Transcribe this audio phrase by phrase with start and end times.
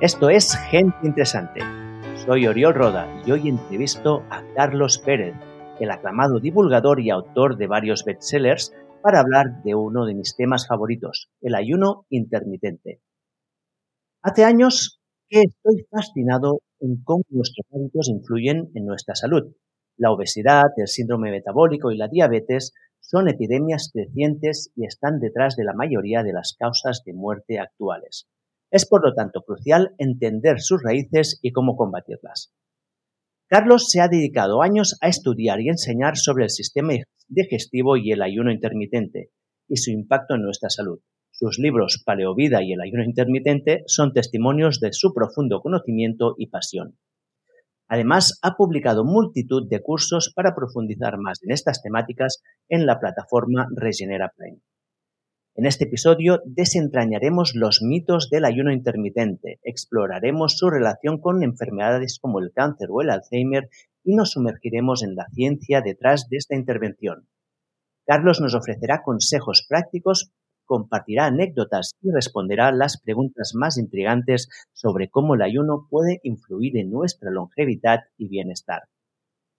[0.00, 1.60] Esto es Gente Interesante.
[2.24, 5.34] Soy Oriol Roda y hoy entrevisto a Carlos Pérez,
[5.80, 8.72] el aclamado divulgador y autor de varios bestsellers,
[9.02, 13.00] para hablar de uno de mis temas favoritos, el ayuno intermitente.
[14.22, 19.52] Hace años que estoy fascinado en cómo nuestros hábitos influyen en nuestra salud.
[19.96, 25.64] La obesidad, el síndrome metabólico y la diabetes son epidemias crecientes y están detrás de
[25.64, 28.28] la mayoría de las causas de muerte actuales.
[28.70, 32.52] Es por lo tanto crucial entender sus raíces y cómo combatirlas.
[33.46, 36.92] Carlos se ha dedicado años a estudiar y enseñar sobre el sistema
[37.28, 39.30] digestivo y el ayuno intermitente
[39.66, 41.00] y su impacto en nuestra salud.
[41.30, 46.98] Sus libros Paleovida y el ayuno intermitente son testimonios de su profundo conocimiento y pasión.
[47.86, 53.66] Además, ha publicado multitud de cursos para profundizar más en estas temáticas en la plataforma
[53.74, 54.60] Regenera Prime.
[55.58, 62.38] En este episodio desentrañaremos los mitos del ayuno intermitente, exploraremos su relación con enfermedades como
[62.38, 63.68] el cáncer o el Alzheimer
[64.04, 67.26] y nos sumergiremos en la ciencia detrás de esta intervención.
[68.06, 70.30] Carlos nos ofrecerá consejos prácticos,
[70.64, 76.92] compartirá anécdotas y responderá las preguntas más intrigantes sobre cómo el ayuno puede influir en
[76.92, 78.82] nuestra longevidad y bienestar.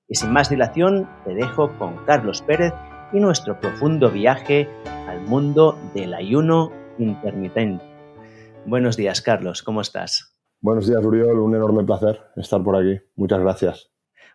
[0.08, 2.72] Y sin más dilación, te dejo con Carlos Pérez
[3.12, 4.68] y nuestro profundo viaje
[5.08, 7.84] al mundo del ayuno intermitente.
[8.66, 10.38] Buenos días, Carlos, ¿cómo estás?
[10.62, 13.02] Buenos días, Uriol, un enorme placer estar por aquí.
[13.16, 13.92] Muchas gracias.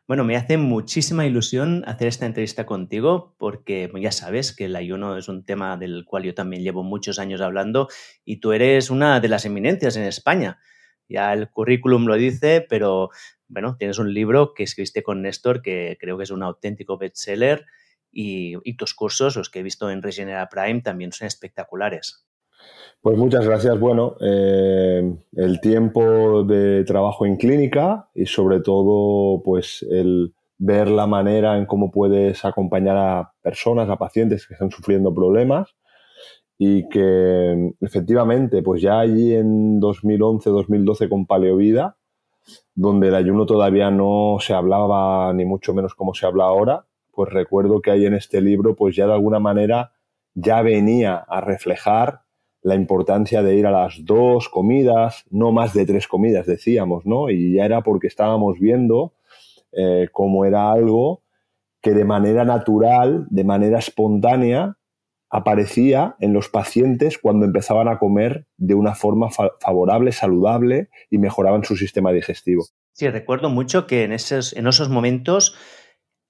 [0.06, 5.16] Bueno, me hace muchísima ilusión hacer esta entrevista contigo porque ya sabes que el ayuno
[5.16, 7.88] es un tema del cual yo también llevo muchos años hablando
[8.24, 10.58] y tú eres una de las eminencias en España.
[11.08, 13.10] Ya el currículum lo dice, pero
[13.48, 17.64] bueno, tienes un libro que escribiste con Néstor que creo que es un auténtico bestseller
[18.14, 22.24] y, tus cursos, los que he visto en Regenera Prime, también son espectaculares.
[23.00, 23.78] Pues muchas gracias.
[23.78, 31.06] Bueno, eh, el tiempo de trabajo en clínica y sobre todo, pues el ver la
[31.06, 35.74] manera en cómo puedes acompañar a personas, a pacientes que están sufriendo problemas
[36.56, 41.96] y que efectivamente, pues ya allí en 2011-2012 con Paleovida,
[42.74, 47.32] donde el ayuno todavía no se hablaba ni mucho menos como se habla ahora, pues
[47.32, 49.92] recuerdo que ahí en este libro, pues ya de alguna manera
[50.34, 52.22] ya venía a reflejar
[52.62, 57.30] la importancia de ir a las dos comidas, no más de tres comidas, decíamos, ¿no?
[57.30, 59.12] Y ya era porque estábamos viendo
[59.72, 61.22] eh, cómo era algo
[61.82, 64.78] que de manera natural, de manera espontánea,
[65.28, 71.64] aparecía en los pacientes cuando empezaban a comer de una forma favorable, saludable y mejoraban
[71.64, 72.64] su sistema digestivo.
[72.92, 75.56] Sí, recuerdo mucho que en esos, en esos momentos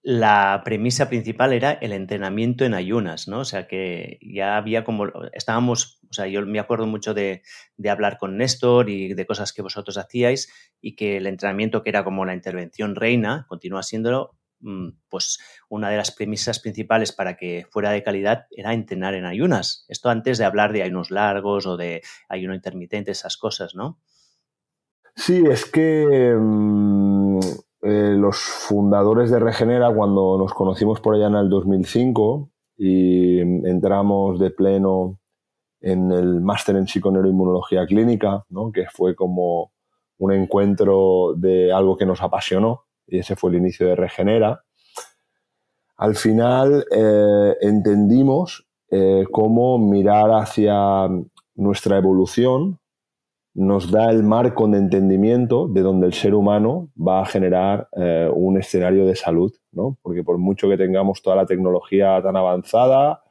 [0.06, 3.40] la premisa principal era el entrenamiento en ayunas, ¿no?
[3.40, 7.40] O sea que ya había como, estábamos, o sea, yo me acuerdo mucho de,
[7.88, 12.04] hablar con Néstor y de cosas que vosotros hacíais y que el entrenamiento que era
[12.04, 15.38] como la intervención reina, continúa siendo, mm, pues
[15.70, 19.86] una de las premisas principales para que fuera de calidad era entrenar en ayunas.
[19.88, 23.98] Esto antes de hablar de ayunos largos o de ayuno intermitente, esas cosas, ¿no?
[25.16, 26.36] Sí, es que...
[26.38, 27.40] Mm,
[27.84, 34.38] eh, los fundadores de Regenera, cuando nos conocimos por allá en el 2005 y entramos
[34.38, 35.18] de pleno
[35.82, 38.72] en el máster en psiconeuroinmunología clínica, ¿no?
[38.72, 39.72] que fue como
[40.16, 44.64] un encuentro de algo que nos apasionó, y ese fue el inicio de Regenera.
[45.98, 51.06] Al final eh, entendimos eh, cómo mirar hacia
[51.54, 52.80] nuestra evolución
[53.54, 58.28] nos da el marco de entendimiento de donde el ser humano va a generar eh,
[58.34, 59.96] un escenario de salud, ¿no?
[60.02, 63.22] Porque por mucho que tengamos toda la tecnología tan avanzada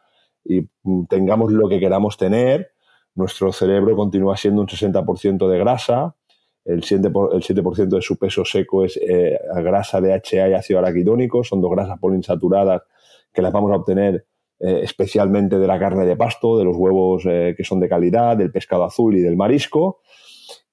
[0.45, 0.69] y
[1.09, 2.71] tengamos lo que queramos tener,
[3.15, 6.15] nuestro cerebro continúa siendo un 60% de grasa,
[6.63, 11.71] el 7%, de su peso seco es eh, grasa DHA y ácido araquidónico, son dos
[11.71, 12.83] grasas poliinsaturadas
[13.33, 14.25] que las vamos a obtener
[14.59, 18.51] eh, especialmente de la carne de pasto, de los huevos que son de calidad, del
[18.51, 19.99] pescado azul y del marisco,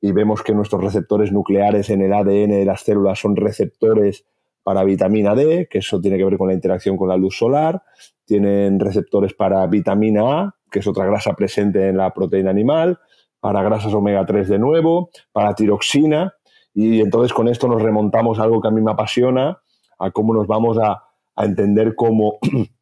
[0.00, 4.24] y vemos que nuestros receptores nucleares en el ADN de las células son receptores
[4.62, 7.82] para vitamina D, que eso tiene que ver con la interacción con la luz solar,
[8.24, 12.98] tienen receptores para vitamina A, que es otra grasa presente en la proteína animal,
[13.40, 16.34] para grasas omega 3 de nuevo, para tiroxina,
[16.72, 19.60] y entonces con esto nos remontamos a algo que a mí me apasiona,
[19.98, 21.02] a cómo nos vamos a,
[21.34, 22.38] a entender cómo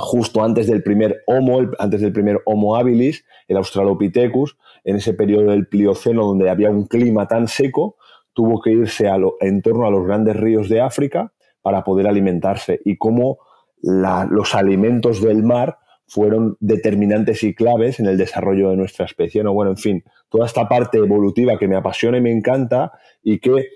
[0.00, 5.50] justo antes del primer Homo, antes del primer Homo habilis, el Australopithecus, en ese periodo
[5.50, 7.96] del Plioceno donde había un clima tan seco,
[8.32, 9.08] tuvo que irse
[9.40, 11.32] en torno a los grandes ríos de África
[11.62, 13.38] para poder alimentarse y cómo
[13.82, 19.44] los alimentos del mar fueron determinantes y claves en el desarrollo de nuestra especie.
[19.44, 19.52] ¿no?
[19.52, 22.92] Bueno, en fin, toda esta parte evolutiva que me apasiona y me encanta
[23.22, 23.68] y que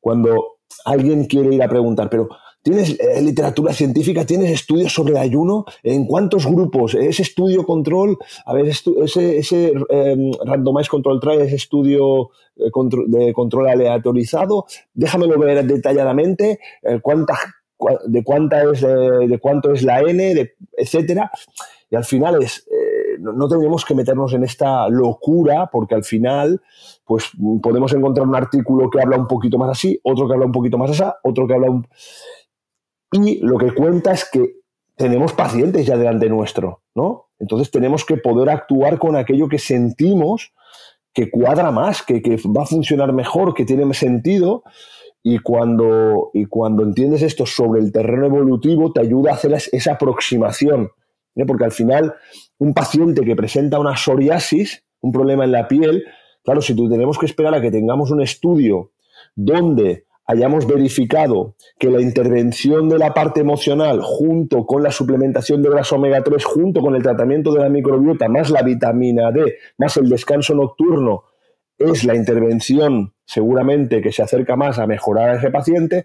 [0.00, 2.28] cuando alguien quiere ir a preguntar, pero
[2.66, 4.26] ¿Tienes eh, literatura científica?
[4.26, 5.66] ¿Tienes estudios sobre ayuno?
[5.84, 6.96] ¿En cuántos grupos?
[6.96, 8.18] ¿Ese estudio control?
[8.44, 12.72] A ver, ese, ese em, randomized control trial, ese estudio eh,
[13.06, 16.58] de control aleatorizado, déjamelo ver detalladamente.
[16.82, 17.38] Eh, ¿cuánta,
[18.08, 21.30] de, cuánta es, de cuánto es la N, de, etcétera.
[21.88, 22.66] Y al final es,
[23.20, 26.60] no, no tenemos que meternos en esta locura, porque al final
[27.04, 27.30] pues
[27.62, 30.76] podemos encontrar un artículo que habla un poquito más así, otro que habla un poquito
[30.78, 31.86] más así, otro que habla un...
[33.22, 34.56] Y lo que cuenta es que
[34.96, 37.26] tenemos pacientes ya delante nuestro, ¿no?
[37.38, 40.52] Entonces tenemos que poder actuar con aquello que sentimos
[41.16, 42.20] que cuadra más, que,
[42.54, 44.64] va a funcionar mejor, que tiene sentido.
[45.22, 49.92] Y cuando, y cuando entiendes esto sobre el terreno evolutivo, te ayuda a hacer esa
[49.92, 50.90] aproximación.
[51.34, 51.46] ¿eh?
[51.46, 52.14] Porque al final,
[52.58, 56.04] un paciente que presenta una psoriasis, un problema en la piel,
[56.44, 58.92] claro, si tú tenemos que esperar a que tengamos un estudio
[59.34, 65.70] donde hayamos verificado que la intervención de la parte emocional junto con la suplementación de
[65.70, 69.96] grasa omega 3, junto con el tratamiento de la microbiota, más la vitamina D, más
[69.96, 71.24] el descanso nocturno,
[71.78, 76.04] es la intervención seguramente que se acerca más a mejorar a ese paciente,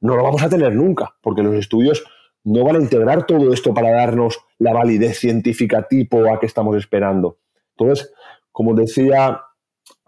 [0.00, 2.04] no lo vamos a tener nunca, porque los estudios
[2.44, 6.76] no van a integrar todo esto para darnos la validez científica tipo a que estamos
[6.76, 7.38] esperando.
[7.76, 8.12] Entonces,
[8.50, 9.42] como decía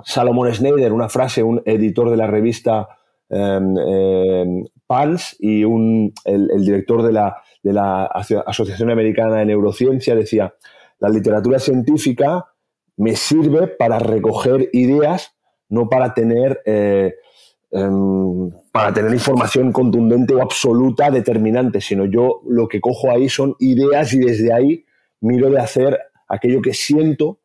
[0.03, 2.89] Salomon Schneider, una frase, un editor de la revista
[4.86, 10.54] PANS y un, el, director de la, de la Asociación Americana de Neurociencia decía,
[11.00, 12.46] la literatura científica
[12.96, 15.34] me sirve para recoger ideas,
[15.69, 17.14] no para tener, eh,
[17.70, 23.56] em, para tener información contundente o absoluta, determinante, sino yo lo que cojo ahí son
[23.58, 24.84] ideas y desde ahí
[25.20, 25.98] miro de hacer
[26.28, 27.40] aquello que siento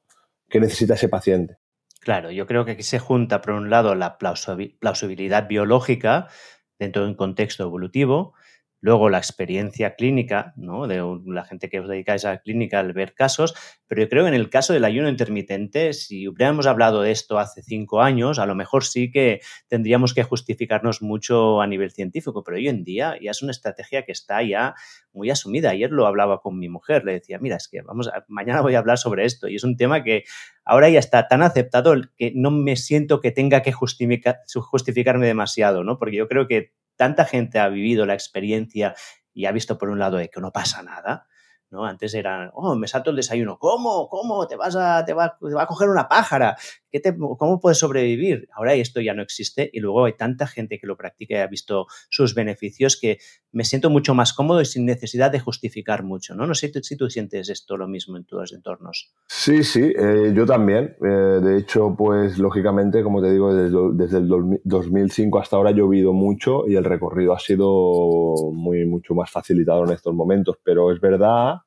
[0.49, 1.58] que necesita ese paciente.
[2.01, 6.27] Claro, yo creo que aquí se junta, por un lado, la plausibilidad biológica
[6.79, 8.33] dentro de un contexto evolutivo
[8.81, 10.87] Luego la experiencia clínica, ¿no?
[10.87, 13.53] De la gente que os dedicáis a la clínica al ver casos,
[13.87, 17.39] pero yo creo que en el caso del ayuno intermitente, si hubiéramos hablado de esto
[17.39, 22.43] hace cinco años, a lo mejor sí que tendríamos que justificarnos mucho a nivel científico,
[22.43, 24.75] pero hoy en día ya es una estrategia que está ya
[25.11, 25.71] muy asumida.
[25.71, 28.79] Ayer lo hablaba con mi mujer, le decía, mira, es que vamos, mañana voy a
[28.79, 30.23] hablar sobre esto y es un tema que
[30.63, 35.97] ahora ya está tan aceptado que no me siento que tenga que justificarme demasiado, ¿no?
[35.97, 38.93] Porque yo creo que tanta gente ha vivido la experiencia
[39.33, 41.27] y ha visto por un lado de que no pasa nada,
[41.69, 41.85] ¿no?
[41.85, 44.09] Antes eran, oh, me salto el desayuno, ¿cómo?
[44.09, 44.45] ¿Cómo?
[44.47, 46.57] ¿Te vas a, te va, a coger una pájara?
[46.91, 48.47] ¿Qué te, ¿Cómo puedes sobrevivir?
[48.53, 51.47] Ahora esto ya no existe y luego hay tanta gente que lo practica y ha
[51.47, 53.19] visto sus beneficios que
[53.51, 56.47] me siento mucho más cómodo y sin necesidad de justificar mucho, ¿no?
[56.47, 59.13] No sé si tú sientes esto lo mismo en tus entornos.
[59.27, 60.95] Sí, sí, eh, yo también.
[61.03, 65.73] Eh, de hecho, pues lógicamente, como te digo, desde, desde el 2005 hasta ahora ha
[65.73, 70.91] llovido mucho y el recorrido ha sido muy, mucho más facilitado en estos momentos, pero
[70.91, 71.57] es verdad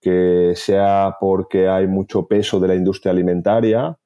[0.00, 3.96] que sea porque hay mucho peso de la industria alimentaria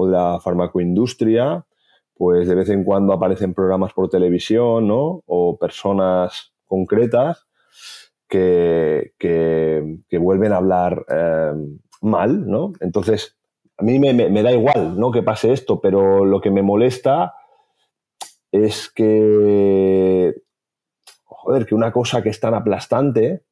[0.00, 1.66] o de la farmacoindustria,
[2.14, 5.24] pues de vez en cuando aparecen programas por televisión, ¿no?
[5.26, 7.48] O personas concretas
[8.28, 11.52] que, que, vuelven a hablar eh,
[12.00, 12.74] mal, ¿no?
[12.78, 13.36] Entonces,
[13.76, 15.10] a mí me, me, da igual, ¿no?
[15.10, 17.34] Que pase esto, pero lo que me molesta
[18.52, 20.32] es que,
[21.24, 23.42] joder, que una cosa que es tan aplastante,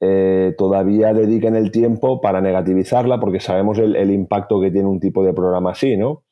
[0.00, 5.24] eh, todavía dediquen el tiempo para negativizarla porque sabemos el, impacto que tiene un tipo
[5.24, 6.24] de programa así, ¿no?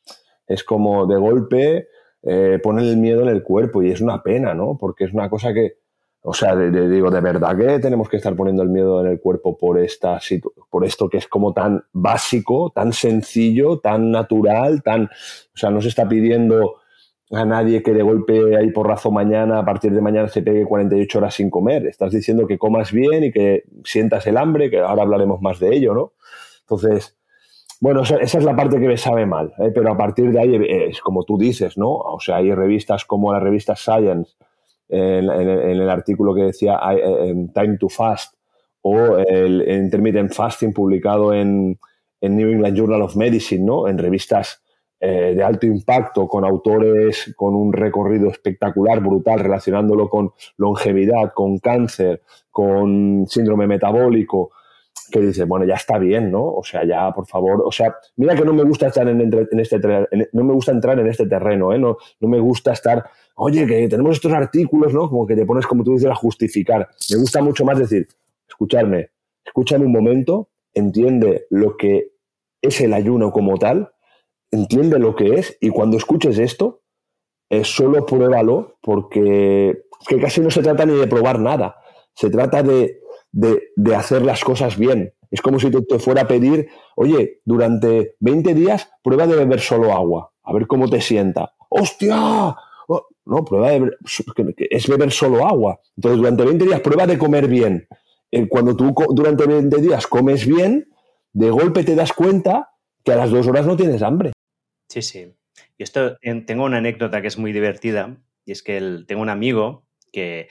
[0.47, 1.89] Es como de golpe
[2.23, 4.77] eh, ponen el miedo en el cuerpo y es una pena, ¿no?
[4.79, 5.79] Porque es una cosa que,
[6.23, 9.57] o sea, digo, de verdad que tenemos que estar poniendo el miedo en el cuerpo
[9.57, 10.21] por, esta,
[10.71, 15.81] por esto que es como tan básico, tan sencillo, tan natural, tan, o sea, no
[15.81, 16.82] se está pidiendo
[17.33, 21.19] a nadie que de golpe ahí porrazo mañana, a partir de mañana se pegue 48
[21.19, 21.87] horas sin comer.
[21.87, 25.75] Estás diciendo que comas bien y que sientas el hambre, que ahora hablaremos más de
[25.75, 26.13] ello, ¿no?
[26.61, 27.17] Entonces,
[27.81, 29.73] bueno, esa, es la parte que me sabe mal, ¿eh?
[29.75, 30.57] pero a partir de ahí
[30.89, 31.91] es como tú dices, ¿no?
[31.91, 34.35] O sea, hay revistas como la revista Science,
[34.89, 36.79] en, el artículo que decía
[37.55, 38.35] Time to Fast,
[38.83, 41.79] o el Intermittent Fasting publicado en,
[42.21, 43.89] en New England Journal of Medicine, ¿no?
[43.89, 44.62] En revistas
[45.05, 51.59] eh, de alto impacto, con autores con un recorrido espectacular, brutal, relacionándolo con longevidad, con
[51.59, 54.53] cáncer, con síndrome metabólico,
[55.11, 56.45] que dice, bueno, ya está bien, ¿no?
[56.45, 59.21] O sea, ya, por favor, o sea, mira que no me gusta estar en,
[59.59, 59.81] este,
[60.33, 61.81] no me gusta entrar en este terreno, ¿eh?
[61.81, 63.05] No, no me gusta estar,
[63.35, 65.09] oye, que tenemos estos artículos, ¿no?
[65.09, 66.89] Como que te pones, como tú dices, a justificar.
[67.11, 68.07] Me gusta mucho más decir,
[68.49, 69.11] escucharme,
[69.45, 72.13] escúchame un momento, entiende lo que
[72.63, 73.92] es el ayuno como tal,
[74.53, 76.83] entiende lo que es y cuando escuches esto,
[77.51, 81.77] eh, solo pruébalo porque que casi no se trata ni de probar nada,
[82.15, 83.01] se trata de,
[83.97, 85.15] hacer las cosas bien.
[85.31, 89.93] Es como si te, fuera a pedir, oye, durante 20 días prueba de beber solo
[89.93, 91.55] agua, a ver cómo te sienta.
[91.69, 92.55] ¡Hostia!
[92.89, 93.99] Oh, no, prueba de beber,
[94.71, 95.81] es beber solo agua.
[95.97, 97.89] Entonces, durante 20 días prueba de comer bien.
[98.31, 100.89] Eh, cuando tú durante 20 días comes bien,
[101.33, 102.71] de golpe te das cuenta
[103.05, 104.33] que a las dos horas no tienes hambre.
[104.93, 105.35] Sí, sí.
[105.79, 109.87] Y esto, tengo una anécdota que es muy divertida, y es que tengo un amigo
[110.13, 110.49] que,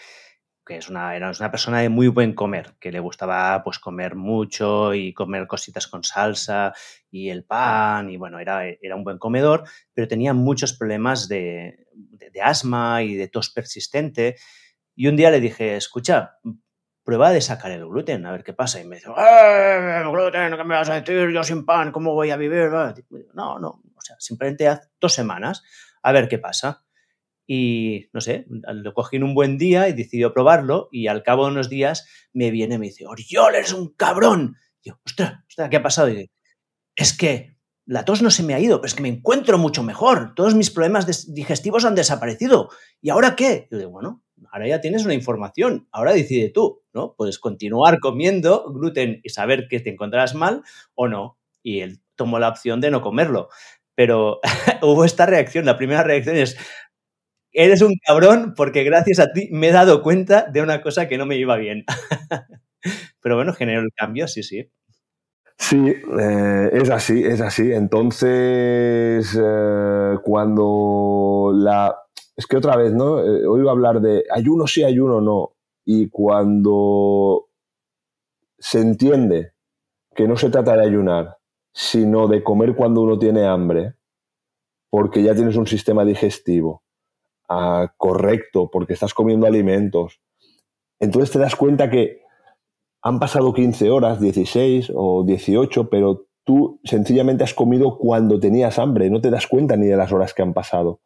[0.68, 4.96] es una, era una persona de muy buen comer, que le gustaba pues comer mucho
[4.96, 6.74] y comer cositas con salsa
[7.12, 11.86] y el pan, y bueno, era, era un buen comedor, pero tenía muchos problemas de,
[11.94, 14.38] de asma y de tos persistente.
[14.96, 16.40] Y un día le dije, escucha,
[17.04, 18.80] prueba de sacar el gluten, a ver qué pasa.
[18.80, 21.30] Y me dice, ¡eh, gluten, qué me vas a decir?
[21.30, 22.70] Yo sin pan, ¿cómo voy a vivir?
[23.34, 23.84] No, no,
[24.20, 25.64] simplemente haz dos semanas,
[26.04, 26.86] a ver qué pasa.
[27.48, 31.46] Y, no sé, lo cogí en un buen día y decidió probarlo y al cabo
[31.46, 34.56] de unos días me viene y me dice, Oriol, eres un cabrón.
[34.82, 36.10] Y yo, ostras, ostras, ¿qué ha pasado?
[36.10, 36.32] Y
[36.96, 39.84] es que la tos no se me ha ido, pero es que me encuentro mucho
[39.84, 40.34] mejor.
[40.36, 42.70] Todos mis problemas digestivos han desaparecido.
[43.02, 43.68] ¿Y ahora qué?
[43.70, 47.16] Yo digo, bueno, ahora ya tienes una información, ahora decide tú, ¿no?
[47.18, 50.64] Puedes continuar comiendo gluten y saber que te encontrarás mal
[50.96, 51.38] o no.
[51.64, 53.50] Y él tomó la opción de no comerlo.
[53.96, 54.40] Pero
[54.82, 56.58] hubo esta reacción, la primera reacción es,
[57.54, 61.18] eres un cabrón porque gracias a ti me he dado cuenta de una cosa que
[61.18, 61.86] no me iba bien.
[63.22, 64.70] Pero bueno, generó el cambio, sí, sí.
[65.58, 65.78] Sí,
[66.20, 67.72] eh, es así, es así.
[67.72, 71.96] Entonces, eh, cuando la,
[72.36, 73.20] es que otra vez, ¿no?
[73.20, 75.54] Eh, oigo hablar de ayuno sí, ayuno no.
[75.86, 77.48] Y cuando
[78.60, 79.54] se entiende
[80.16, 81.38] que no se trata de ayunar,
[81.74, 83.96] sino de comer cuando uno tiene hambre,
[84.90, 86.84] porque ya tienes un sistema digestivo
[87.50, 90.22] ah, correcto, porque estás comiendo alimentos,
[91.00, 92.22] entonces te das cuenta que
[93.02, 99.10] han pasado 15 horas, 16 o 18, pero tú sencillamente has comido cuando tenías hambre,
[99.10, 101.02] no te das cuenta ni de las horas que han pasado.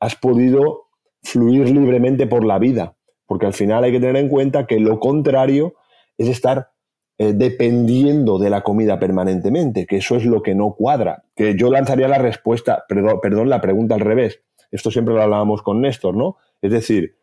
[0.00, 0.88] Has podido
[1.22, 4.98] fluir libremente por la vida, porque al final hay que tener en cuenta que lo
[5.00, 5.74] contrario
[6.16, 6.70] es estar
[7.16, 11.24] eh, dependiendo de la comida permanentemente, que eso es lo que no cuadra.
[11.36, 14.42] Que yo lanzaría la respuesta, perdón, la pregunta al revés.
[14.72, 16.38] Esto siempre lo hablábamos con Néstor, ¿no?
[16.60, 17.16] Es decir,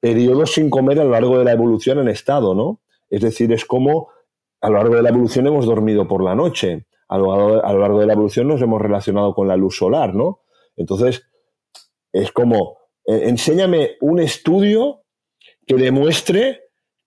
[0.00, 2.80] periodos sin comer a lo largo de la evolución en estado, ¿no?
[3.08, 4.08] Es decir, es como
[4.60, 7.78] a lo largo de la evolución hemos dormido por la noche, a lo, a lo
[7.78, 10.40] largo de la evolución nos hemos relacionado con la luz solar, ¿no?
[10.76, 11.22] Entonces,
[12.12, 15.02] es como, eh, enséñame un estudio
[15.66, 16.62] que demuestre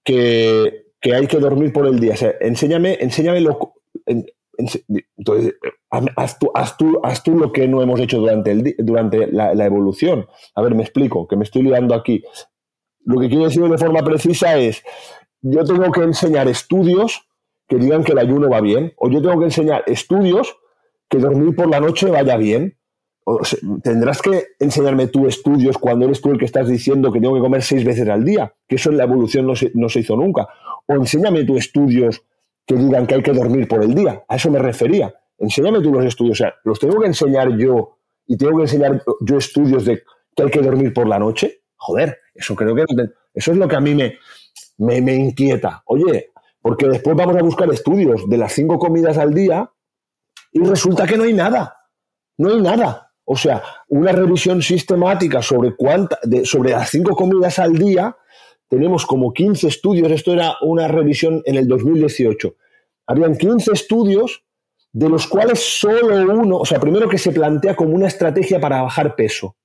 [0.06, 2.14] que, hay que dormir por el día.
[2.14, 3.74] O sea, enséñame, enséñame lo...
[4.06, 5.56] entonces,
[5.90, 6.78] haz
[7.24, 10.28] tú, lo que no hemos hecho durante, el, durante la, evolución.
[10.56, 12.24] A ver, me explico, que me estoy liando aquí.
[13.06, 14.84] Lo que quiero decir de forma precisa es,
[15.42, 17.26] yo tengo que enseñar estudios
[17.68, 20.58] que digan que el ayuno va bien, o yo tengo que enseñar estudios
[21.08, 22.80] que dormir por la noche vaya bien
[23.84, 27.42] tendrás que enseñarme tú estudios cuando eres tú el que estás diciendo que tengo que
[27.42, 30.48] comer seis veces al día, que eso en la evolución no se hizo nunca.
[30.90, 32.24] O enséñame tú estudios
[32.66, 34.24] que digan que hay que dormir por el día.
[34.28, 35.14] A eso me refería.
[35.38, 36.42] Enséñame tú los estudios.
[36.42, 40.02] O sea, ¿los tengo que enseñar yo y tengo que enseñar yo estudios de
[40.36, 41.62] que hay que dormir por la noche?
[41.76, 42.86] Joder, eso creo que
[43.36, 44.18] eso es lo que a mí me,
[44.80, 45.84] me, me inquieta.
[45.86, 49.72] Oye, porque después vamos a buscar estudios de las cinco comidas al día
[50.52, 51.78] y resulta que no hay nada.
[52.38, 53.12] No hay nada.
[53.26, 58.18] O sea, una revisión sistemática sobre, cuánta, sobre las cinco comidas al día,
[58.70, 62.56] tenemos como 15 estudios, esto era una revisión en el 2018,
[63.08, 64.46] habían 15 estudios
[64.92, 68.82] de los cuales solo uno, o sea, primero que se plantea como una estrategia para
[68.82, 69.56] bajar peso,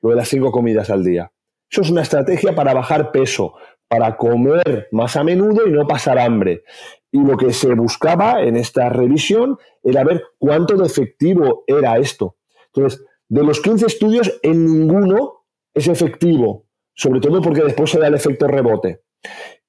[0.00, 1.30] lo de las cinco comidas al día.
[1.70, 3.54] Eso es una estrategia para bajar peso,
[3.88, 6.64] para comer más a menudo y no pasar hambre.
[7.10, 12.36] Y lo que se buscaba en esta revisión era ver cuánto de efectivo era esto.
[12.72, 16.63] Entonces, de los 15 estudios, en ninguno es efectivo,
[16.94, 19.02] sobre todo porque después se da el efecto rebote.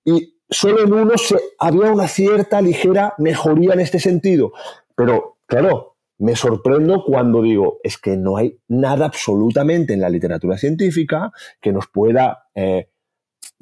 [0.03, 4.53] Y solo en uno se, había una cierta ligera mejoría en este sentido.
[4.95, 10.57] Pero, claro, me sorprendo cuando digo, es que no hay nada absolutamente en la literatura
[10.57, 12.89] científica que nos pueda eh,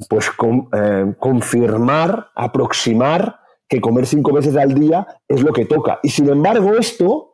[0.10, 0.30] pues,
[0.74, 6.00] eh, confirmar, aproximar que comer cinco veces al día es lo que toca.
[6.04, 7.34] Y sin embargo, esto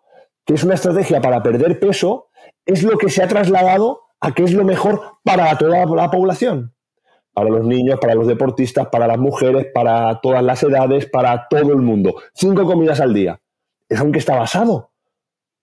[0.50, 2.29] que es una estrategia para perder peso,
[2.65, 6.73] es lo que se ha trasladado a que es lo mejor para toda la población.
[7.33, 11.71] para los niños, para los deportistas, para las mujeres, para todas las edades, para todo
[11.71, 12.15] el mundo.
[12.33, 13.39] Cinco comidas al día.
[13.88, 14.91] Es aunque está basado.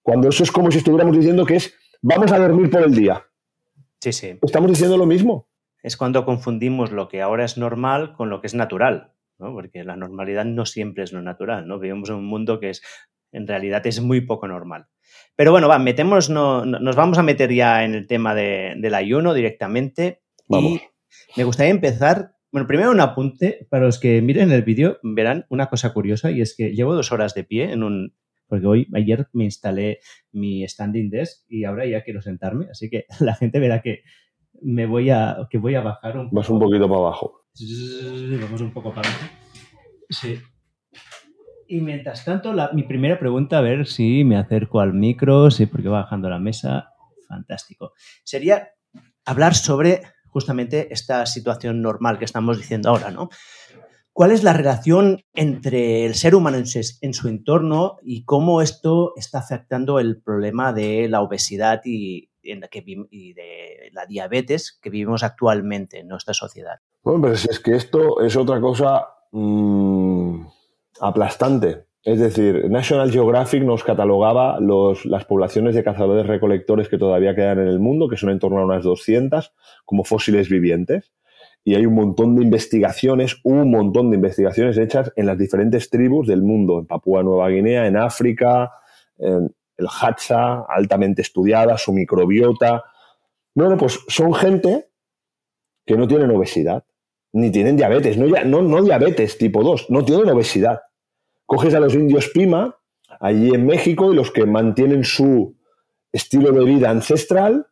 [0.03, 3.25] Cuando eso es como si estuviéramos diciendo que es vamos a dormir por el día.
[4.01, 4.39] Sí, sí.
[4.41, 5.49] Estamos diciendo lo mismo.
[5.83, 9.53] Es cuando confundimos lo que ahora es normal con lo que es natural, ¿no?
[9.53, 11.79] Porque la normalidad no siempre es lo natural, ¿no?
[11.79, 12.83] Vivimos en un mundo que es,
[13.33, 14.87] en realidad es muy poco normal.
[15.37, 19.35] Pero bueno, va, metemos, no, nos vamos a meter ya en el tema del ayuno
[19.35, 20.23] directamente.
[20.49, 20.81] Vamos.
[20.81, 20.81] Y
[21.37, 22.33] me gustaría empezar.
[22.51, 23.67] Bueno, primero un apunte.
[23.69, 27.13] Para los que miren el vídeo, verán una cosa curiosa y es que llevo dos
[27.13, 28.15] horas de pie en un.
[28.49, 29.99] Porque hoy, ayer me instalé
[30.33, 32.69] mi standing desk y ahora ya quiero sentarme.
[32.71, 34.05] Así que la gente verá que
[34.63, 37.43] me voy a, que voy a bajar un Vas un poquito para abajo.
[38.41, 39.27] Vamos un poco para abajo.
[40.09, 40.39] Sí.
[41.69, 45.67] Y mientras tanto, la- mi primera pregunta, a ver si me acerco al micro, sí,
[45.67, 46.91] porque va bajando la mesa.
[47.29, 47.93] Fantástico.
[48.23, 48.69] Sería
[49.25, 53.31] hablar sobre justamente esta situación normal que estamos diciendo ahora, ¿no?
[54.13, 58.63] ¿Cuál es la relación entre el ser humano en su, en su entorno y cómo
[58.63, 65.99] esto está afectando el problema de la obesidad y, de la diabetes que vivimos actualmente
[65.99, 66.79] en nuestra sociedad?
[67.03, 70.16] Bueno, si es que esto es otra cosa mm,
[71.01, 71.87] aplastante.
[72.03, 77.67] Es decir, National Geographic nos catalogaba las poblaciones de cazadores recolectores que todavía quedan en
[77.67, 79.53] el mundo, que son en torno a unas 200,
[79.85, 81.13] como fósiles vivientes.
[81.65, 86.29] Y hay un montón de investigaciones, un montón de investigaciones hechas en las diferentes tribus
[86.29, 88.71] del mundo, en Papúa Nueva Guinea, en África,
[89.19, 92.85] en el Hadza, altamente estudiada, su microbiota.
[93.53, 94.91] Bueno, pues son gente
[95.85, 96.85] que no tienen obesidad,
[97.33, 100.83] ni tienen diabetes, no, no diabetes tipo 2, no tienen obesidad.
[101.47, 102.79] Coges a los indios Pima,
[103.21, 105.57] allí en México, y los que mantienen su
[106.13, 107.69] estilo de vida ancestral,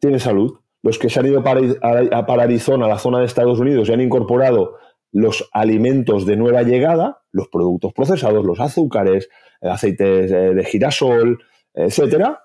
[0.00, 0.58] tienen salud.
[0.82, 4.00] Los que se han ido para, para Arizona, la zona de Estados Unidos, y han
[4.00, 4.76] incorporado
[5.12, 9.28] los alimentos de nueva llegada, los productos procesados, los azúcares,
[9.60, 11.38] eh, aceites eh, de girasol,
[11.72, 12.42] etcétera,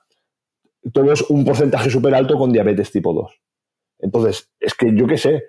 [0.93, 3.31] todos un porcentaje súper alto con diabetes tipo 2.
[3.99, 5.43] Entonces, es que yo qué sé,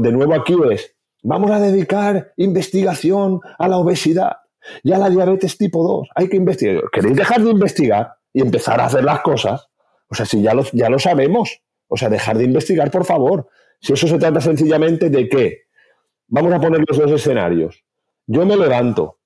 [0.00, 4.38] de nuevo aquí es, vamos a dedicar investigación a la obesidad
[4.82, 6.08] y a la diabetes tipo 2.
[6.14, 6.82] Hay que investigar.
[6.92, 9.68] ¿Queréis dejar de investigar y empezar a hacer las cosas?
[10.08, 11.60] O sea, si ya lo, ya lo sabemos.
[11.88, 13.48] O sea, dejar de investigar, por favor.
[13.80, 15.62] Si eso se trata sencillamente de que,
[16.28, 17.84] vamos a poner los dos escenarios.
[18.26, 19.18] Yo me levanto,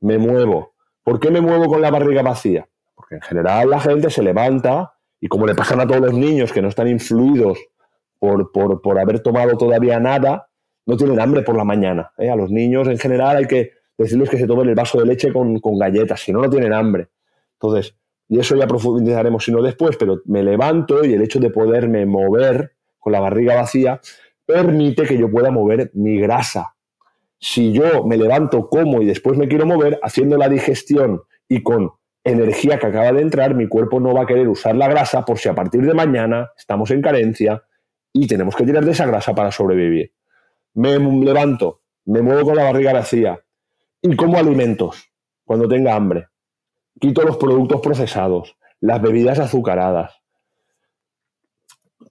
[0.00, 0.74] me muevo.
[1.02, 2.68] ¿Por qué me muevo con la barriga vacía?
[2.94, 6.52] Porque en general la gente se levanta y como le pasan a todos los niños
[6.52, 7.58] que no están influidos
[8.18, 10.48] por, por, por haber tomado todavía nada,
[10.86, 12.12] no tienen hambre por la mañana.
[12.18, 12.30] ¿eh?
[12.30, 15.32] A los niños en general hay que decirles que se tomen el vaso de leche
[15.32, 17.08] con, con galletas, si no, no tienen hambre.
[17.54, 17.96] Entonces,
[18.28, 22.72] y eso ya profundizaremos sino después, pero me levanto y el hecho de poderme mover
[22.98, 24.00] con la barriga vacía
[24.46, 26.74] permite que yo pueda mover mi grasa.
[27.38, 31.90] Si yo me levanto, como y después me quiero mover, haciendo la digestión y con
[32.24, 35.38] energía que acaba de entrar, mi cuerpo no va a querer usar la grasa por
[35.38, 37.62] si a partir de mañana estamos en carencia
[38.12, 40.12] y tenemos que tirar de esa grasa para sobrevivir.
[40.74, 43.40] Me levanto, me muevo con la barriga vacía
[44.02, 45.10] y como alimentos
[45.44, 46.28] cuando tenga hambre.
[47.00, 50.20] Quito los productos procesados, las bebidas azucaradas.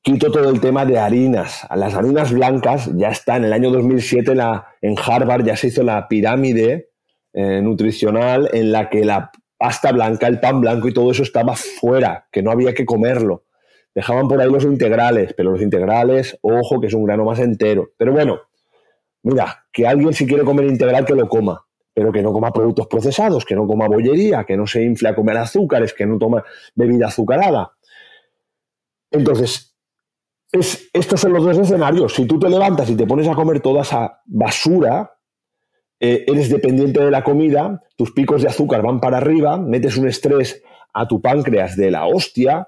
[0.01, 1.65] Quito todo el tema de harinas.
[1.75, 5.83] Las harinas blancas ya está en el año 2007 la, en Harvard ya se hizo
[5.83, 6.89] la pirámide
[7.31, 11.55] eh, nutricional en la que la pasta blanca, el pan blanco y todo eso estaba
[11.55, 13.45] fuera, que no había que comerlo.
[13.95, 17.91] Dejaban por ahí los integrales, pero los integrales, ojo, que es un grano más entero.
[17.97, 18.41] Pero bueno,
[19.23, 22.87] mira, que alguien si quiere comer integral que lo coma, pero que no coma productos
[22.87, 26.43] procesados, que no coma bollería, que no se infle a comer azúcares, que no toma
[26.75, 27.73] bebida azucarada.
[29.11, 29.75] Entonces,
[30.51, 32.13] es, estos son los dos escenarios.
[32.13, 35.17] Si tú te levantas y te pones a comer toda esa basura,
[35.99, 40.07] eh, eres dependiente de la comida, tus picos de azúcar van para arriba, metes un
[40.07, 40.61] estrés
[40.93, 42.67] a tu páncreas de la hostia,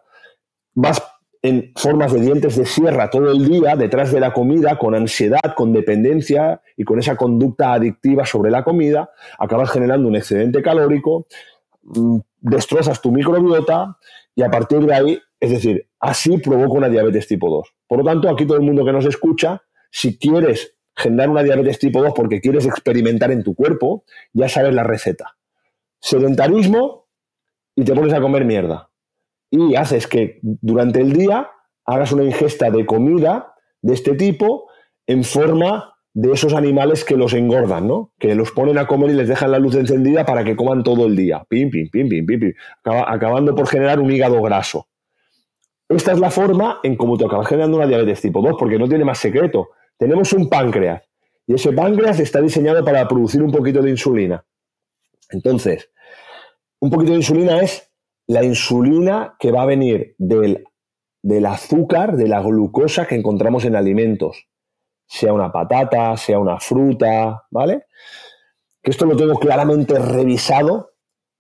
[0.74, 1.02] vas
[1.45, 5.53] en formas de dientes de sierra todo el día detrás de la comida, con ansiedad,
[5.55, 11.27] con dependencia y con esa conducta adictiva sobre la comida, acabas generando un excedente calórico,
[11.84, 13.95] mm, destrozas tu microbiota
[14.34, 17.75] y a partir de ahí, es decir, así provoca una diabetes tipo 2.
[17.88, 21.77] Por lo tanto, aquí todo el mundo que nos escucha, si quieres generar una diabetes
[21.77, 24.03] tipo 2 porque quieres experimentar en tu cuerpo,
[24.34, 25.38] ya sabes la receta.
[25.99, 27.05] Sedentarismo
[27.75, 28.89] y te pones a comer mierda
[29.56, 31.50] y haces que durante el día
[31.86, 34.70] hagas una ingesta de comida de este tipo
[35.08, 38.13] en forma de esos animales que los engordan, ¿no?
[38.18, 41.06] Que los ponen a comer y les dejan la luz encendida para que coman todo
[41.06, 41.44] el día.
[41.48, 42.54] Pim, pim, pim, pim, pim, pim.
[42.84, 44.88] Acaba- acabando por generar un hígado graso.
[45.89, 48.88] Esta es la forma en cómo te acabas generando una diabetes tipo 2, porque no
[48.88, 49.70] tiene más secreto.
[49.98, 51.04] tenemos un páncreas
[51.48, 54.44] y ese páncreas está diseñado para producir un poquito de insulina.
[55.30, 55.89] Entonces,
[56.80, 57.89] un poquito de insulina es
[58.27, 60.63] la insulina que va a venir del,
[61.21, 64.47] del azúcar, de la glucosa que encontramos en alimentos,
[65.07, 67.85] sea una patata, sea una fruta, ¿vale?
[68.81, 70.93] Que esto lo tengo claramente revisado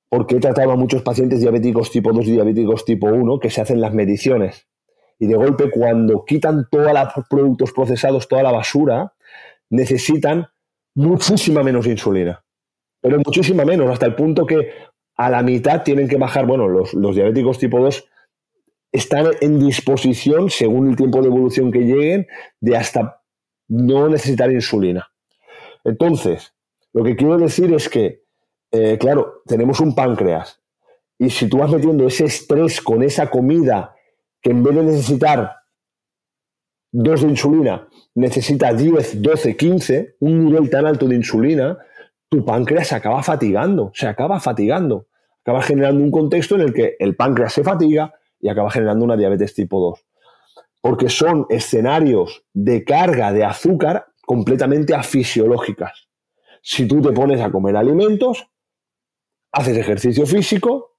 [0.09, 3.61] porque he tratado a muchos pacientes diabéticos tipo 2 y diabéticos tipo 1 que se
[3.61, 4.67] hacen las mediciones.
[5.19, 9.13] Y de golpe, cuando quitan todos los productos procesados, toda la basura,
[9.69, 10.47] necesitan
[10.95, 12.43] muchísima menos insulina.
[13.01, 14.69] Pero muchísima menos, hasta el punto que
[15.15, 18.07] a la mitad tienen que bajar, bueno, los, diabéticos tipo 2
[18.91, 22.27] están en disposición, según el tiempo de evolución que lleguen,
[22.59, 23.21] de hasta
[23.67, 25.09] no necesitar insulina.
[25.83, 26.53] Entonces,
[26.93, 28.23] lo que quiero decir es que,
[28.71, 30.61] eh, claro, tenemos un páncreas
[31.17, 33.95] y si tú vas metiendo ese estrés con esa comida
[34.41, 35.55] que en vez de necesitar
[36.91, 41.77] dos de insulina, necesita 10, 12, 15, un nivel tan alto de insulina,
[42.29, 45.07] tu páncreas se acaba fatigando, se acaba fatigando.
[45.41, 49.15] Acaba generando un contexto en el que el páncreas se fatiga y acaba generando una
[49.15, 50.05] diabetes tipo 2.
[50.81, 56.07] Porque son escenarios de carga de azúcar completamente afisiológicas.
[56.63, 58.47] Si tú te pones a comer alimentos,
[59.51, 60.97] haces ejercicio físico,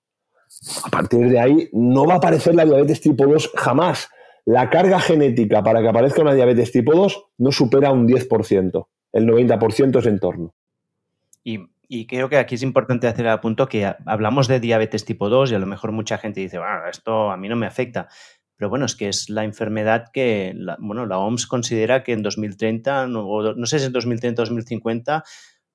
[0.85, 4.09] a partir de ahí no va a aparecer la diabetes tipo 2 jamás.
[4.45, 8.87] La carga genética para que aparezca una diabetes tipo 2 no supera un 10%.
[9.13, 10.55] El 90% es en torno.
[11.89, 15.53] Y, creo que aquí es importante hacer el punto que hablamos de diabetes tipo 2
[15.53, 18.09] y a lo mejor mucha gente dice, bueno, esto a mí no me afecta.
[18.57, 22.23] Pero bueno, es que es la enfermedad que la, bueno, la OMS considera que en
[22.23, 25.23] 2030, no, no sé si en 2030 o 2050,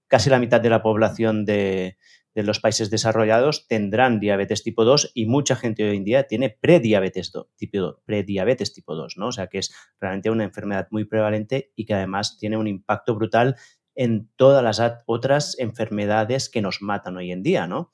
[0.07, 1.95] casi la mitad de la población de,
[2.35, 7.31] los países desarrollados tendrán diabetes tipo 2 y mucha gente hoy en día tiene prediabetes
[7.55, 9.27] tipo, prediabetes tipo 2, ¿no?
[9.27, 13.15] O sea que es realmente una enfermedad muy prevalente y que además tiene un impacto
[13.15, 13.55] brutal
[14.01, 17.91] en todas las otras enfermedades que nos matan hoy en día, ¿no?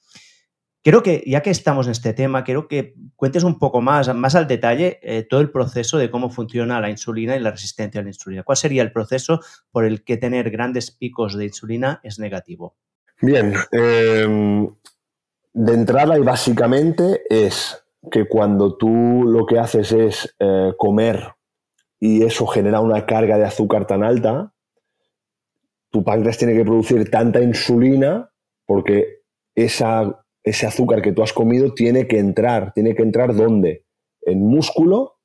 [0.81, 4.33] Creo que, ya que estamos en este tema, quiero que cuentes un poco más, más
[4.35, 8.03] al detalle, eh, todo el proceso de cómo funciona la insulina y la resistencia a
[8.05, 8.43] la insulina.
[8.43, 12.77] ¿Cuál sería el proceso por el que tener grandes picos de insulina es negativo?
[13.21, 14.65] Bien, em,
[15.53, 21.33] de entrada y básicamente es que cuando tú lo que haces es eh, comer
[21.99, 24.53] y eso genera una carga de azúcar tan alta,
[25.91, 28.31] tu páncreas tiene que producir tanta insulina
[28.65, 29.21] porque
[29.55, 32.73] esa, ese azúcar que tú has comido tiene que entrar.
[32.73, 33.85] ¿Tiene que entrar dónde?
[34.21, 35.19] En músculo,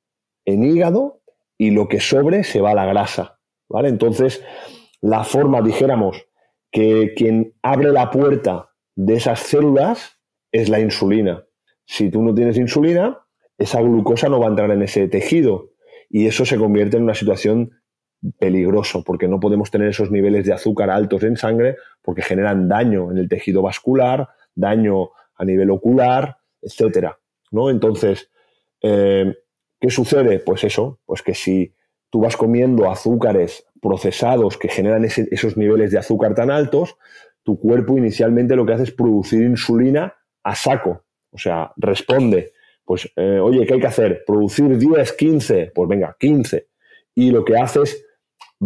[0.45, 1.21] en hígado
[1.57, 3.39] y lo que sobre se va a la grasa.
[3.69, 3.89] ¿vale?
[3.89, 4.43] Entonces,
[5.01, 6.25] la forma, dijéramos,
[6.71, 10.19] que quien abre la puerta de esas células
[10.51, 11.45] es la insulina.
[11.85, 13.19] Si tú no tienes insulina,
[13.57, 15.71] esa glucosa no va a entrar en ese tejido
[16.09, 17.71] y eso se convierte en una situación
[18.39, 23.11] peligroso porque no podemos tener esos niveles de azúcar altos en sangre porque generan daño
[23.11, 27.17] en el tejido vascular, daño a nivel ocular, etcétera.
[27.51, 27.69] ¿no?
[27.69, 28.29] Entonces,
[28.81, 29.35] eh,
[29.79, 30.39] ¿qué sucede?
[30.39, 31.73] Pues eso, pues que si
[32.09, 36.97] tú vas comiendo azúcares procesados que generan esos niveles de azúcar tan altos,
[37.43, 41.03] tu cuerpo inicialmente lo que hace es producir insulina a saco.
[41.31, 42.53] O sea, responde,
[42.85, 44.23] pues, eh, oye, ¿qué hay que hacer?
[44.25, 45.71] ¿Producir 10, 15?
[45.73, 46.67] Pues venga, 15.
[47.15, 48.05] Y lo que hace es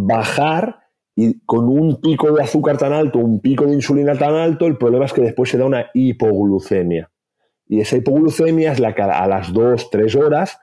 [0.06, 0.80] bajar
[1.14, 4.78] y con un pico de azúcar tan alto, un pico de insulina tan alto, el
[4.78, 7.10] problema es que después se da una hipoglucemia.
[7.66, 10.58] Y esa hipoglucemia es la que a las 2, 3 horas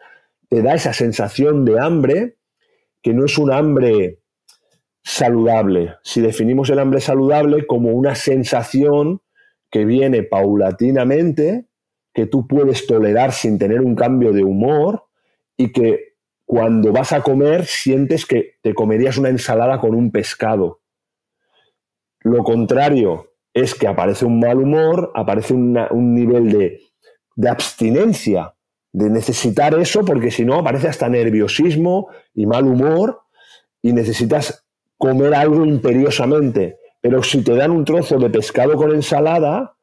[0.49, 2.37] te da esa sensación de hambre,
[3.01, 4.21] que no es un hambre
[5.03, 5.95] saludable.
[6.03, 9.21] Si definimos el hambre saludable como una sensación
[9.69, 11.67] que viene paulatinamente,
[12.13, 15.03] que tú puedes tolerar sin tener un cambio de humor
[15.57, 16.14] y que
[16.45, 20.81] cuando vas a comer sientes que te comerías una ensalada con un pescado.
[22.21, 26.81] Lo contrario es que aparece un mal humor, aparece un nivel de,
[27.35, 28.55] de abstinencia,
[28.91, 33.21] de necesitar eso, porque si no aparece hasta nerviosismo y mal humor
[33.81, 34.65] y necesitas
[34.97, 36.79] comer algo imperiosamente.
[37.01, 39.77] Pero si te dan un trozo de pescado con ensalada,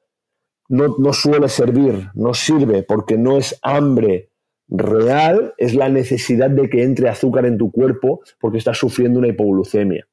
[0.69, 4.32] no, no suele servir, no sirve, porque no es hambre
[4.73, 9.29] real, es la necesidad de que entre azúcar en tu cuerpo porque estás sufriendo una
[9.29, 10.07] hipoglucemia.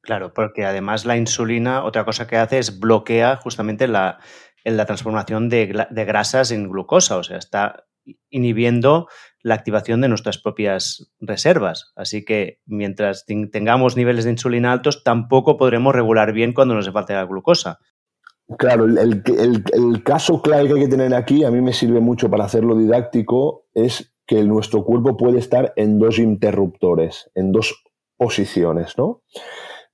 [0.00, 4.20] Claro, porque además la insulina, otra cosa que hace es bloquea justamente la,
[4.64, 7.86] la transformación de, de, grasas en glucosa, o sea, está
[8.30, 9.08] inhibiendo
[9.42, 11.92] la activación de nuestras propias reservas.
[11.96, 17.14] Así que mientras tengamos niveles de insulina altos, tampoco podremos regular bien cuando nos falte
[17.14, 17.80] la glucosa.
[18.58, 22.44] Claro, el, caso clave que hay que tener aquí, a mí me sirve mucho para
[22.44, 27.84] hacerlo didáctico, es que nuestro cuerpo puede estar en dos interruptores, en dos
[28.16, 29.22] posiciones, ¿no?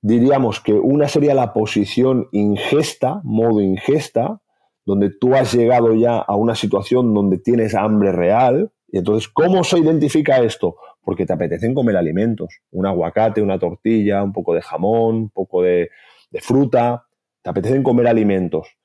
[0.01, 4.41] Diríamos que una sería la posición ingesta, modo ingesta,
[4.85, 8.71] donde tú has llegado ya a una situación donde tienes hambre real.
[8.87, 10.77] Y entonces, ¿cómo se identifica esto?
[11.01, 15.61] Porque te apetecen comer alimentos, un aguacate, una tortilla, un poco de jamón, un poco
[15.61, 15.89] de,
[16.31, 17.05] de fruta,
[17.41, 18.77] te apetecen comer alimentos.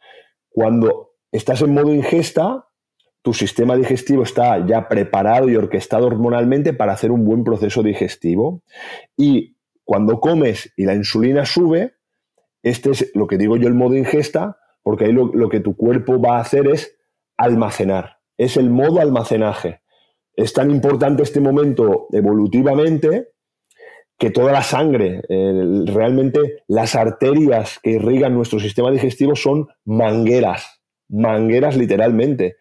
[0.50, 2.67] Cuando estás en modo ingesta,
[3.22, 8.62] tu sistema digestivo está ya preparado y orquestado hormonalmente para hacer un buen proceso digestivo.
[9.16, 11.94] Y cuando comes y la insulina sube,
[12.62, 16.20] este es lo que digo yo el modo ingesta, porque ahí lo, que tu cuerpo
[16.20, 16.96] va a hacer es
[17.36, 18.18] almacenar.
[18.36, 19.80] Es el modo almacenaje.
[20.34, 23.30] Es tan importante este momento evolutivamente
[24.18, 25.22] que toda la sangre,
[25.86, 32.56] realmente las arterias que irrigan nuestro sistema digestivo son mangueras, mangueras literalmente.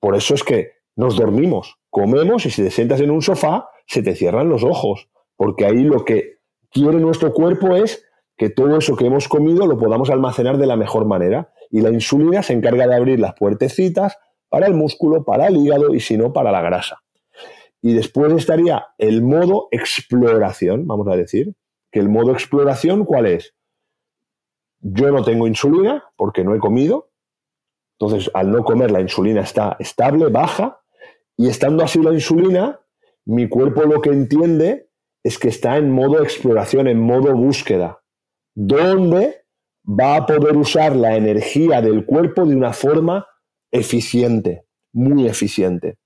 [0.00, 4.02] Por eso es que nos dormimos, comemos y si te sientas en un sofá, se
[4.02, 6.38] te cierran los ojos, porque ahí lo que
[6.70, 8.04] quiere nuestro cuerpo es
[8.36, 11.52] que todo eso que hemos comido lo podamos almacenar de la mejor manera.
[11.70, 14.16] Y la insulina se encarga de abrir las puertecitas
[14.48, 17.02] para el músculo, para el hígado y si no, para la grasa.
[17.82, 21.54] Y después estaría el modo exploración, vamos a decir,
[21.90, 23.54] que el modo exploración, ¿cuál es?
[24.80, 27.09] Yo no tengo insulina porque no he comido,
[28.00, 30.80] entonces, al no comer, la insulina está estable, baja,
[31.36, 32.80] y estando así la insulina,
[33.26, 34.88] mi cuerpo lo que entiende
[35.22, 38.02] es que está en modo exploración, en modo búsqueda,
[38.54, 39.44] donde
[39.84, 43.26] va a poder usar la energía del cuerpo de una forma
[43.70, 45.98] eficiente, muy eficiente.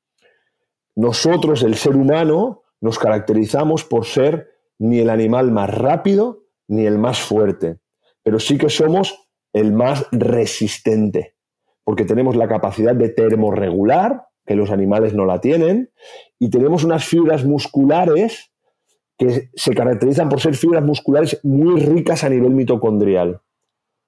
[0.96, 6.98] Nosotros, el ser humano, nos caracterizamos por ser ni el animal más rápido ni el
[6.98, 7.78] más fuerte,
[8.24, 11.33] pero sí que somos el más resistente
[11.84, 15.90] porque tenemos la capacidad de termorregular, que los animales no la tienen,
[16.38, 18.50] y tenemos unas fibras musculares
[19.16, 23.40] que se caracterizan por ser fibras musculares muy ricas a nivel mitocondrial.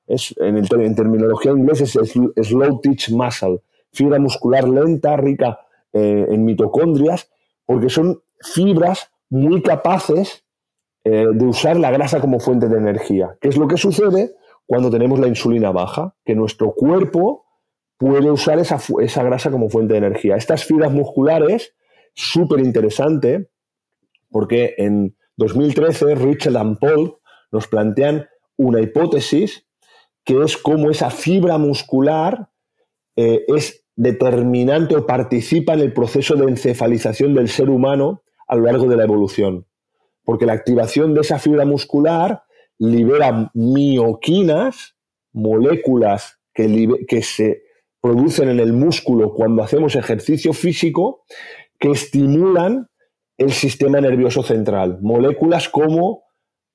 [0.06, 2.12] Es, en, terminología inglesa es
[2.48, 3.60] slow teach muscle,
[3.92, 5.60] fibra muscular lenta, rica
[5.92, 7.30] eh, en mitocondrias,
[7.64, 10.44] porque son fibras muy capaces
[11.04, 13.36] eh, de usar la grasa como fuente de energía.
[13.40, 14.34] ¿Qué es lo que sucede
[14.66, 16.14] cuando tenemos la insulina baja?
[16.24, 17.45] Que nuestro cuerpo
[17.98, 20.36] puede usar esa, esa grasa como fuente de energía.
[20.36, 21.74] Estas fibras musculares,
[22.14, 23.50] súper interesante,
[24.30, 27.18] porque en 2013 Richard and Paul
[27.52, 29.66] nos plantean una hipótesis
[30.24, 32.50] que es cómo esa fibra muscular
[33.14, 38.64] eh, es determinante o participa en el proceso de encefalización del ser humano a lo
[38.64, 39.66] largo de la evolución.
[40.24, 42.42] Porque la activación de esa fibra muscular
[42.78, 44.96] libera mioquinas,
[45.32, 47.65] moléculas que, que se
[48.06, 51.24] producen en el músculo cuando hacemos ejercicio físico
[51.80, 52.86] que estimulan
[53.36, 54.98] el sistema nervioso central.
[55.02, 56.22] Moléculas como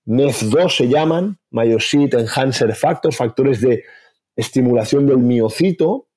[0.05, 3.83] MEF2 se llaman, Myocyte Enhancer Factors, factores de
[4.35, 6.09] estimulación del miocito,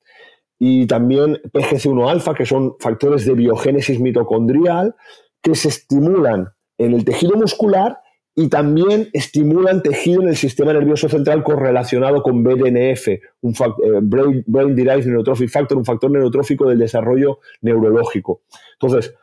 [0.59, 4.97] y también PGC1 alfa, que son factores de biogénesis mitocondrial,
[5.41, 7.99] que se estimulan en el tejido muscular
[8.37, 13.09] y también estimulan tejido en el sistema nervioso central correlacionado con BDNF,
[13.43, 18.43] un eh, Brain, Derived Neurotrophic Factor, un factor neurotrófico del desarrollo neurológico.
[18.73, 19.15] Entonces,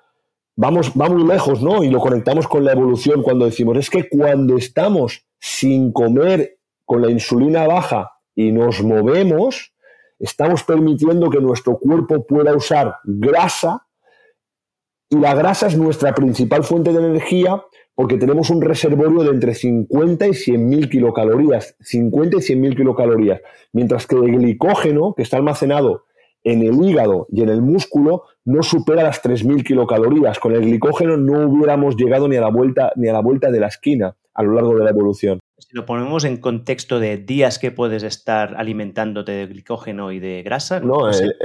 [0.56, 1.84] vamos, va muy lejos, ¿no?
[1.84, 7.02] Y lo conectamos con la evolución cuando decimos, es que cuando estamos sin comer con
[7.02, 9.74] la insulina baja y nos movemos,
[10.20, 13.88] estamos permitiendo que nuestro cuerpo pueda usar grasa
[15.10, 17.62] y la grasa es nuestra principal fuente de energía
[17.96, 22.76] porque tenemos un reservorio de entre 50 y 100 mil kilocalorías, 50 y 100 mil
[22.76, 23.42] kilocalorías,
[23.74, 26.06] mientras que el glicógeno que está almacenado
[26.44, 30.40] en el hígado y en el músculo no supera las 3.000 kilocalorías.
[30.40, 33.60] Con el glicógeno no hubiéramos llegado ni a la vuelta ni a la vuelta de
[33.60, 35.40] la esquina a lo largo de la evolución.
[35.58, 40.42] Si lo ponemos en contexto de días que puedes estar alimentándote de glicógeno y de
[40.42, 40.80] grasa.
[40.80, 41.36] No, el,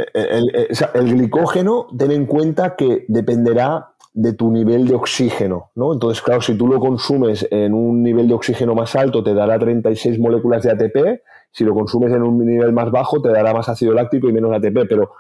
[0.95, 5.93] el, glicógeno, ten en cuenta que dependerá de tu nivel de oxígeno, ¿no?
[5.93, 9.59] Entonces, claro, si tú lo consumes en un nivel de oxígeno más alto, te dará
[9.59, 11.21] 36 moléculas de ATP,
[11.53, 14.55] si lo consumes en un nivel más bajo, te dará más ácido láctico y menos
[14.55, 15.13] ATP, pero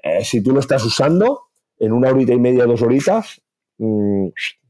[0.00, 1.48] eh, si tú lo estás usando,
[1.80, 3.42] en una horita y media, dos horitas,
[3.78, 4.28] mm,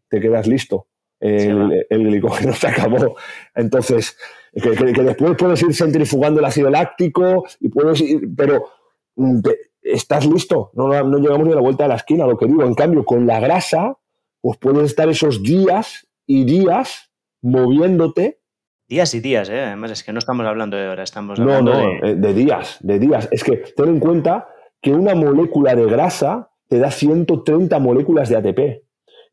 [0.09, 0.87] te quedas listo.
[1.21, 3.17] El, glicógeno se acabó.
[3.55, 4.17] Entonces,
[4.55, 8.65] que, después puedes ir centrifugando el ácido láctico, y puedes ir, pero
[9.17, 9.41] mm,
[9.85, 12.65] estás listo, no, no, llegamos ni a la vuelta de la esquina, lo que digo.
[12.65, 13.99] En cambio, con la grasa,
[14.41, 18.41] pues puedes estar esos días y días moviéndote.
[18.89, 19.61] Días y días, ¿eh?
[19.61, 22.35] además es que no estamos hablando de horas, estamos hablando no, no, eh, de...
[22.35, 23.29] días, de días.
[23.31, 24.49] Es que ten en cuenta
[24.81, 28.85] que una molécula de grasa te da 130 moléculas de ATP.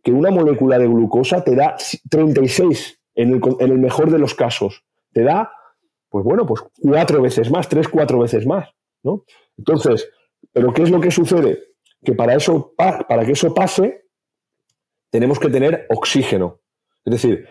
[0.03, 1.75] que una molécula de glucosa te da
[2.09, 4.83] 36 en el, en el mejor de los casos.
[5.13, 5.51] Te da,
[6.09, 8.69] pues bueno, pues cuatro veces más, tres, cuatro veces más,
[9.03, 9.25] ¿no?
[9.57, 10.09] Entonces,
[10.51, 11.59] ¿pero qué es lo que sucede?
[12.03, 14.05] Que para, eso, para que eso pase,
[15.09, 16.61] tenemos que tener oxígeno.
[17.05, 17.47] Es decir,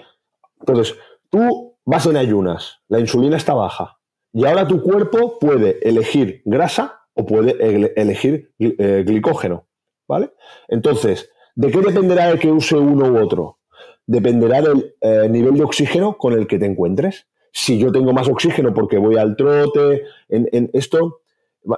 [0.59, 0.97] entonces,
[1.29, 4.01] tú vas en ayunas, la insulina está baja,
[4.33, 7.57] y ahora tu cuerpo puede elegir grasa o puede
[8.01, 9.67] elegir eh, glicógeno,
[10.07, 10.33] ¿vale?
[10.69, 13.59] Entonces, ¿de qué dependerá de que use uno u otro?
[14.07, 17.27] Dependerá del eh, nivel de oxígeno con el que te encuentres.
[17.53, 21.23] Si yo tengo más oxígeno porque voy al trote, en, esto,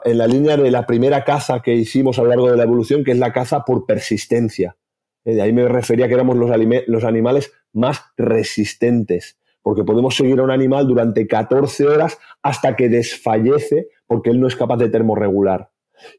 [0.04, 3.04] en la línea de la primera caza que hicimos a lo largo de la evolución,
[3.04, 4.76] que es la caza por persistencia.
[5.24, 10.42] Eh, de ahí me refería que éramos los, animales más resistentes porque podemos seguir a
[10.42, 15.70] un animal durante 14 horas hasta que desfallece porque él no es capaz de termorregular.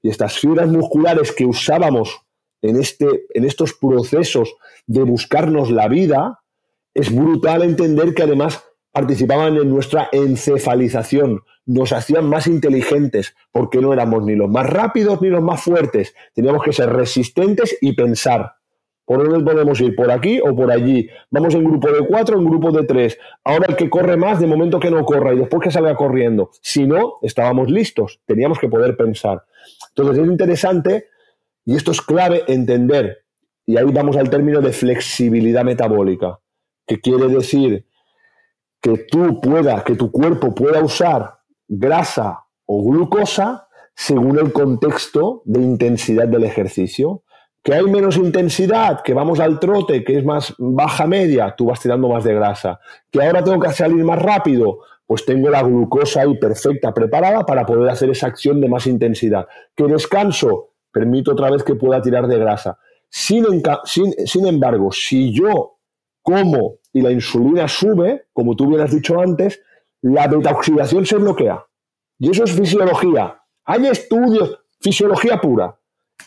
[0.01, 2.21] Y estas fibras musculares que usábamos
[2.61, 4.55] en, este, en estos procesos
[4.87, 6.39] de buscarnos la vida,
[6.93, 13.91] es brutal entender que además participaban en nuestra encefalización, nos hacían más inteligentes, porque no
[13.91, 18.53] éramos ni los más rápidos ni los más fuertes, teníamos que ser resistentes y pensar.
[19.05, 19.95] ¿Por dónde podemos ir?
[19.95, 21.09] ¿Por aquí o por allí?
[21.29, 23.17] Vamos en grupo de cuatro, en grupo de tres.
[23.43, 26.51] Ahora el que corre más, de momento que no corra y después que salga corriendo.
[26.61, 28.21] Si no, estábamos listos.
[28.25, 29.43] Teníamos que poder pensar.
[29.89, 31.07] Entonces es interesante
[31.65, 33.25] y esto es clave entender.
[33.65, 36.39] Y ahí vamos al término de flexibilidad metabólica,
[36.87, 37.85] que quiere decir
[38.83, 45.61] que tú puedas, que tu cuerpo pueda usar grasa o glucosa según el contexto de
[45.61, 47.23] intensidad del ejercicio
[47.63, 51.79] que hay menos intensidad, que vamos al trote, que es más baja media, tú vas
[51.79, 52.79] tirando más de grasa.
[53.09, 57.65] Que ahora tengo que salir más rápido, pues tengo la glucosa ahí perfecta, preparada para
[57.65, 59.47] poder hacer esa acción de más intensidad.
[59.73, 62.77] Que descanso, permito otra vez que pueda tirar de grasa.
[63.09, 63.45] Sin,
[63.85, 65.72] sin, embargo, si yo
[66.23, 69.61] como y la insulina sube, como tú hubieras dicho antes,
[70.01, 71.63] la beta-oxidación se bloquea.
[72.17, 73.39] Y eso es fisiología.
[73.65, 75.77] Hay estudios, fisiología pura.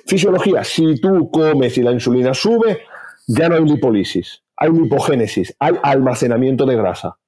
[0.06, 2.82] Fisiología, si tú comes y la insulina sube,
[3.26, 7.18] ya no hay lipólisis, hay lipogénesis, hay almacenamiento de grasa.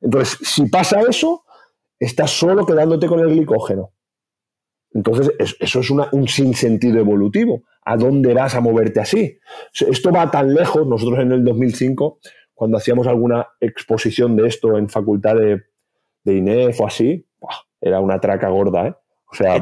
[0.00, 1.44] Entonces, si pasa eso,
[1.98, 3.93] estás solo quedándote con el glicógeno.
[4.94, 7.64] Entonces, eso es un sinsentido evolutivo.
[7.84, 9.38] ¿A dónde vas a moverte así?
[9.72, 10.86] Esto va tan lejos.
[10.86, 12.20] Nosotros en el 2005,
[12.54, 15.62] cuando hacíamos alguna exposición de esto en facultad de,
[16.22, 17.26] de INEF o así,
[17.80, 18.94] era una traca gorda, ¿eh?
[19.34, 19.60] O sea,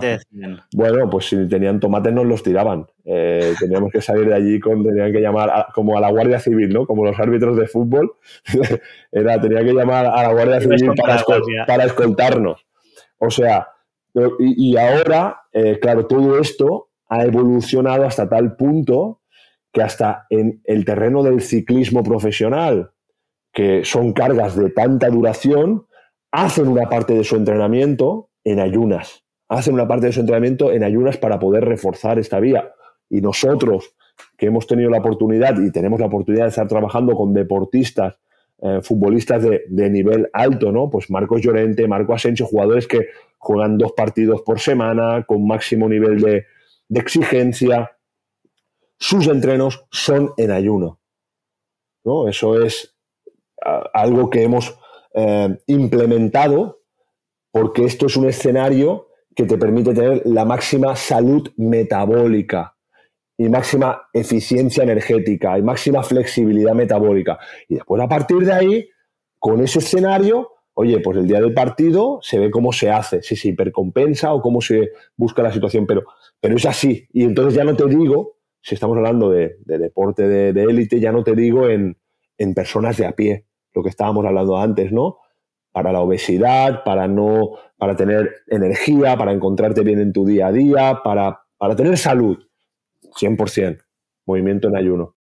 [0.75, 2.87] bueno, pues si tenían tomates nos los tiraban.
[3.07, 6.69] Eh, teníamos que salir de allí con, tenían que llamar como a la Guardia Civil,
[6.69, 6.87] ¿no?
[6.87, 8.13] Como los árbitros de fútbol.
[9.13, 10.93] Era, tenía que llamar a la Guardia Civil
[11.67, 12.67] para, escoltarnos.
[13.17, 13.69] O sea,
[14.39, 19.21] y, ahora, eh, claro, todo esto ha evolucionado hasta tal punto
[19.73, 22.93] que hasta en el terreno del ciclismo profesional,
[23.53, 25.87] que son cargas de tanta duración,
[26.31, 29.23] hacen una parte de su entrenamiento en ayunas
[29.53, 32.73] hacen una parte de su entrenamiento en ayunas para poder reforzar esta vía.
[33.11, 33.95] Y nosotros,
[34.39, 38.19] que hemos tenido la oportunidad y tenemos la oportunidad de estar trabajando con deportistas,
[38.65, 40.89] eh, futbolistas de, nivel alto, ¿no?
[40.89, 46.21] Pues Marcos Llorente, Marco Asensio, jugadores que juegan dos partidos por semana, con máximo nivel
[46.21, 46.47] de,
[46.95, 47.99] exigencia.
[48.99, 51.01] Sus entrenos son en ayuno.
[52.05, 52.29] ¿no?
[52.29, 52.95] Eso es
[53.93, 54.79] algo que hemos
[55.15, 56.83] eh, implementado
[57.51, 62.72] porque esto es un escenario que te permite tener la máxima salud metabólica
[63.37, 67.39] y máxima eficiencia energética y máxima flexibilidad metabólica.
[67.69, 68.89] Y después a partir de ahí,
[69.39, 73.37] con ese escenario, oye, pues el día del partido se ve cómo se hace, si
[73.37, 76.05] se hipercompensa o cómo se busca la situación, pero,
[76.41, 77.07] pero es así.
[77.13, 81.25] Y entonces ya no te digo, si estamos hablando de, deporte de élite, ya no
[81.25, 81.97] te digo en,
[82.39, 85.19] en personas de a pie, lo que estábamos hablando antes, ¿no?
[85.73, 90.53] Para la obesidad, para no para tener energía, para encontrarte bien en tu día a
[90.53, 92.39] día, para, para tener salud.
[93.21, 93.85] 100%.
[94.27, 95.17] Movimiento en ayuno.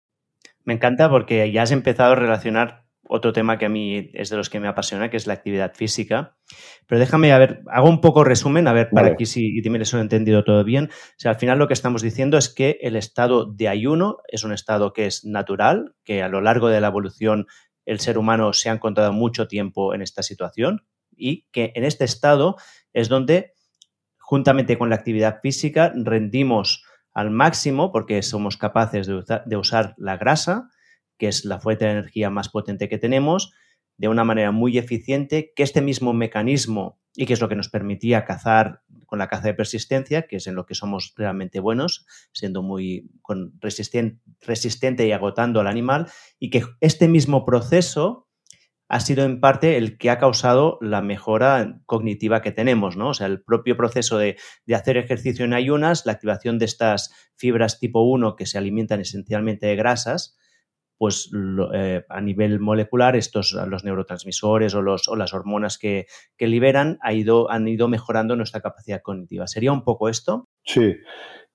[0.64, 4.36] Me encanta porque ya has empezado a relacionar otro tema que a mí es de
[4.36, 6.36] los que me apasiona, que es la actividad física.
[6.86, 9.84] Pero déjame, a ver, hago un poco resumen, a ver, para aquí si me lo
[9.84, 10.86] he entendido todo bien.
[10.86, 14.44] O sea, al final lo que estamos diciendo es que el estado de ayuno es
[14.44, 17.46] un estado que es natural, que a lo largo de la evolución
[17.84, 22.04] el ser humano se ha encontrado mucho tiempo en esta situación, y que en este
[22.04, 22.56] estado
[22.92, 23.52] es donde,
[24.18, 26.84] juntamente con la actividad física, rendimos
[27.14, 30.70] al máximo porque somos capaces de, usar la grasa,
[31.18, 33.52] que es la fuente de energía más potente que tenemos,
[33.96, 37.68] de una manera muy eficiente, que este mismo mecanismo, y que es lo que nos
[37.68, 42.06] permitía cazar con la caza de persistencia, que es en lo que somos realmente buenos,
[42.32, 43.10] siendo muy
[43.60, 48.28] resistente y agotando al animal y que este mismo proceso
[48.92, 53.08] ha sido en parte el que ha causado la mejora cognitiva que tenemos, ¿no?
[53.08, 54.36] O sea, el propio proceso de,
[54.70, 59.64] hacer ejercicio en ayunas, la activación de estas fibras tipo 1 que se alimentan esencialmente
[59.64, 60.36] de grasas,
[60.98, 61.30] pues
[61.72, 66.04] eh, a nivel molecular estos los neurotransmisores o, los, o las hormonas que,
[66.36, 69.46] que liberan han ido mejorando nuestra capacidad cognitiva.
[69.46, 70.50] ¿Sería un poco esto?
[70.64, 70.96] Sí,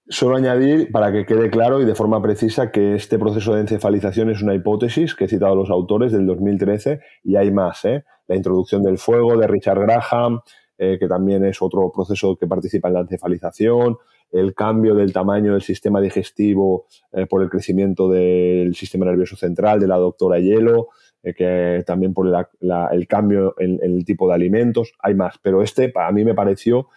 [0.09, 4.29] Solo añadir, para que quede claro y de forma precisa, que este proceso de encefalización
[4.29, 7.83] es una hipótesis que he citado a los autores del 2013 y hay más.
[7.83, 8.05] ¿eh?
[8.27, 10.39] La introducción del fuego de Richard Graham,
[10.77, 13.97] eh, que también es otro proceso que participa en la encefalización,
[14.31, 19.81] el cambio del tamaño del sistema digestivo eh, por el crecimiento del sistema nervioso central
[19.81, 20.87] de la doctora Hielo,
[21.21, 24.93] que también por el cambio en, el tipo de alimentos.
[24.99, 26.87] Hay más, pero este para mí me pareció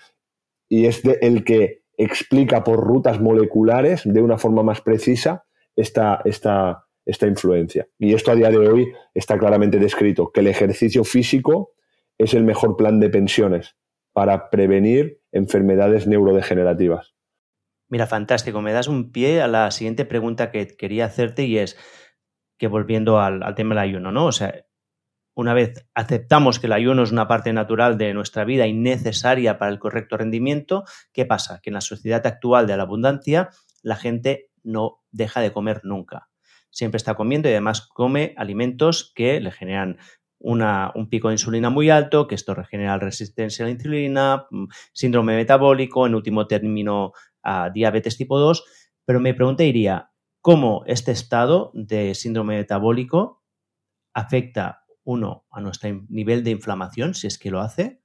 [0.69, 5.45] y es de el que explica por rutas moleculares de una forma más precisa
[5.77, 7.87] esta, esta, esta influencia.
[7.99, 11.73] Y esto a día de hoy está claramente descrito, que el ejercicio físico
[12.19, 13.77] es el mejor plan de pensiones
[14.13, 17.15] para prevenir enfermedades neurodegenerativas.
[17.89, 18.63] Mira, fantástico.
[18.63, 21.77] Me das un pie a la siguiente pregunta que quería hacerte y es
[22.59, 24.27] que volviendo al, al tema del ayuno, ¿no?
[24.27, 24.65] O sea,
[25.41, 29.59] una vez aceptamos que el ayuno es una parte natural de nuestra vida y necesaria
[29.59, 31.61] para el correcto rendimiento, ¿qué pasa?
[31.63, 33.49] Que en la sociedad actual de la abundancia
[33.83, 36.29] la gente no deja de comer nunca.
[36.71, 39.97] Siempre está comiendo y además come alimentos que le generan
[40.39, 45.37] un pico de insulina muy alto, que esto regenera resistencia a la insulina, mm, síndrome
[45.37, 47.13] metabólico, en último término
[47.73, 48.65] diabetes tipo 2.
[49.07, 50.11] Pero me preguntaría,
[50.43, 53.43] ¿cómo este estado de síndrome metabólico
[54.15, 54.80] afecta
[55.11, 58.03] uno, a nuestro nivel de inflamación, si es que lo hace,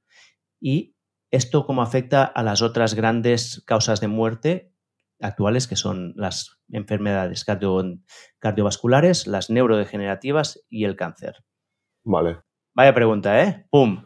[0.59, 0.95] y
[1.31, 4.73] esto cómo afecta a las otras grandes causas de muerte
[5.19, 7.45] actuales, que son las enfermedades
[8.39, 11.43] cardiovasculares, las neurodegenerativas y el cáncer.
[12.03, 12.44] Vale.
[12.75, 13.65] Vaya pregunta, ¿eh?
[13.69, 14.03] ¡Pum!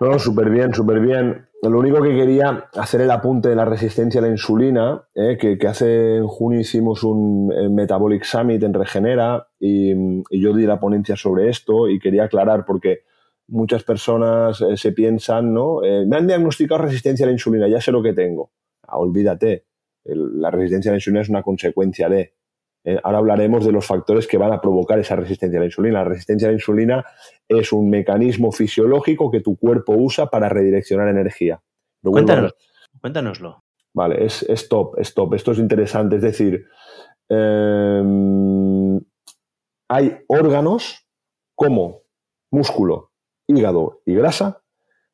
[0.00, 1.46] No, súper bien, súper bien.
[1.62, 5.36] Lo único que quería hacer el apunte de la resistencia a la insulina, ¿eh?
[5.38, 9.94] que, hace en junio hicimos un Metabolic Summit en Regenera y,
[10.30, 13.02] yo di la ponencia sobre esto y quería aclarar porque
[13.48, 15.84] muchas personas eh, se piensan, ¿no?
[15.84, 18.50] Eh, me han diagnosticado resistencia a la insulina, ya sé lo que tengo.
[18.82, 19.66] Ah, olvídate,
[20.04, 22.32] la resistencia a la insulina es una consecuencia de.
[22.84, 26.00] Eh, ahora hablaremos de los factores que van a provocar esa resistencia a la insulina.
[26.00, 27.04] La resistencia a la insulina
[27.48, 31.62] es un mecanismo fisiológico que tu cuerpo usa para redireccionar energía.
[32.02, 32.54] Cuéntanos,
[33.00, 33.64] cuéntanoslo.
[33.94, 35.34] Vale, es, es, top, es top.
[35.34, 36.16] Esto es interesante.
[36.16, 36.66] Es decir,
[37.28, 38.98] em,
[39.88, 41.06] hay órganos
[41.54, 42.02] como
[42.50, 43.10] músculo,
[43.46, 44.62] hígado y grasa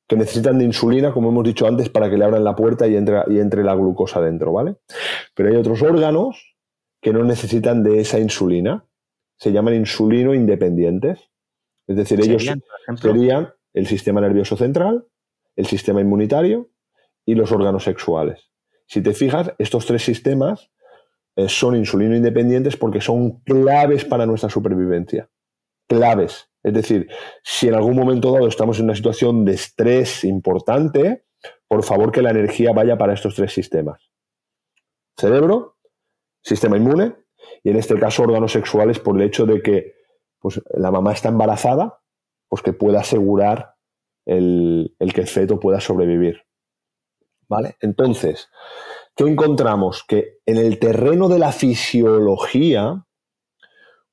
[0.06, 2.96] que necesitan de insulina, como hemos dicho antes, para que le abran la puerta y
[2.96, 4.76] entre, y entre la glucosa dentro, ¿vale?
[5.34, 6.57] Pero hay otros órganos
[7.00, 8.84] que no necesitan de esa insulina.
[9.36, 11.30] Se llaman insulino independientes.
[11.86, 12.44] Es decir, ellos
[12.96, 15.06] serían el sistema nervioso central,
[15.56, 16.70] el sistema inmunitario
[17.24, 18.50] y los órganos sexuales.
[18.86, 20.70] Si te fijas, estos tres sistemas
[21.36, 25.30] eh, son insulino independientes porque son claves para nuestra supervivencia.
[25.86, 26.50] Claves.
[26.62, 27.08] Es decir,
[27.42, 31.24] si en algún momento dado estamos en una situación de estrés importante,
[31.68, 34.10] por favor que la energía vaya para estos tres sistemas.
[35.16, 35.77] Cerebro,
[36.48, 37.14] sistema inmune
[37.62, 39.94] y en este caso órganos sexuales por el hecho de que
[40.40, 42.00] pues, la mamá está embarazada,
[42.48, 43.74] pues que pueda asegurar
[44.24, 46.42] el, que el feto pueda sobrevivir.
[47.48, 47.76] ¿Vale?
[47.80, 48.48] Entonces,
[49.16, 50.04] ¿qué encontramos?
[50.06, 53.06] Que en el terreno de la fisiología,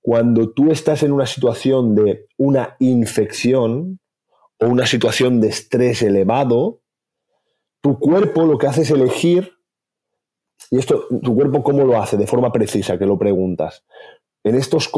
[0.02, 4.00] cuando tú estás en una situación de una infección
[4.60, 6.82] o una situación de estrés elevado,
[7.82, 9.55] tu cuerpo lo que hace es elegir
[10.72, 12.18] y esto, ¿tu cuerpo cómo lo hace?
[12.18, 13.84] De forma precisa, que lo preguntas.
[14.44, 14.92] En estos,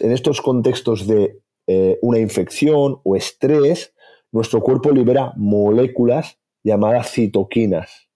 [0.00, 3.94] en estos contextos de eh, una infección o estrés,
[4.32, 8.08] nuestro cuerpo libera moléculas llamadas citoquinas.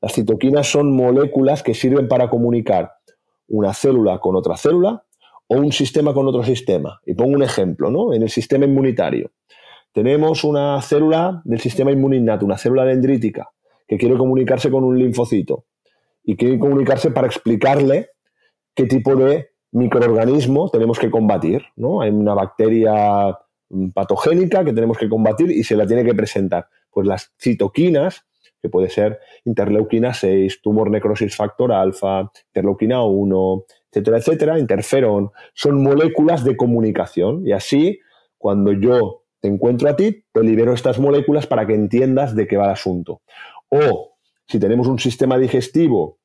[0.00, 2.92] Las citoquinas son moléculas que sirven para comunicar
[3.48, 5.04] una célula con otra célula
[5.46, 7.00] o un sistema con otro sistema.
[7.06, 8.12] Y pongo un ejemplo, ¿no?
[8.12, 9.30] En el sistema inmunitario.
[9.92, 13.50] Tenemos una célula del sistema inmuninato, una célula dendrítica,
[13.86, 15.64] que quiere comunicarse con un linfocito
[16.24, 18.10] y quiere comunicarse para explicarle
[18.74, 21.62] qué tipo de microorganismo tenemos que combatir.
[21.76, 22.00] ¿no?
[22.00, 26.68] Hay una bacteria mm, patogénica que tenemos que combatir y se la tiene que presentar.
[26.90, 28.24] Pues las citoquinas,
[28.62, 35.82] que puede ser interleuquina 6, tumor necrosis factor alfa, interleuquina 1, etcétera, etcétera, interferón, son
[35.82, 37.46] moléculas de comunicación.
[37.46, 38.00] Y así,
[38.38, 42.56] cuando yo te encuentro a ti, te libero estas moléculas para que entiendas de qué
[42.56, 43.20] va el asunto.
[43.68, 44.13] O
[44.46, 46.18] si tenemos un sistema digestivo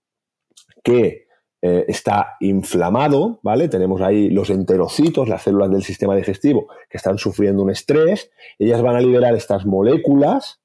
[0.84, 1.28] que
[1.61, 3.67] eh, está inflamado, ¿vale?
[3.67, 8.32] Tenemos ahí los enterocitos, las células del sistema digestivo, que están sufriendo un estrés.
[8.57, 10.61] Ellas van a liberar estas moléculas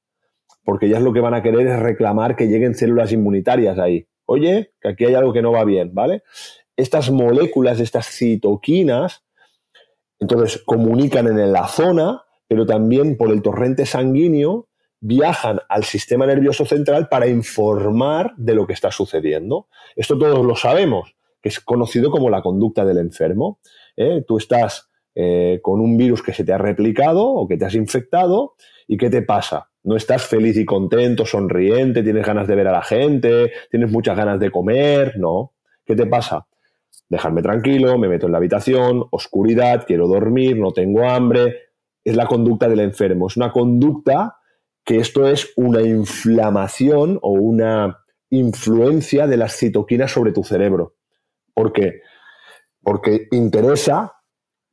[0.64, 4.08] porque ellas lo que van a querer es reclamar que lleguen células inmunitarias ahí.
[4.24, 6.22] Oye, que aquí hay algo que no va bien, ¿vale?
[6.76, 9.24] Estas moléculas, estas citoquinas,
[10.18, 14.68] entonces comunican en la zona, pero también por el torrente sanguíneo
[15.06, 19.68] viajan al sistema nervioso central para informar de lo que está sucediendo.
[19.96, 23.58] Esto todos lo sabemos, que es conocido como la conducta del enfermo.
[23.98, 24.24] ¿eh?
[24.26, 27.74] Tú estás eh, con un virus que se te ha replicado o que te has
[27.74, 28.54] infectado
[28.88, 29.68] y ¿qué te pasa?
[29.82, 34.16] No estás feliz y contento, sonriente, tienes ganas de ver a la gente, tienes muchas
[34.16, 35.52] ganas de comer, no.
[35.84, 36.46] ¿Qué te pasa?
[37.10, 41.56] Dejarme tranquilo, me meto en la habitación, oscuridad, quiero dormir, no tengo hambre.
[42.02, 43.26] Es la conducta del enfermo.
[43.26, 44.38] Es una conducta
[44.84, 50.96] que esto es una inflamación o una influencia de las citoquinas sobre tu cerebro.
[51.54, 52.02] ¿Por qué?
[52.82, 54.12] Porque interesa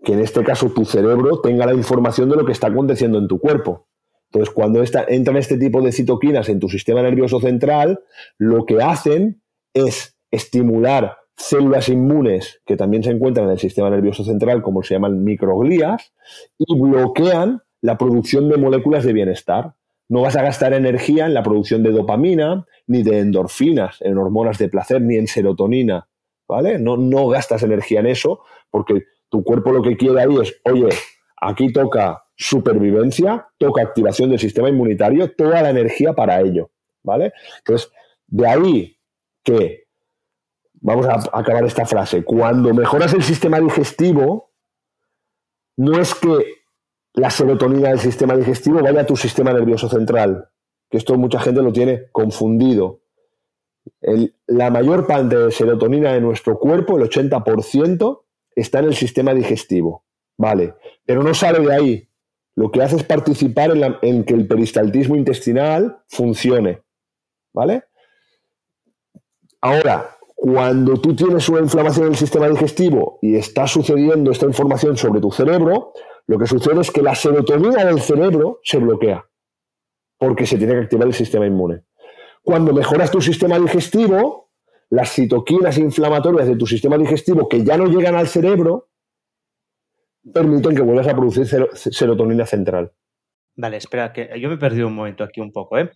[0.03, 3.28] que en este caso tu cerebro tenga la información de lo que está aconteciendo en
[3.28, 3.88] tu cuerpo.
[4.32, 8.01] Entonces, cuando entran este tipo de citoquinas en tu sistema nervioso central,
[8.38, 9.41] lo que hacen
[9.74, 14.93] es estimular células inmunes que también se encuentran en el sistema nervioso central, como se
[14.93, 16.14] llaman microglías,
[16.57, 19.76] y bloquean la producción de moléculas de bienestar
[20.12, 24.57] no vas a gastar energía en la producción de dopamina, ni de endorfinas, en hormonas
[24.57, 26.09] de placer, ni en serotonina,
[26.49, 26.78] ¿vale?
[26.80, 30.89] No, no gastas energía en eso porque tu cuerpo lo que quiere ahí es, oye,
[31.39, 36.72] aquí toca supervivencia, toca activación del sistema inmunitario, toda la energía para ello,
[37.03, 37.32] ¿vale?
[37.59, 37.89] Entonces,
[38.28, 38.97] de ahí
[39.45, 39.86] que,
[40.74, 44.51] vamos a acabar esta frase, cuando mejoras el sistema digestivo,
[45.78, 46.61] no es que
[47.14, 50.49] la serotonina del sistema digestivo vaya a tu sistema nervioso central,
[50.89, 53.01] que esto mucha gente lo tiene confundido.
[54.47, 58.22] la mayor parte de serotonina de nuestro cuerpo, el 80%,
[58.55, 60.05] está en el sistema digestivo,
[60.38, 60.76] ¿vale?
[61.05, 62.07] Pero no sale de ahí.
[62.55, 66.84] Lo que hace es participar en, en que el peristaltismo intestinal funcione,
[67.53, 67.86] ¿vale?
[69.62, 75.22] Ahora, cuando tú tienes una inflamación del sistema digestivo y está sucediendo esta información sobre
[75.22, 75.93] tu cerebro,
[76.32, 79.27] lo que sucede es que la serotonina del cerebro se bloquea
[80.17, 81.84] porque se tiene que activar el sistema inmune.
[82.41, 84.49] Cuando mejoras tu sistema digestivo,
[84.89, 88.91] las citoquinas inflamatorias de tu sistema digestivo que ya no llegan al cerebro
[90.34, 92.93] permiten que vuelvas a producir serotonina central.
[93.57, 95.79] Vale, espera, que yo me he perdido un momento aquí un poco.
[95.79, 95.91] ¿eh?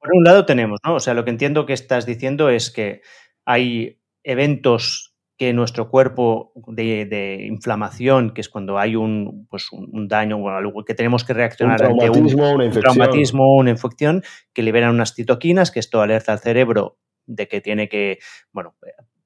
[0.00, 0.96] Por un lado tenemos, ¿no?
[0.96, 3.02] O sea, lo que entiendo que estás diciendo es que
[3.44, 5.09] hay eventos
[5.40, 10.84] que nuestro cuerpo de, inflamación, que es cuando hay un, pues un, daño o algo
[10.84, 12.94] que tenemos que reaccionar un traumatismo, una infección.
[12.94, 14.22] traumatismo, una infección,
[14.52, 18.18] que liberan unas citoquinas, que esto alerta al cerebro de que tiene que,
[18.52, 18.74] bueno,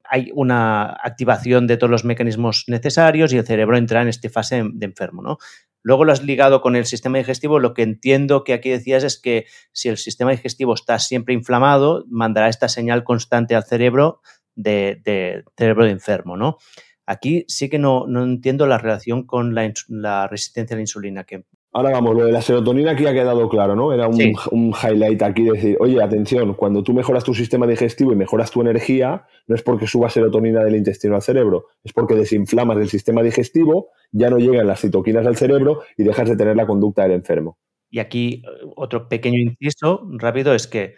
[0.04, 4.62] hay una activación de todos los mecanismos necesarios y el cerebro entra en esta fase
[4.72, 5.38] de enfermo, ¿no?
[5.82, 7.58] Luego lo has ligado con el sistema digestivo.
[7.58, 12.04] Lo que entiendo que aquí decías es que si el sistema digestivo está siempre inflamado,
[12.08, 14.20] mandará esta señal constante al cerebro
[14.54, 16.58] de, cerebro de enfermo, ¿no?
[17.06, 21.24] Aquí sí que no, entiendo la relación con la, resistencia a la insulina.
[21.24, 21.44] Que...
[21.72, 23.92] Ahora vamos, lo de la serotonina aquí ha quedado claro, ¿no?
[23.92, 28.50] Era un, highlight aquí decir, oye, atención, cuando tú mejoras tu sistema digestivo y mejoras
[28.50, 32.88] tu energía, no es porque suba serotonina del intestino al cerebro, es porque desinflamas el
[32.88, 37.02] sistema digestivo, ya no llegan las citoquinas al cerebro y dejas de tener la conducta
[37.02, 37.58] del enfermo.
[37.90, 38.42] Y aquí
[38.76, 40.94] otro pequeño inciso rápido es que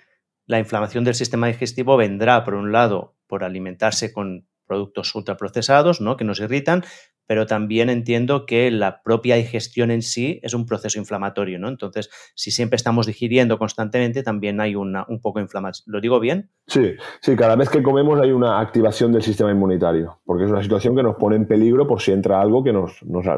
[0.47, 6.16] la inflamación del sistema digestivo vendrá, por un lado, por alimentarse con productos ultraprocesados, ¿no?
[6.16, 6.85] que nos irritan,
[7.27, 11.68] pero también entiendo que la propia digestión en sí es un proceso inflamatorio, ¿no?
[11.68, 15.93] Entonces, si siempre estamos digiriendo constantemente, también hay un poco de inflamación.
[15.93, 16.51] ¿Lo digo bien?
[16.68, 20.62] Sí, sí, cada vez que comemos hay una activación del sistema inmunitario, porque es una
[20.62, 23.29] situación que nos pone en peligro por si entra algo que nos, nos,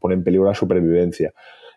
[0.00, 1.32] pone en peligro la supervivencia.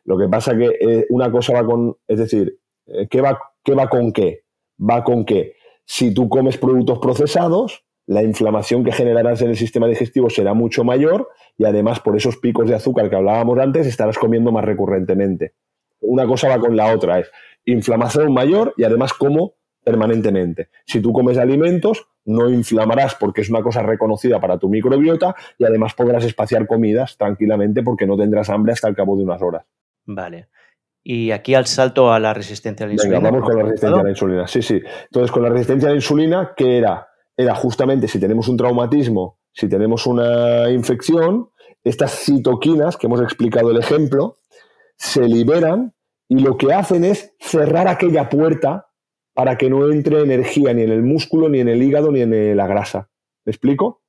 [0.06, 2.58] Lo que pasa que eh, una cosa va con, es decir,
[2.88, 4.44] eh, ¿qué va, ¿qué va con qué?
[4.80, 5.57] Va con qué
[5.90, 10.84] si tú comes productos procesados, la inflamación que generarás en el sistema digestivo será mucho
[10.84, 15.54] mayor y además por esos picos de azúcar que hablábamos antes estarás comiendo más recurrentemente.
[16.02, 17.32] Una cosa va con la otra, es
[17.66, 20.68] inflamación mayor y además como permanentemente.
[20.86, 25.64] Si tú comes alimentos, no inflamarás porque es una cosa reconocida para tu microbiota y
[25.64, 29.66] además podrás espaciar comidas tranquilamente porque no tendrás hambre hasta el cabo de unas horas.
[30.06, 30.50] Vale.
[31.10, 33.20] Y aquí al salto a la resistencia a la insulina.
[33.20, 34.46] Venga, vamos con la resistencia a la insulina.
[34.46, 34.82] Sí, sí.
[35.06, 37.08] Entonces, con la resistencia a la insulina, ¿qué era?
[37.38, 41.50] Era justamente si tenemos un traumatismo, si tenemos una infección,
[41.82, 44.40] estas citoquinas, que hemos explicado el ejemplo,
[44.98, 45.94] se liberan
[46.28, 48.88] y lo que hacen es cerrar aquella puerta
[49.34, 52.58] para que no entre energía ni en el músculo, ni en el hígado, ni en
[52.58, 53.10] la grasa.
[53.46, 54.02] ¿Me explico?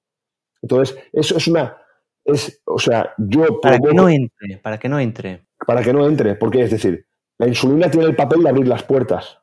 [0.62, 1.76] Entonces, eso es una.
[2.24, 3.60] Es, o sea, yo.
[3.60, 5.47] Para que no entre, para que no entre.
[5.66, 7.06] Para que no entre, porque es decir,
[7.38, 9.38] la insulina tiene el papel de abrir las puertas,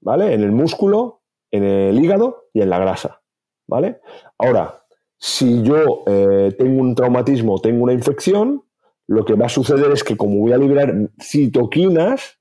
[0.00, 0.32] ¿vale?
[0.32, 3.22] En el músculo, en el hígado y en la grasa,
[3.66, 4.00] ¿vale?
[4.38, 4.84] Ahora,
[5.18, 8.64] si yo eh, tengo un traumatismo, tengo una infección,
[9.08, 12.38] lo que va a suceder es que como voy a liberar citoquinas,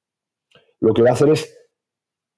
[0.80, 1.58] lo que va a hacer es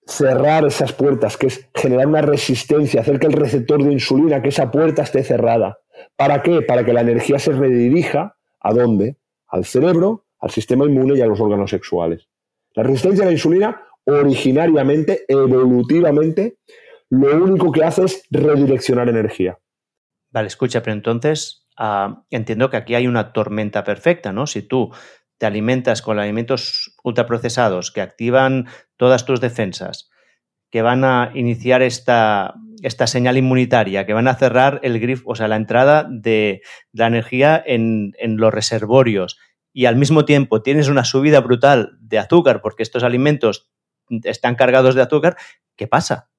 [0.05, 4.49] cerrar esas puertas, que es generar una resistencia, hacer que el receptor de insulina, que
[4.49, 5.79] esa puerta esté cerrada.
[6.15, 6.61] ¿Para qué?
[6.61, 9.17] Para que la energía se redirija a dónde?
[9.47, 12.27] Al cerebro, al sistema inmune y a los órganos sexuales.
[12.73, 16.57] La resistencia a la insulina, originariamente, evolutivamente,
[17.09, 19.57] lo único que hace es redireccionar energía.
[20.31, 24.45] Vale, escucha, pero entonces ah, entiendo que aquí hay una tormenta perfecta, ¿no?
[24.45, 24.91] Si tú
[25.39, 28.67] te alimentas con alimentos ultraprocesados que activan
[28.97, 30.09] todas tus defensas,
[30.69, 35.35] que van a iniciar esta, esta señal inmunitaria, que van a cerrar el grifo, o
[35.35, 36.61] sea, la entrada de
[36.91, 39.39] la energía en, en los reservorios,
[39.73, 43.69] y al mismo tiempo tienes una subida brutal de azúcar porque estos alimentos
[44.23, 45.37] están cargados de azúcar,
[45.75, 46.29] ¿qué pasa?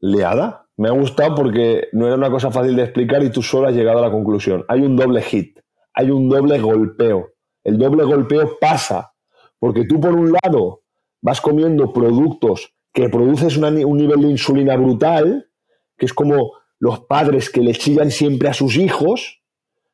[0.00, 0.66] Liada.
[0.76, 3.74] Me ha gustado porque no era una cosa fácil de explicar y tú solo has
[3.74, 4.64] llegado a la conclusión.
[4.68, 5.60] Hay un doble hit,
[5.94, 7.34] hay un doble golpeo.
[7.62, 9.14] El doble golpeo pasa
[9.58, 10.82] porque tú por un lado
[11.20, 15.48] vas comiendo productos que produces un nivel de insulina brutal,
[15.96, 19.41] que es como los padres que le chillan siempre a sus hijos,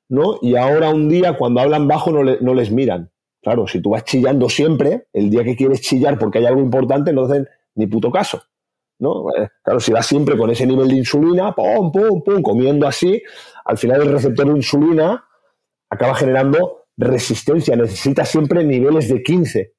[0.08, 0.38] ¿no?
[0.42, 3.10] Y ahora un día cuando hablan bajo no, no les miran.
[3.42, 7.12] Claro, si tú vas chillando siempre, el día que quieres chillar porque hay algo importante
[7.12, 8.42] no hacen ni puto caso.
[8.98, 9.30] ¿no?
[9.36, 13.22] Eh, claro, si vas siempre con ese nivel de insulina, pum, pum, pum, comiendo así,
[13.64, 15.24] al final el receptor de insulina
[15.88, 19.74] acaba generando resistencia, necesita siempre niveles de 15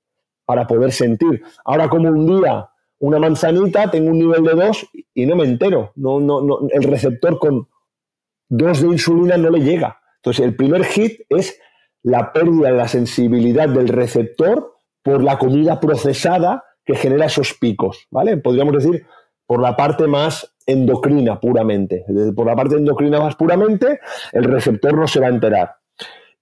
[0.46, 1.44] para poder sentir.
[1.66, 2.70] Ahora como un día
[3.00, 5.92] una manzanita, tengo un nivel de 2 y no me entero.
[5.96, 7.68] No, no, no, el receptor con
[8.50, 9.99] 2 de insulina no le llega.
[10.20, 11.60] Entonces, el primer hit es
[12.04, 18.08] la pérdida de la sensibilidad del receptor por la comida procesada que genera esos picos,
[18.12, 18.38] ¿vale?
[18.38, 19.06] Podríamos decir
[19.46, 22.06] por la parte más endocrina puramente.
[22.36, 24.00] Por la parte endocrina más puramente,
[24.32, 25.76] el receptor no se va a enterar.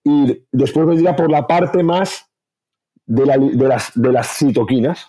[0.03, 2.25] Y después vendría por la parte más
[3.05, 5.07] de, las, de las citoquinas,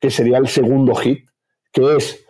[0.00, 1.28] que sería el segundo hit,
[1.72, 2.24] que es,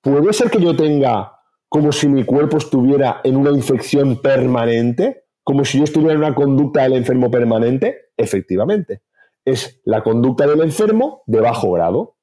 [0.00, 1.37] ¿puede ser que yo tenga
[1.68, 5.24] como si mi cuerpo estuviera en una infección permanente?
[5.42, 8.10] ¿Como si yo estuviera en una conducta del enfermo permanente?
[8.16, 9.02] Efectivamente.
[9.44, 12.16] Es la conducta del enfermo de bajo grado.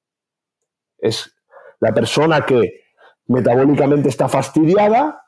[0.98, 1.36] Es
[1.80, 2.82] la persona que
[3.28, 5.22] metabólicamente está fastidiada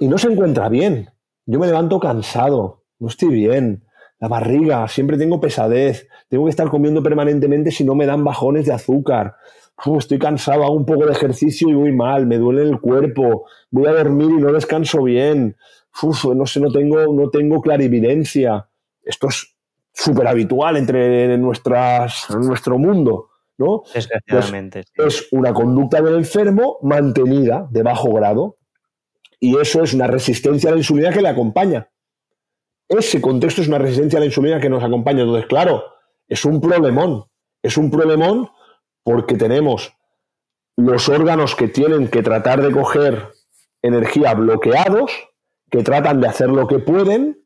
[0.00, 1.10] y no se encuentra bien.
[1.46, 3.84] Yo me levanto cansado, no estoy bien,
[4.20, 8.66] la barriga, siempre tengo pesadez, tengo que estar comiendo permanentemente si no me dan bajones
[8.66, 9.34] de azúcar.
[9.98, 13.86] Estoy cansado, hago un poco de ejercicio y voy mal, me duele el cuerpo, voy
[13.86, 15.56] a dormir y no descanso bien.
[16.34, 18.68] no sé, no tengo, no tengo clarividencia.
[19.02, 19.56] Esto es
[19.92, 23.28] súper habitual entre nuestras, en nuestro mundo.
[23.58, 23.82] ¿no?
[23.94, 24.84] Desgraciadamente.
[24.94, 28.58] Es una conducta del enfermo mantenida de bajo grado
[29.38, 31.88] y eso es una resistencia a la insulina que le acompaña.
[32.88, 35.22] Ese contexto es una resistencia a la insulina que nos acompaña.
[35.22, 35.84] Entonces, claro,
[36.28, 37.24] es un problemón.
[37.62, 38.48] Es un problemón
[39.02, 39.94] porque tenemos
[40.76, 43.32] los órganos que tienen que tratar de coger
[43.82, 45.12] energía bloqueados,
[45.70, 47.44] que tratan de hacer lo que pueden,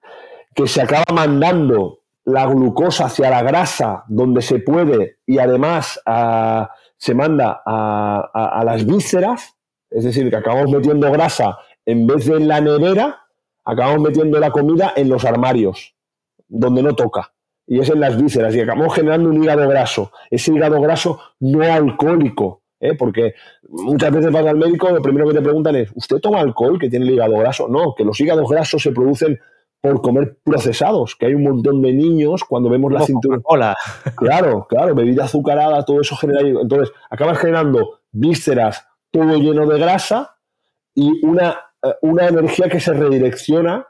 [0.54, 6.70] que se acaba mandando la glucosa hacia la grasa donde se puede y además ah,
[6.96, 9.54] se manda a, las vísceras,
[9.90, 13.26] es decir, que acabamos metiendo grasa en vez de en la nevera,
[13.64, 15.94] acabamos metiendo la comida en los armarios,
[16.48, 17.32] donde no toca.
[17.66, 18.54] Y es en las vísceras.
[18.54, 20.12] Y acabamos generando un hígado graso.
[20.30, 22.62] Ese hígado graso no alcohólico.
[22.80, 22.94] ¿eh?
[22.94, 23.34] Porque
[23.68, 26.88] muchas veces vas al médico, lo primero que te preguntan es, ¿usted toma alcohol que
[26.88, 27.68] tiene el hígado graso?
[27.68, 29.38] No, que los hígados grasos se producen
[29.80, 33.38] por comer procesados, que hay un montón de niños cuando vemos la cintura.
[33.44, 33.76] Hola.
[34.16, 36.40] Claro, claro, bebida azucarada, todo eso genera.
[36.40, 40.36] Entonces, acabas generando vísceras, todo lleno de grasa
[40.94, 43.86] y una eh, una energía que se redirecciona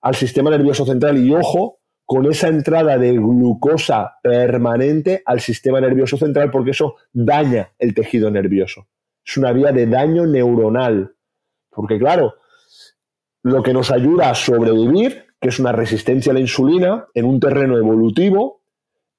[0.00, 1.18] al sistema nervioso central.
[1.18, 1.77] Y ojo
[2.08, 8.30] con esa entrada de glucosa permanente al sistema nervioso central, porque eso daña el tejido
[8.30, 8.86] nervioso.
[9.22, 11.14] Es una vía de daño neuronal.
[11.68, 12.36] Porque claro,
[13.42, 17.40] lo que nos ayuda a sobrevivir, que es una resistencia a la insulina en un
[17.40, 18.62] terreno evolutivo,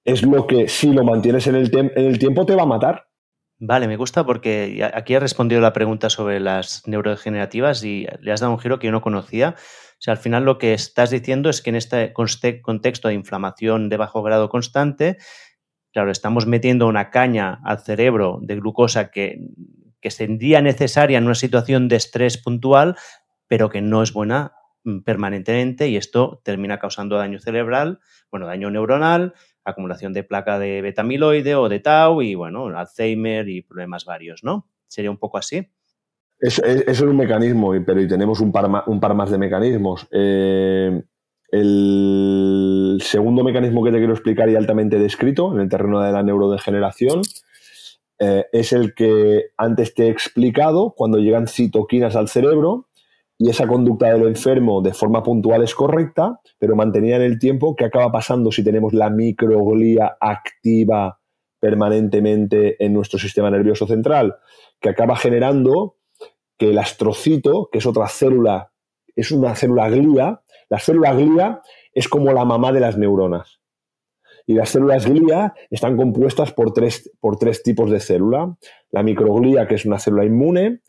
[0.03, 3.05] es lo que si lo mantienes en el, tiempo te va a matar.
[3.59, 8.39] Vale, me gusta porque aquí has respondido la pregunta sobre las neurodegenerativas y le has
[8.39, 9.55] dado un giro que yo no conocía.
[9.99, 13.97] Sea, al final lo que estás diciendo es que en este contexto de inflamación de
[13.97, 15.17] bajo grado constante,
[15.91, 19.39] claro, estamos metiendo una caña al cerebro de glucosa que,
[20.01, 22.95] que sería necesaria en una situación de estrés puntual,
[23.47, 24.53] pero que no es buena
[24.85, 27.99] mm, permanentemente y esto termina causando daño cerebral,
[28.31, 29.33] bueno, daño neuronal,
[29.65, 34.69] acumulación de placa de betamiloide o de tau y, bueno, Alzheimer y problemas varios, ¿no?
[34.87, 35.69] Sería un poco así.
[36.39, 40.07] Eso, es un mecanismo, pero y tenemos un par, más de mecanismos.
[40.11, 41.03] Eh,
[41.51, 46.23] el segundo mecanismo que te quiero explicar y altamente descrito en el terreno de la
[46.23, 47.21] neurodegeneración
[48.19, 52.87] eh, es el que antes te he explicado cuando llegan citoquinas al cerebro
[53.37, 57.75] y esa conducta del enfermo de forma puntual es correcta, pero mantenida en el tiempo,
[57.75, 61.19] ¿qué acaba pasando si tenemos la microglía activa
[61.59, 64.35] permanentemente en nuestro sistema nervioso central?
[64.81, 65.98] Que acaba generando
[66.59, 68.71] que el astrocito, que es otra célula,
[69.15, 71.61] es una célula glía, la célula glía
[71.93, 73.59] es como la mamá de las neuronas.
[74.45, 78.57] Y las células glía están compuestas por tres, por tres tipos de célula.
[78.91, 80.81] La microglía, que es una célula inmune,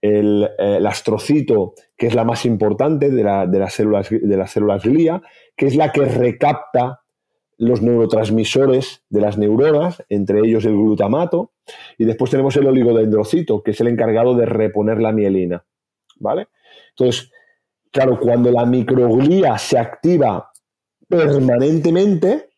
[0.00, 5.20] el, eh, astrocito, que es la más importante de, las células, de las células glía,
[5.56, 7.00] que es la que recapta
[7.56, 11.52] los neurotransmisores de las neuronas, entre ellos el glutamato,
[11.96, 15.64] y después tenemos el oligodendrocito, que es el encargado de reponer la mielina.
[16.16, 16.48] ¿Vale?
[16.90, 17.30] Entonces,
[17.92, 20.50] claro, cuando la microglía se activa
[21.08, 22.50] permanentemente,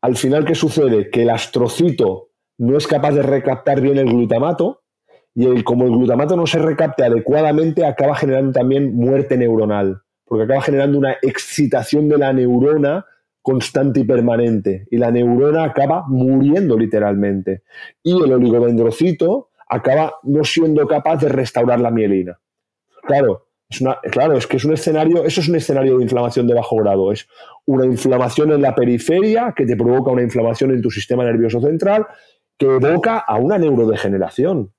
[0.00, 1.10] al final, ¿qué sucede?
[1.10, 4.82] Que el astrocito no es capaz de recaptar bien el glutamato,
[5.34, 10.44] y el, como el glutamato no se recapte adecuadamente, acaba generando también muerte neuronal, porque
[10.44, 13.06] acaba generando una excitación de la neurona
[13.48, 14.86] constante y permanente.
[14.90, 17.62] Y la neurona acaba muriendo literalmente.
[18.02, 22.38] Y el oligodendrocito acaba no siendo capaz de restaurar la mielina.
[23.04, 26.52] Claro, es claro, es que es un escenario, eso es un escenario de inflamación de
[26.52, 27.10] bajo grado.
[27.10, 27.26] Es
[27.64, 32.06] una inflamación en la periferia que te provoca una inflamación en tu sistema nervioso central
[32.58, 34.74] que evoca a una neurodegeneración.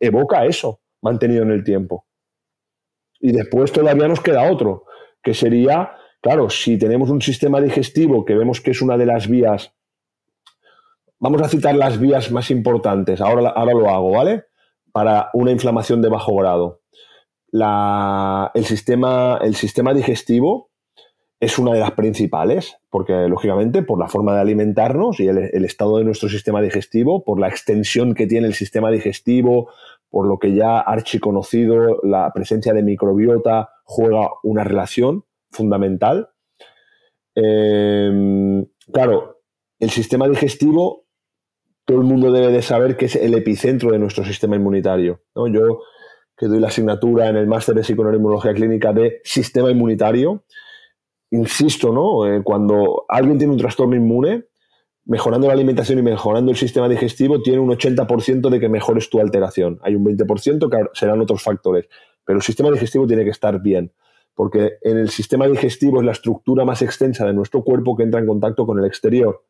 [0.00, 2.06] Evoca eso, mantenido en el tiempo.
[3.20, 4.84] Y después todavía nos queda otro,
[5.22, 9.28] que sería Claro, si tenemos un sistema digestivo que vemos que es una de las
[9.28, 9.74] vías,
[11.18, 14.44] vamos a citar las vías más importantes, ahora, ahora lo hago, ¿vale?
[14.90, 16.80] Para una inflamación de bajo grado.
[17.52, 20.70] el, sistema, el sistema digestivo
[21.40, 25.64] es una de las principales, porque lógicamente por la forma de alimentarnos y el, el,
[25.66, 29.68] estado de nuestro sistema digestivo, por la extensión que tiene el sistema digestivo,
[30.08, 36.28] por lo que ya archiconocido, la presencia de microbiota juega una relación fundamental.
[37.34, 39.40] Em, claro,
[39.78, 41.06] el sistema digestivo,
[41.84, 45.22] todo el mundo debe de saber que es el epicentro de nuestro sistema inmunitario.
[45.34, 45.80] Yo
[46.36, 50.44] que doy la asignatura en el máster de psiconeuroinmunología clínica de sistema inmunitario,
[51.30, 52.26] insisto, ¿no?
[52.26, 54.46] Eh, cuando alguien tiene un trastorno inmune,
[55.04, 59.20] mejorando la alimentación y mejorando el sistema digestivo, tiene un 80% de que mejores tu
[59.20, 59.78] alteración.
[59.82, 61.86] Hay un 20% que serán otros factores,
[62.24, 63.92] pero el sistema digestivo tiene que estar bien
[64.34, 68.20] porque en el sistema digestivo es la estructura más extensa de nuestro cuerpo que entra
[68.20, 69.44] en contacto con el exterior.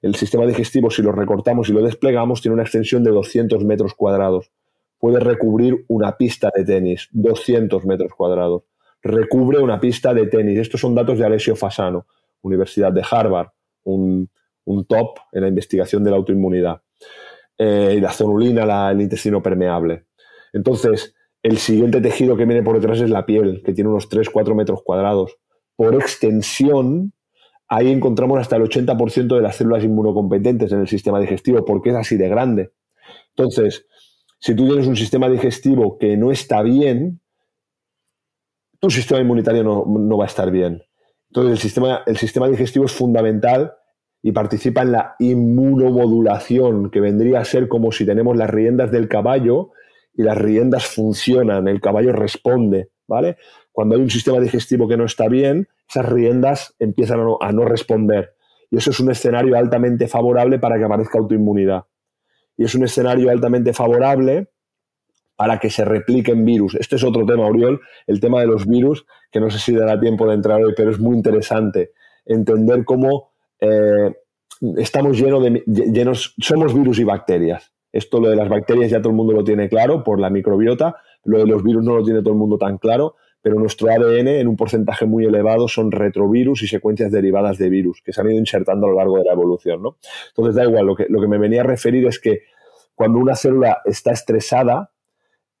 [0.00, 3.94] El sistema digestivo, si lo recortamos y lo desplegamos, tiene una extensión de 200 metros
[3.94, 4.50] cuadrados.
[4.98, 8.62] Puede recubrir una pista de tenis, 200 metros cuadrados.
[9.02, 10.58] Recubre una pista de tenis.
[10.58, 12.06] Estos son datos de Alessio Fasano,
[12.42, 13.48] Universidad de Harvard,
[13.84, 14.28] un,
[14.86, 16.80] top en la investigación de la autoinmunidad.
[17.58, 20.06] Eh, y la zonulina, el intestino permeable.
[20.52, 24.54] Entonces, el siguiente tejido que viene por detrás es la piel, que tiene unos 3-4
[24.54, 25.36] metros cuadrados.
[25.74, 27.12] Por extensión,
[27.68, 31.96] ahí encontramos hasta el 80% de las células inmunocompetentes en el sistema digestivo, porque es
[31.96, 32.72] así de grande.
[33.36, 33.86] Entonces,
[34.38, 37.20] si tú tienes un sistema digestivo que no está bien,
[38.78, 40.82] tu sistema inmunitario no, va a estar bien.
[41.28, 43.74] Entonces, el sistema, el sistema digestivo es fundamental
[44.22, 49.08] y participa en la inmunomodulación, que vendría a ser como si tenemos las riendas del
[49.08, 49.72] caballo
[50.14, 53.36] y las riendas funcionan, el caballo responde, ¿vale?
[53.72, 58.34] Cuando hay un sistema digestivo que no está bien, esas riendas empiezan a no, responder.
[58.70, 61.84] Y eso es un escenario altamente favorable para que aparezca autoinmunidad.
[62.56, 64.48] Y es un escenario altamente favorable
[65.36, 66.74] para que se repliquen virus.
[66.74, 69.98] Este es otro tema, Oriol, el tema de los virus, que no sé si dará
[69.98, 71.92] tiempo de entrar hoy, pero es muy interesante
[72.24, 74.14] entender cómo eh,
[74.76, 77.72] estamos llenos de, llenos, somos virus y bacterias.
[77.92, 80.96] Esto, lo de las bacterias, ya todo el mundo lo tiene claro por la microbiota.
[81.24, 84.28] Lo de los virus no lo tiene todo el mundo tan claro, pero nuestro ADN
[84.28, 88.30] en un porcentaje muy elevado son retrovirus y secuencias derivadas de virus que se han
[88.30, 89.82] ido insertando a lo largo de la evolución.
[89.82, 89.98] ¿no?
[90.28, 92.42] Entonces, da igual, lo que, lo que me venía a referir es que
[92.94, 94.92] cuando una célula está estresada,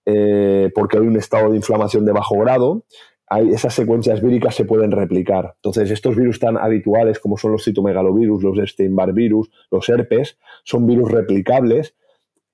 [0.06, 2.84] eh, porque hay un estado de inflamación de bajo grado,
[3.28, 5.54] hay, esas secuencias víricas se pueden replicar.
[5.56, 10.86] Entonces, estos virus tan habituales como son los citomegalovirus, los Epstein-Barr virus, los herpes, son
[10.86, 11.96] virus replicables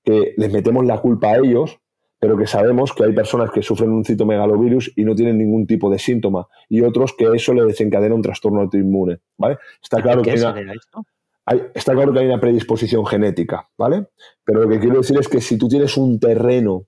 [0.08, 1.78] que les metemos la culpa a ellos,
[2.18, 5.90] pero que sabemos que hay personas que sufren un citomegalovirus y no tienen ningún tipo
[5.90, 9.58] de síntoma, y otros que eso le desencadena un trastorno autoinmune, ¿vale?
[9.82, 14.06] Está claro que hay está claro que hay una predisposición genética, ¿vale?
[14.44, 16.86] Pero lo que quiero decir es que si tú tienes un terreno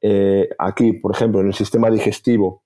[0.00, 2.61] eh, aquí, por ejemplo, en el sistema digestivo,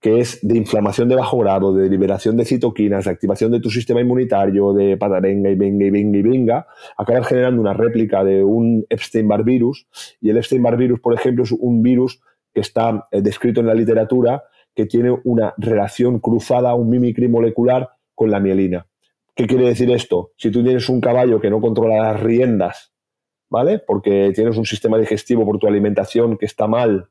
[0.00, 3.70] que es de inflamación de bajo grado, de liberación de citoquinas, de activación de tu
[3.70, 8.44] sistema inmunitario, de patarenga y venga y venga y venga, acabas generando una réplica de
[8.44, 9.88] un Epstein-Barr virus.
[10.20, 12.20] Y el Epstein-Barr virus, por ejemplo, es un virus
[12.54, 14.44] que está eh, descrito en la literatura
[14.74, 18.86] que tiene una relación cruzada, un mimicry molecular con la mielina.
[19.34, 20.32] ¿Qué quiere decir esto?
[20.36, 22.92] Si tú tienes un caballo que no controla las riendas,
[23.50, 23.80] ¿vale?
[23.80, 27.08] Porque tienes un sistema digestivo por tu alimentación que está mal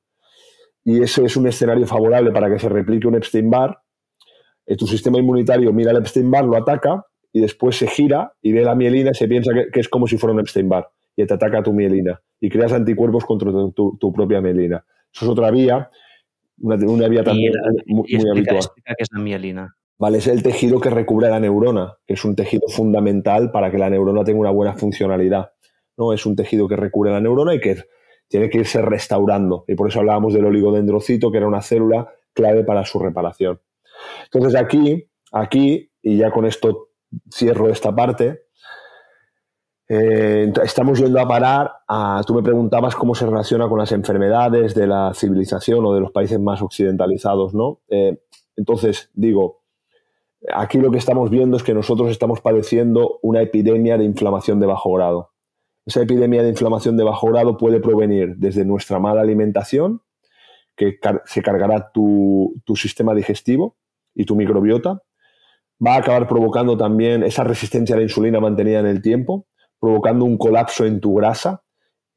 [0.87, 3.77] y ese es un escenario favorable para que se replique un Epstein-Barr,
[4.65, 8.63] eh, tu sistema inmunitario mira el Epstein-Barr, lo ataca y después se gira y ve
[8.63, 11.61] la mielina y se piensa que, es como si fuera un Epstein-Barr y te ataca
[11.61, 14.85] tu mielina y creas anticuerpos contra tu, propia mielina.
[15.13, 15.89] Eso es otra vía,
[16.61, 16.77] una,
[17.09, 17.51] vía también
[17.85, 18.63] muy, habitual.
[18.85, 19.75] ¿Qué es la mielina?
[19.99, 23.77] Vale, es el tejido que recubre la neurona, que es un tejido fundamental para que
[23.77, 25.51] la neurona tenga una buena funcionalidad.
[25.97, 26.13] ¿no?
[26.13, 27.75] Es un tejido que recubre la neurona y que
[28.27, 29.65] tiene que irse restaurando.
[29.67, 33.61] Y por eso hablábamos del oligodendrocito, que era una célula clave para su reparación.
[34.25, 36.89] Entonces aquí, aquí, y ya con esto
[37.31, 38.47] cierro esta parte,
[39.89, 44.75] eh, estamos yendo a parar a, tú me preguntabas cómo se relaciona con las enfermedades
[44.75, 47.79] de la civilización o de los países más occidentalizados, ¿no?
[47.87, 48.19] Eh,
[48.57, 49.63] entonces, digo,
[50.53, 54.65] aquí lo que estamos viendo es que nosotros estamos padeciendo una epidemia de inflamación de
[54.65, 55.31] bajo grado.
[55.87, 60.01] Esa epidemia de inflamación de bajo grado puede provenir desde nuestra mala alimentación,
[60.75, 63.77] que se cargará tu, sistema digestivo
[64.13, 65.01] y tu microbiota.
[65.83, 69.47] Va a acabar provocando también esa resistencia a la insulina mantenida en el tiempo,
[69.79, 71.63] provocando un colapso en tu grasa.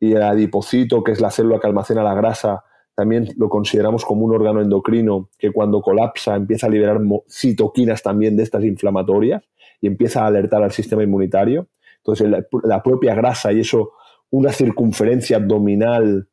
[0.00, 2.64] Y el adipocito, que es la célula que almacena la grasa,
[2.96, 8.36] también lo consideramos como un órgano endocrino que cuando colapsa empieza a liberar citoquinas también
[8.36, 9.44] de estas inflamatorias
[9.80, 11.68] y empieza a alertar al sistema inmunitario.
[12.04, 12.28] Entonces,
[12.64, 13.92] la, propia grasa y eso,
[14.30, 16.28] una circunferencia abdominal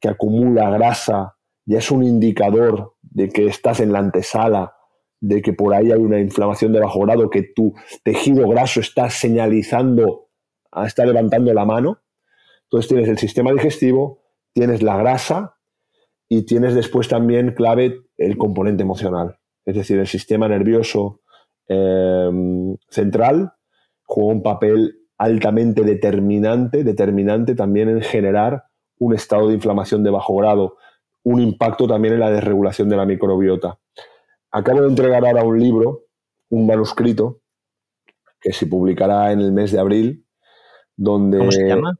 [0.00, 1.36] que acumula grasa,
[1.66, 4.74] ya es un indicador de que estás en la antesala,
[5.20, 9.08] de que por ahí hay una inflamación de bajo grado, que tu tejido graso está
[9.08, 10.28] señalizando,
[10.84, 12.00] está levantando la mano.
[12.64, 15.56] Entonces tienes el sistema digestivo, tienes la grasa
[16.28, 21.20] y tienes después también clave el componente emocional, es decir, el sistema nervioso
[21.68, 22.30] eh,
[22.88, 23.52] central
[24.02, 28.64] juega un papel altamente determinante, determinante también en generar
[28.98, 30.76] un estado de inflamación de bajo grado,
[31.22, 33.78] un impacto también en la desregulación de la microbiota.
[34.50, 36.04] Acabo de entregar ahora un libro,
[36.50, 37.40] un manuscrito,
[38.38, 40.26] que se publicará en el mes de abril,
[40.94, 41.38] donde...
[41.38, 41.98] ¿Cómo se llama?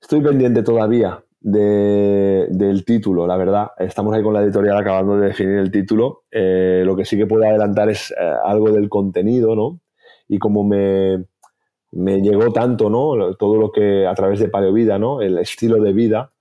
[0.00, 3.72] Estoy pendiente todavía del título, la verdad.
[3.78, 6.22] Estamos ahí con la editorial acabando de definir el título.
[6.30, 9.80] Eh, lo que sí que puedo adelantar es eh, algo del contenido, ¿no?
[10.28, 11.24] Y como me,
[11.92, 13.34] me llegó tanto, ¿no?
[13.36, 15.20] Todo lo que a través de Paleovida, ¿no?
[15.20, 16.32] El estilo de vida,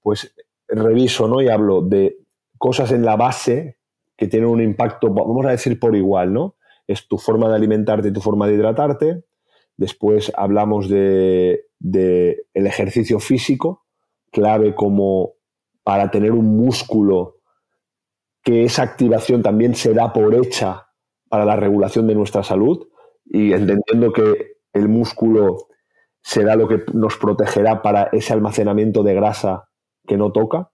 [0.00, 0.34] pues
[0.66, 1.40] reviso, ¿no?
[1.40, 2.18] Y hablo de
[2.58, 3.78] cosas en la base
[4.16, 6.56] que tienen un impacto, vamos a decir por igual, ¿no?
[6.86, 9.24] Es tu forma de alimentarte y tu forma de hidratarte.
[9.76, 13.84] Después hablamos de, de el ejercicio físico,
[14.32, 15.34] clave como
[15.84, 17.36] para tener un músculo
[18.42, 20.88] que esa activación también se da por hecha
[21.28, 22.88] para la regulación de nuestra salud
[23.24, 25.68] y entendiendo que el músculo
[26.22, 29.68] será lo que nos protegerá para ese almacenamiento de grasa
[30.06, 30.70] que no toca.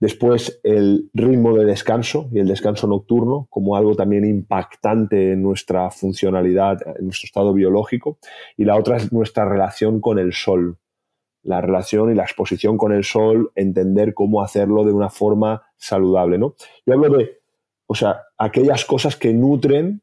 [0.00, 5.90] Después el ritmo de descanso y el descanso nocturno como algo también impactante en nuestra
[5.90, 8.18] funcionalidad, en nuestro estado biológico.
[8.56, 10.78] Y la otra es nuestra relación con el sol.
[11.42, 16.38] La relación y la exposición con el sol, entender cómo hacerlo de una forma saludable.
[16.38, 16.54] ¿no?
[16.84, 17.38] Yo hablo de,
[17.86, 20.02] o sea, aquellas cosas que nutren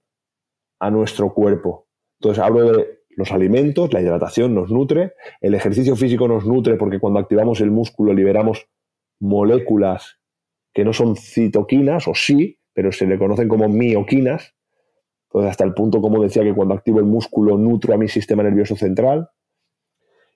[0.79, 1.87] a nuestro cuerpo.
[2.19, 6.99] Entonces hablo de los alimentos, la hidratación nos nutre, el ejercicio físico nos nutre porque
[6.99, 8.67] cuando activamos el músculo liberamos
[9.19, 10.19] moléculas
[10.73, 14.55] que no son citoquinas, o sí, pero se le conocen como mioquinas.
[15.33, 18.75] Hasta el punto, como decía, que cuando activo el músculo nutro a mi sistema nervioso
[18.75, 19.29] central.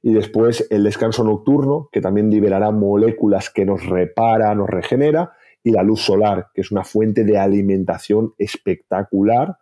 [0.01, 5.33] Y después el descanso nocturno, que también liberará moléculas que nos repara, nos regenera.
[5.63, 9.57] Y la luz solar, que es una fuente de alimentación espectacular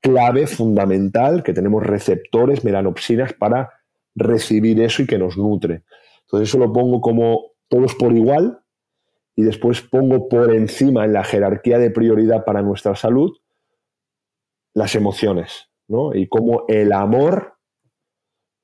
[0.00, 3.70] clave fundamental que tenemos receptores, melanopsinas para
[4.14, 5.84] recibir eso y que nos nutre.
[6.22, 8.60] Entonces eso lo pongo como todos por igual
[9.34, 13.32] y después pongo por encima en la jerarquía de prioridad para nuestra salud
[14.74, 16.14] las emociones, ¿no?
[16.14, 17.54] Y como el amor,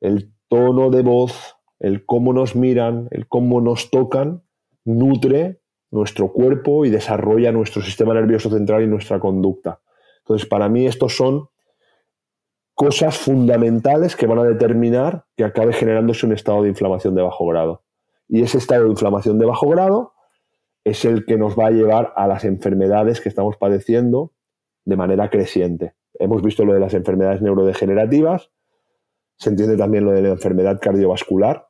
[0.00, 4.42] el tono de voz, el cómo nos miran, el cómo nos tocan,
[4.84, 9.80] nutre nuestro cuerpo y desarrolla nuestro sistema nervioso central y nuestra conducta.
[10.24, 11.48] Entonces, para mí estos son
[12.74, 17.46] cosas fundamentales que van a determinar que acabe generándose un estado de inflamación de bajo
[17.46, 17.84] grado.
[18.28, 20.14] Y ese estado de inflamación de bajo grado
[20.84, 24.32] es el que nos va a llevar a las enfermedades que estamos padeciendo
[24.84, 25.94] de manera creciente.
[26.14, 28.50] Hemos visto lo de las enfermedades neurodegenerativas,
[29.36, 31.68] se entiende también lo de la enfermedad cardiovascular,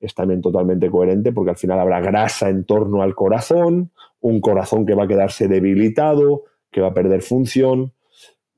[0.00, 4.86] es también totalmente coherente porque al final habrá grasa en torno al corazón, un corazón
[4.86, 6.44] que va a quedarse debilitado,
[6.74, 7.92] que va a perder función,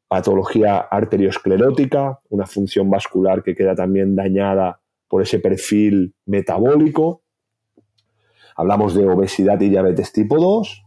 [0.09, 7.25] patología arteriosclerótica, una función vascular que queda también dañada por ese perfil metabólico.
[8.57, 10.83] Hablamos de obesidad y diabetes tipo 2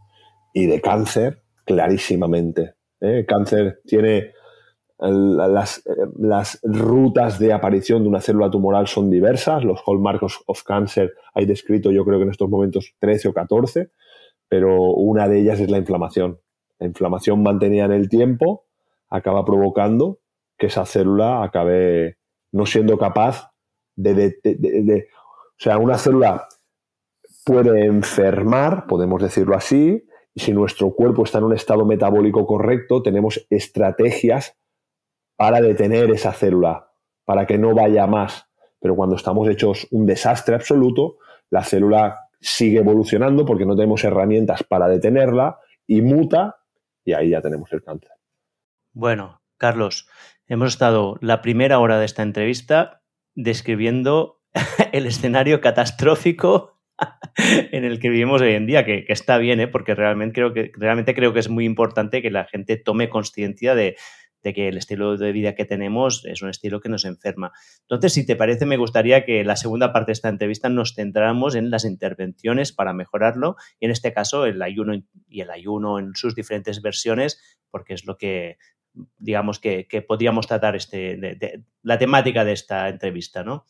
[0.55, 2.73] y de cáncer, clarísimamente.
[2.99, 3.27] ¿eh?
[3.27, 4.31] Cáncer tiene
[4.97, 5.83] las,
[6.17, 9.63] las, rutas de aparición de una célula tumoral son diversas.
[9.63, 13.91] Los hallmarks of cancer hay descrito, yo creo que en estos momentos 13 o 14,
[14.47, 16.39] pero una de ellas es la inflamación.
[16.79, 18.65] La inflamación mantenida en el tiempo
[19.09, 20.19] acaba provocando
[20.57, 22.17] que esa célula acabe
[22.51, 23.51] no siendo capaz
[23.95, 26.47] de, o sea, una célula
[27.45, 33.01] puede enfermar, podemos decirlo así, y si nuestro cuerpo está en un estado metabólico correcto,
[33.01, 34.55] tenemos estrategias
[35.35, 36.91] para detener esa célula,
[37.25, 38.47] para que no vaya más.
[38.79, 41.17] Pero cuando estamos hechos un desastre absoluto,
[41.49, 46.58] la célula sigue evolucionando porque no tenemos herramientas para detenerla y muta
[47.09, 48.11] y ahí ya tenemos el cáncer.
[48.93, 50.07] Bueno, Carlos,
[50.47, 53.01] hemos estado la primera hora de esta entrevista
[53.35, 54.41] describiendo
[54.93, 56.79] el escenario catastrófico
[57.37, 59.67] en el que vivimos hoy en día, que, está bien, ¿eh?
[59.67, 63.75] porque realmente creo, que, realmente creo que es muy importante que la gente tome conciencia
[63.75, 63.95] de,
[64.43, 67.51] de que el estilo de vida que tenemos es un estilo que nos enferma.
[67.81, 71.55] Entonces, si te parece, me gustaría que la segunda parte de esta entrevista nos centráramos
[71.55, 74.93] en las intervenciones para mejorarlo y en este caso el ayuno
[75.27, 78.57] y el ayuno en sus diferentes versiones, porque es lo que
[79.17, 81.17] digamos que, podríamos tratar este,
[81.83, 83.65] la temática de esta entrevista, ¿no?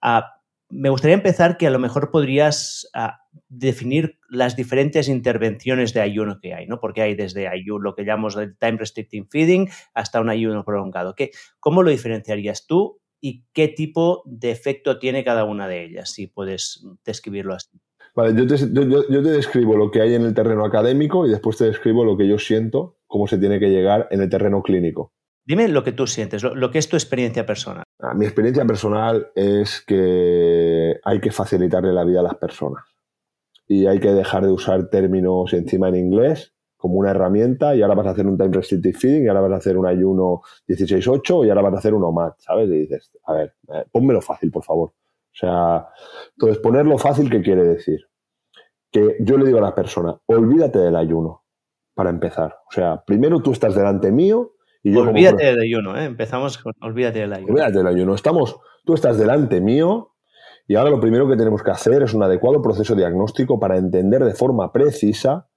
[0.00, 0.39] Ah,
[0.70, 6.38] me gustaría empezar que a lo mejor podrías ah, definir las diferentes intervenciones de ayuno
[6.40, 6.80] que hay, ¿no?
[6.80, 11.14] Porque hay desde ayuno, lo que llamamos el time restricting feeding, hasta un ayuno prolongado.
[11.14, 16.10] ¿Qué, ¿Cómo lo diferenciarías tú y qué tipo de efecto tiene cada una de ellas,
[16.10, 17.80] si puedes describirlo así?
[18.14, 21.56] Vale, yo te, yo te describo lo que hay en el terreno académico y después
[21.56, 25.12] te describo lo que yo siento, cómo se tiene que llegar en el terreno clínico.
[25.44, 27.84] Dime lo que tú sientes, lo, que es tu experiencia personal.
[27.98, 32.84] Ah, mi experiencia personal es que hay que facilitarle la vida a las personas
[33.66, 37.94] y hay que dejar de usar términos encima en inglés como una herramienta y ahora
[37.94, 41.46] vas a hacer un time restricted feeding y ahora vas a hacer un ayuno 16-8
[41.46, 42.68] y ahora vas a hacer un OMAD, ¿sabes?
[42.70, 44.88] Y dices, a ver, eh, pónmelo fácil, por favor.
[44.88, 45.88] O sea,
[46.32, 48.00] entonces ponerlo fácil, ¿qué quiere decir?
[48.90, 51.44] Que yo le digo a la persona, olvídate del ayuno,
[51.94, 52.56] para empezar.
[52.68, 54.52] O sea, primero tú estás delante mío
[54.84, 56.04] olvídate del ayuno, ¿eh?
[56.04, 57.52] Empezamos con olvídate del ayuno.
[57.52, 58.14] Olvídate del ayuno.
[58.14, 60.14] Estamos, tú estás delante mío
[60.66, 64.24] y ahora lo primero que tenemos que hacer es un adecuado proceso diagnóstico para entender
[64.24, 65.48] de forma precisa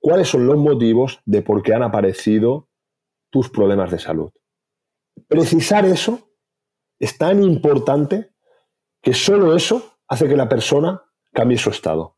[0.00, 2.68] cuáles son los motivos de por qué han aparecido
[3.30, 4.30] tus problemas de salud.
[5.28, 6.30] Precisar eso
[6.98, 8.30] es tan importante
[9.02, 11.02] que solo eso hace que la persona
[11.32, 12.16] cambie su estado.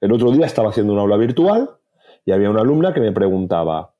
[0.00, 1.78] El otro día estaba haciendo una aula virtual
[2.24, 3.94] y había una alumna que me preguntaba,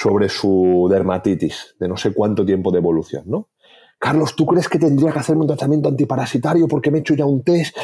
[0.00, 3.50] sobre su dermatitis, de no sé cuánto tiempo de evolución, ¿no?
[3.98, 7.26] Carlos, ¿tú crees que tendría que hacerme un tratamiento antiparasitario porque me he hecho ya
[7.26, 7.76] un test?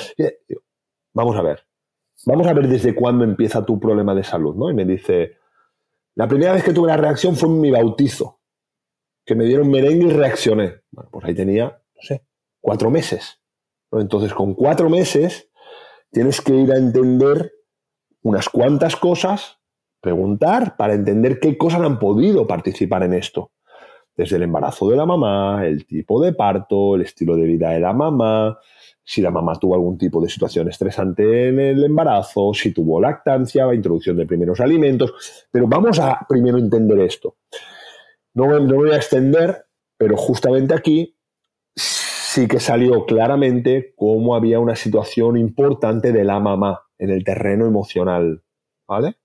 [1.13, 1.67] Vamos a ver.
[2.25, 4.71] Vamos a ver desde cuándo empieza tu problema de salud, ¿no?
[4.71, 5.37] Y me dice,
[6.15, 8.41] la primera vez que tuve la reacción fue en mi bautizo,
[9.27, 10.77] que me dieron merengue y reaccioné.
[10.91, 12.25] Bueno, pues ahí tenía, no sé,
[12.63, 13.43] cuatro meses.
[13.93, 15.51] Entonces, con cuatro meses
[16.11, 17.53] tienes que ir a entender
[18.23, 19.56] unas cuantas cosas
[20.07, 23.51] preguntar para entender qué cosas han podido participar en esto.
[24.17, 27.81] Desde el embarazo de la mamá, el tipo de parto, el estilo de vida de
[27.81, 28.57] la mamá,
[29.03, 33.75] si la mamá tuvo algún tipo de situación estresante en el embarazo, si tuvo lactancia,
[33.75, 35.13] introducción de primeros alimentos.
[35.51, 37.39] Pero vamos a primero entender esto.
[38.35, 39.67] No, no voy a extender,
[39.99, 41.17] pero justamente aquí
[41.75, 47.67] sí que salió claramente cómo había una situación importante de la mamá en el terreno
[47.67, 48.45] emocional.
[48.87, 49.17] ¿Vale?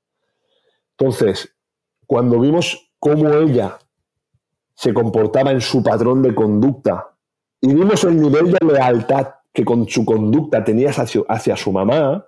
[1.02, 1.52] Entonces,
[2.06, 3.80] cuando vimos cómo ella
[4.76, 7.18] se comportaba en su patrón de conducta
[7.60, 12.24] y vimos el nivel de lealtad que con su conducta tenía hacia, su mamá,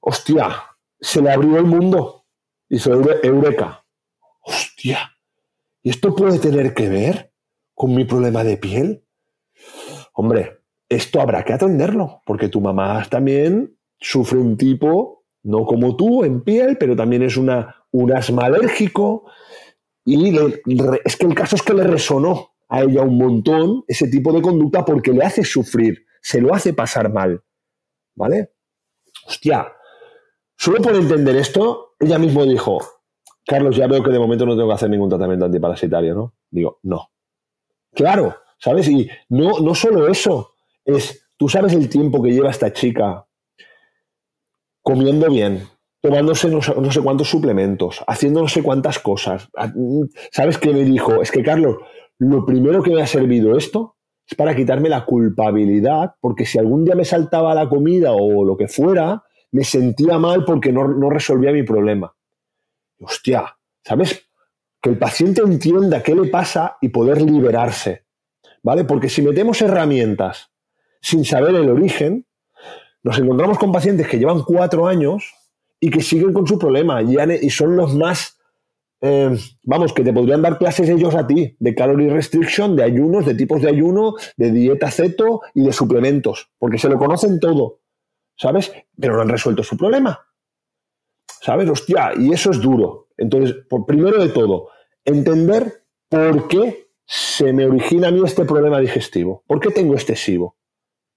[0.00, 0.64] hostia,
[1.00, 2.24] se le abrió el mundo.
[2.68, 3.84] y Hizo eureka.
[4.42, 5.16] Hostia,
[5.80, 7.32] ¿y esto puede tener que ver
[7.72, 9.04] con mi problema de piel?
[10.12, 15.13] Hombre, esto habrá que atenderlo, porque tu mamá también sufre un tipo,
[15.44, 19.30] no como tú, en piel, pero también es una, un asma alérgico.
[20.04, 20.36] Y
[21.04, 24.42] es que el caso es que le resonó a ella un montón ese tipo de
[24.42, 27.42] conducta porque le hace sufrir, se lo hace pasar mal.
[28.16, 28.52] ¿Vale?
[29.26, 29.72] Hostia,
[30.56, 32.78] solo por entender esto, ella mismo dijo,
[33.46, 36.34] Carlos, ya veo que de momento no tengo que hacer ningún tratamiento antiparasitario, ¿no?
[36.50, 37.10] Digo, no.
[37.92, 38.88] Claro, ¿sabes?
[38.88, 43.26] Y no, no solo eso, es, tú sabes el tiempo que lleva esta chica
[44.84, 45.66] comiendo bien,
[46.02, 49.48] tomándose no, no, sé cuántos suplementos, haciendo no sé cuántas cosas.
[50.30, 51.22] ¿Sabes qué me dijo?
[51.22, 51.78] Es que, Carlos,
[52.18, 53.96] lo primero que me ha servido esto
[54.28, 58.56] es para quitarme la culpabilidad, porque si algún día me saltaba la comida o lo
[58.58, 62.14] que fuera, me sentía mal porque no, no resolvía mi problema.
[63.00, 64.28] Hostia, ¿sabes?
[64.82, 68.04] Que el paciente entienda qué le pasa y poder liberarse.
[68.62, 68.84] ¿Vale?
[68.84, 70.50] Porque si metemos herramientas
[71.00, 72.26] sin saber el origen,
[73.04, 75.34] nos encontramos con pacientes que llevan cuatro años
[75.78, 78.38] y que siguen con su problema y, son los más,
[79.02, 83.26] eh, vamos, que te podrían dar clases ellos a ti, de calorie restriction, de ayunos,
[83.26, 87.82] de tipos de ayuno, de dieta ceto y de suplementos, porque se lo conocen todo,
[88.36, 88.72] ¿sabes?
[88.98, 90.18] Pero no han resuelto su problema.
[91.42, 91.68] ¿Sabes?
[91.68, 93.08] Hostia, y eso es duro.
[93.18, 94.70] Entonces, por primero de todo,
[95.04, 99.44] entender por qué se me origina a mí este problema digestivo.
[99.46, 100.56] ¿Por qué tengo este SIBO?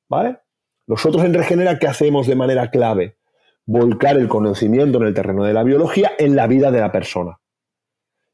[0.10, 0.40] ¿Vale?
[0.88, 3.18] Nosotros en Regenera, ¿qué hacemos de manera clave?
[3.66, 7.40] Volcar el conocimiento en el terreno de la biología en la vida de la persona.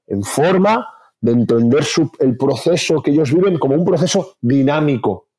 [0.06, 0.88] En forma
[1.20, 1.84] de entender
[2.20, 5.30] el proceso que ellos viven como un proceso dinámico,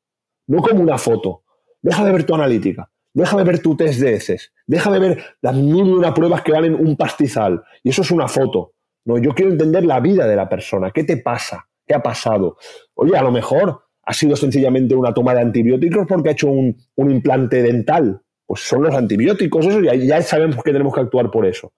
[0.47, 1.43] no como una foto.
[1.81, 5.23] Deja de ver tu analítica, deja de ver tu test de heces, deja de ver
[5.41, 7.63] las mil y una pruebas que valen un pastizal.
[7.81, 8.73] Y eso es una foto.
[9.05, 10.91] No, yo quiero entender la vida de la persona.
[10.91, 11.69] ¿Qué te pasa?
[11.87, 12.57] ¿Qué ha pasado?
[12.95, 16.75] Oye, a lo mejor ha sido sencillamente una toma de antibióticos porque ha hecho un,
[16.97, 18.21] implante dental.
[18.45, 21.73] Pues son los antibióticos, eso ya, ya sabemos que tenemos que actuar por eso.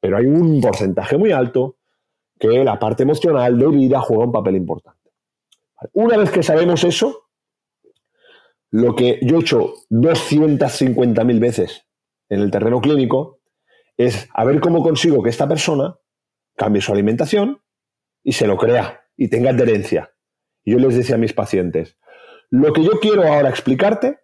[0.00, 1.76] Pero hay un porcentaje muy alto
[2.38, 5.10] que la parte emocional de vida juega un papel importante.
[5.92, 7.28] Una vez que sabemos eso,
[8.70, 11.86] lo que yo he hecho 250.000 veces
[12.28, 13.40] en el terreno clínico
[13.96, 15.98] es a ver cómo consigo que esta persona
[16.56, 17.60] cambie su alimentación
[18.22, 20.12] y se lo crea y tenga adherencia.
[20.64, 21.96] Yo les decía a mis pacientes,
[22.50, 24.18] lo que yo quiero ahora explicarte,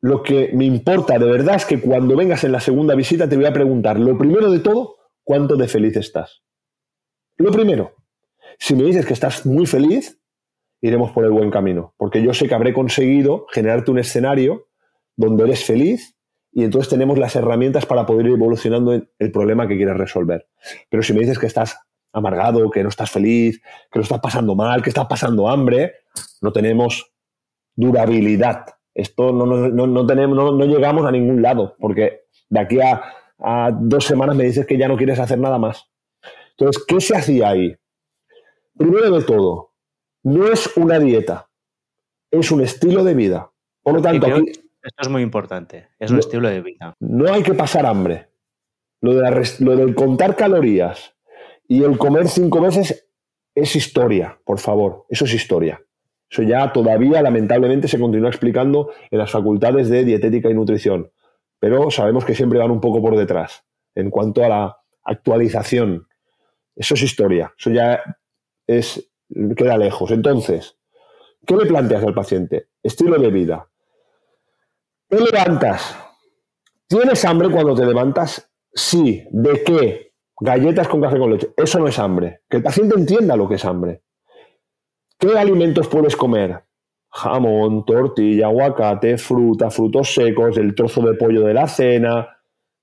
[0.00, 3.36] lo que me importa de verdad es que cuando vengas en la segunda visita te
[3.36, 6.42] voy a preguntar, lo primero de todo, ¿cuánto de feliz estás?
[7.38, 7.94] Lo primero,
[8.58, 10.20] si me dices que estás muy feliz,
[10.80, 14.68] iremos por el buen camino, porque yo sé que habré conseguido generarte un escenario
[15.16, 16.16] donde eres feliz
[16.52, 20.48] y entonces tenemos las herramientas para poder ir evolucionando en el problema que quieres resolver.
[20.88, 21.78] Pero si me dices que estás
[22.16, 23.60] amargado, que no estás feliz,
[23.90, 25.96] que lo estás pasando mal, que estás pasando hambre,
[26.40, 27.12] no tenemos
[27.74, 28.64] durabilidad.
[28.94, 33.02] Esto no, no, tenemos, no, llegamos a ningún lado, porque de aquí a,
[33.38, 35.90] a dos semanas me dices que ya no quieres hacer nada más.
[36.58, 37.76] Entonces, ¿qué se hacía ahí?
[38.76, 39.74] Primero de todo,
[40.22, 41.50] no es una dieta,
[42.30, 43.52] es un estilo de vida.
[43.82, 46.94] Por lo tanto, esto es muy importante, es un estilo de vida.
[47.00, 48.30] No hay que pasar hambre.
[49.02, 51.15] Lo de, lo de contar calorías,
[51.68, 53.08] y el comer cinco veces
[53.54, 55.82] es historia, por favor, eso es historia.
[56.28, 61.10] Eso ya todavía, lamentablemente, se continúa explicando en las facultades de dietética y nutrición,
[61.58, 63.64] pero sabemos que siempre van un poco por detrás
[63.94, 66.06] en cuanto a la actualización.
[66.74, 68.02] Eso es historia, eso ya
[68.66, 69.10] es,
[69.56, 70.10] queda lejos.
[70.10, 70.76] Entonces,
[71.46, 72.68] ¿qué le planteas al paciente?
[72.82, 73.68] Estilo de vida.
[75.08, 75.96] ¿Te levantas?
[76.88, 78.50] ¿Tienes hambre cuando te levantas?
[78.74, 79.24] Sí.
[79.30, 80.05] ¿De qué?
[80.40, 81.50] Galletas con café con leche.
[81.56, 82.40] Eso no es hambre.
[82.48, 84.02] Que el paciente entienda lo que es hambre.
[85.18, 86.62] ¿Qué alimentos puedes comer?
[87.10, 92.28] Jamón, tortilla, aguacate, fruta, frutos secos, el trozo de pollo de la cena.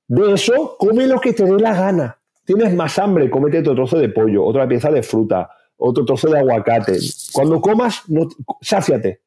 [0.07, 2.19] De eso, come lo que te dé la gana.
[2.43, 6.39] Tienes más hambre, cómete otro trozo de pollo, otra pieza de fruta, otro trozo de
[6.39, 6.97] aguacate.
[7.31, 8.27] Cuando comas, no,
[8.61, 9.21] sáciate.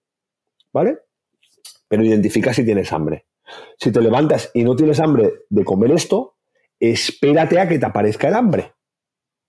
[0.73, 0.99] ¿Vale?
[1.89, 3.25] Pero identifica si tienes hambre.
[3.79, 6.36] Si te levantas y no tienes hambre de comer esto,
[6.81, 8.73] espérate a que te aparezca el hambre.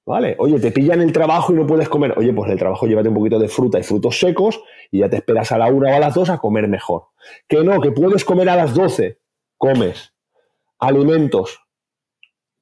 [0.06, 0.38] ¿Vale?
[0.40, 2.14] Oye, te pillan el trabajo y no puedes comer.
[2.18, 5.18] Oye, pues el trabajo llévate un poquito de fruta y frutos secos y ya te
[5.18, 7.08] esperas a la una o a las dos a comer mejor.
[7.48, 9.20] Que no, que puedes comer a las doce.
[9.58, 10.14] Comes.
[10.80, 11.60] Alimentos.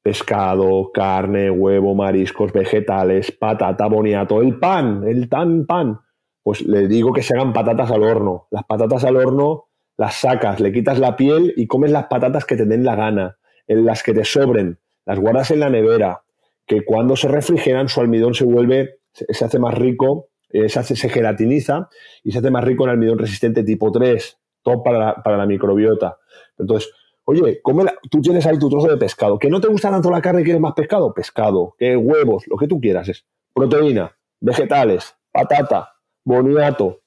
[0.02, 6.00] Pescado, carne, huevo, mariscos, vegetales, patata, boniato, el pan, el tan pan.
[6.42, 8.48] Pues le digo que se hagan patatas al horno.
[8.50, 9.66] Las patatas al horno
[9.98, 13.38] las sacas, le quitas la piel y comes las patatas que te den la gana
[13.68, 16.24] en las que te sobren, las guardas en la nevera,
[16.66, 20.96] que cuando se refrigeran su almidón se vuelve, se hace más rico eh, se, hace,
[20.96, 21.90] se gelatiniza
[22.24, 25.46] y se hace más rico en almidón resistente tipo 3, top para la, para la
[25.46, 26.18] microbiota.
[26.58, 26.92] Entonces,
[27.26, 29.38] oye, come tú tienes ahí tu trozo de pescado.
[29.38, 31.14] ¿Que no te gusta tanto la carne y quieres más pescado?
[31.14, 31.76] Pescado.
[31.78, 32.48] ¿Qué huevos?
[32.48, 37.02] Lo que tú quieras es proteína, vegetales, patata, boniato.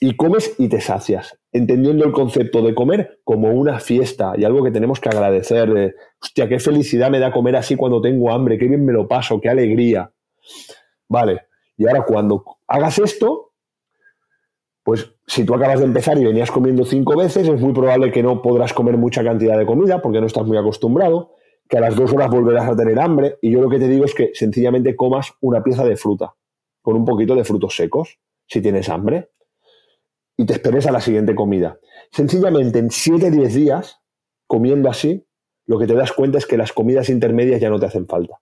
[0.00, 4.62] Y comes y te sacias, entendiendo el concepto de comer como una fiesta y algo
[4.64, 5.94] que tenemos que agradecer.
[6.20, 9.40] hostia, qué felicidad me da comer así cuando tengo hambre, qué bien me lo paso,
[9.40, 10.12] qué alegría.
[11.08, 11.42] Vale,
[11.76, 13.52] y ahora cuando hagas esto,
[14.82, 18.22] pues si tú acabas de empezar y venías comiendo cinco veces, es muy probable que
[18.22, 21.32] no podrás comer mucha cantidad de comida porque no estás muy acostumbrado,
[21.68, 23.38] que a las dos horas volverás a tener hambre.
[23.40, 26.34] Y yo lo que te digo es que sencillamente comas una pieza de fruta
[26.82, 29.30] con un poquito de frutos secos, si tienes hambre,
[30.36, 31.78] y te esperes a la siguiente comida.
[32.10, 34.00] Sencillamente en 7-10 días,
[34.46, 35.26] comiendo así,
[35.66, 38.40] lo que te das cuenta es que las comidas intermedias ya no te hacen falta.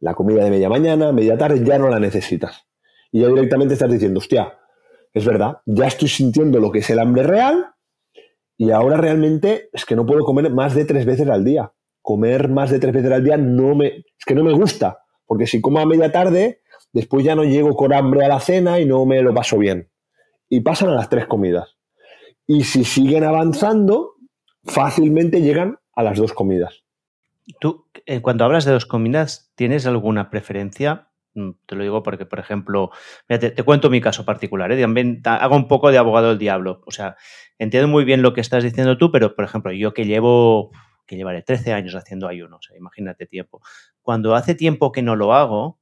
[0.00, 2.66] La comida de media mañana, media tarde, ya no la necesitas.
[3.10, 4.58] Y ya directamente estás diciendo, hostia,
[5.12, 7.74] es verdad, ya estoy sintiendo lo que es el hambre real
[8.56, 11.72] y ahora realmente es que no puedo comer más de tres veces al día.
[12.02, 15.46] Comer más de tres veces al día no me, es que no me gusta, porque
[15.46, 16.60] si como a media tarde,
[16.92, 19.90] después ya no llego con hambre a la cena y no me lo paso bien.
[20.48, 21.76] Y pasan a las tres comidas.
[22.46, 24.14] Y si siguen avanzando,
[24.64, 26.84] fácilmente llegan a las dos comidas.
[27.60, 31.08] Tú, eh, cuando hablas de dos comidas, ¿tienes alguna preferencia?
[31.34, 32.90] Mm, te lo digo porque, por ejemplo,
[33.26, 34.80] te, cuento mi caso particular, ¿eh?
[34.80, 36.82] También hago un poco de abogado del diablo.
[36.86, 37.16] O sea,
[37.58, 40.70] entiendo muy bien lo que estás diciendo tú, pero, por ejemplo, yo que llevo,
[41.06, 43.60] que llevaré 13 años haciendo ayuno, o sea, imagínate tiempo.
[44.02, 45.78] Cuando hace tiempo que no lo hago,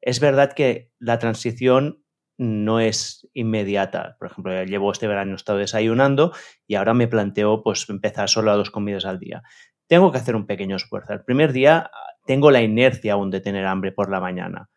[0.00, 2.04] es verdad que la transición
[2.36, 4.16] no es inmediata.
[4.18, 6.32] Por ejemplo, llevo este verano estado desayunando
[6.66, 9.42] y ahora me planteo pues empezar solo a dos comidas al día
[9.88, 11.14] tengo que hacer un pequeño esfuerzo.
[11.14, 11.90] El primer día
[12.26, 14.70] tengo la inercia aún de tener hambre por la mañana.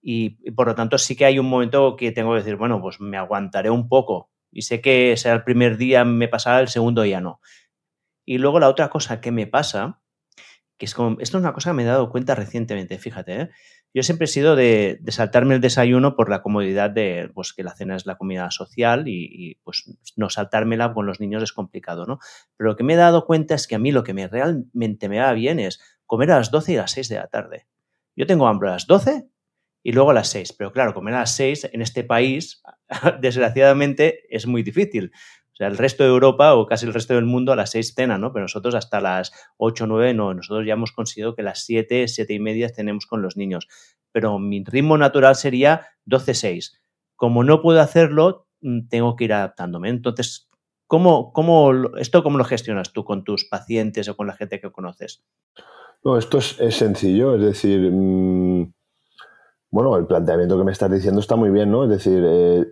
[0.00, 3.00] Y, por lo tanto sí que hay un momento que tengo que decir, bueno, pues
[3.00, 4.30] me aguantaré un poco.
[4.50, 7.40] Y sé que sea el primer día me pasará, el segundo ya no.
[8.24, 10.00] Y luego la otra cosa que me pasa,
[10.78, 13.50] que es como, esto es una cosa que me he dado cuenta recientemente, fíjate, ¿eh?
[13.92, 17.74] Yo siempre he sido de, saltarme el desayuno por la comodidad de pues, que la
[17.74, 19.84] cena es la comida social y, pues
[20.16, 22.20] no saltármela con los niños es complicado, ¿no?
[22.56, 25.08] Pero lo que me he dado cuenta es que a mí lo que me realmente
[25.08, 27.66] me va bien es comer a las 12 y a las 6 de la tarde.
[28.14, 29.28] Yo tengo hambre a las 12
[29.82, 32.62] y luego a las 6, pero claro, comer a las 6 en este país,
[33.20, 35.10] desgraciadamente, es muy difícil
[35.60, 38.16] sea, el resto de Europa o casi el resto del mundo a las 6 cena,
[38.16, 38.32] ¿no?
[38.32, 40.32] Pero nosotros hasta las 8 o 9 no.
[40.32, 43.68] Nosotros ya hemos conseguido que las 7, 7 y media tenemos con los niños.
[44.10, 46.78] Pero mi ritmo natural sería 12-6.
[47.14, 49.90] Como no puedo hacerlo, mm, tengo que ir adaptándome.
[49.90, 50.48] Entonces,
[50.86, 54.72] ¿cómo, cómo, ¿esto cómo lo gestionas tú con tus pacientes o con la gente que
[54.72, 55.22] conoces?
[56.02, 57.34] No, esto es, sencillo.
[57.34, 58.72] Es decir, mm,
[59.70, 61.84] bueno, el planteamiento que me estás diciendo está muy bien, ¿no?
[61.84, 62.64] Es decir, eh,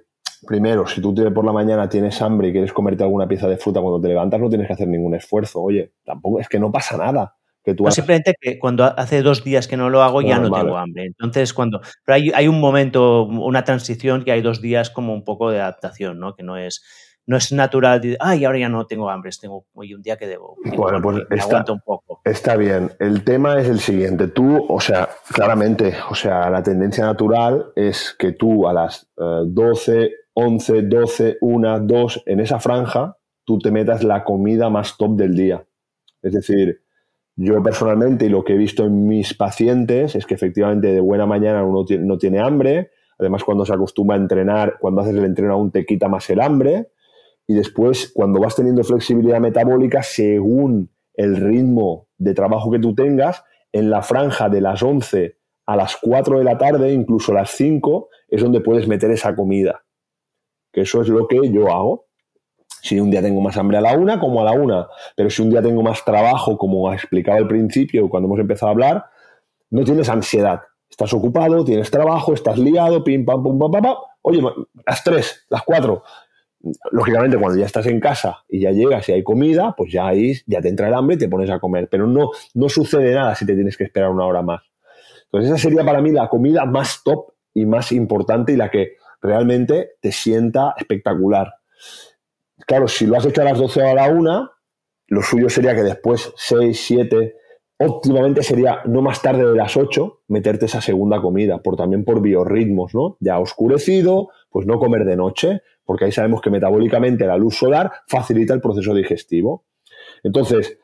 [0.46, 3.80] primero, si tú por la mañana tienes hambre y quieres comerte alguna pieza de fruta
[3.80, 5.62] cuando te levantas, no tienes que hacer ningún esfuerzo.
[5.62, 7.34] Oye, tampoco es que no pasa nada.
[7.64, 10.78] Que tú Simplemente que cuando hace dos días que no lo hago ya no, tengo
[10.78, 11.06] hambre.
[11.06, 11.80] Entonces, cuando.
[12.04, 15.60] Pero hay, hay, un momento, una transición que hay dos días como un poco de
[15.60, 16.34] adaptación, ¿no?
[16.34, 16.82] Que no es
[17.28, 20.26] no es natural de, ay, ahora ya no tengo hambre, tengo hoy un día que
[20.26, 20.56] debo.
[20.74, 22.22] Bueno, pues está, un poco.
[22.24, 22.90] está bien.
[22.98, 24.28] El tema es el siguiente.
[24.28, 30.10] Tú, o sea, claramente, o sea, la tendencia natural es que tú a las 12,
[30.40, 35.34] 11, 12, 1, 2, en esa franja, tú te metas la comida más top del
[35.34, 35.66] día.
[36.22, 36.80] Es decir,
[37.34, 41.26] yo personalmente y lo que he visto en mis pacientes es que efectivamente de buena
[41.26, 42.92] mañana uno no tiene hambre.
[43.18, 46.40] Además, cuando se acostumbra a entrenar, cuando haces el entreno aún te quita más el
[46.40, 46.92] hambre
[47.48, 53.42] y después cuando vas teniendo flexibilidad metabólica según el ritmo de trabajo que tú tengas,
[53.72, 55.36] en la franja de las 11
[55.66, 59.34] a las 4 de la tarde, incluso a las 5, es donde puedes meter esa
[59.34, 59.82] comida.
[60.72, 62.06] Que eso es lo que yo hago.
[62.82, 64.88] Si un día tengo más hambre a la una, como a la una.
[65.16, 68.72] Pero si un día tengo más trabajo, como explicaba al principio, cuando hemos empezado a
[68.72, 69.04] hablar,
[69.70, 70.60] no tienes ansiedad.
[70.88, 73.96] Estás ocupado, tienes trabajo, estás liado, pim, pam, pum, pam, pam, pam.
[74.22, 74.42] Oye,
[74.86, 76.02] las tres, las cuatro
[76.90, 80.34] lógicamente cuando ya estás en casa y ya llegas y hay comida, pues ya ahí
[80.46, 81.88] ya te entra el hambre y te pones a comer.
[81.90, 84.62] Pero no, no sucede nada si te tienes que esperar una hora más.
[85.24, 88.96] Entonces esa sería para mí la comida más top y más importante y la que
[89.20, 91.54] realmente te sienta espectacular.
[92.66, 94.50] Claro, si lo has hecho a las 12 o a la 1,
[95.08, 97.34] lo suyo sería que después 6, 7,
[97.78, 102.20] óptimamente sería no más tarde de las 8 meterte esa segunda comida, por también por
[102.20, 103.16] biorritmos, ¿no?
[103.20, 107.90] Ya oscurecido, pues no comer de noche, porque ahí sabemos que metabólicamente la luz solar
[108.06, 109.64] facilita el proceso digestivo.
[110.22, 110.78] Entonces,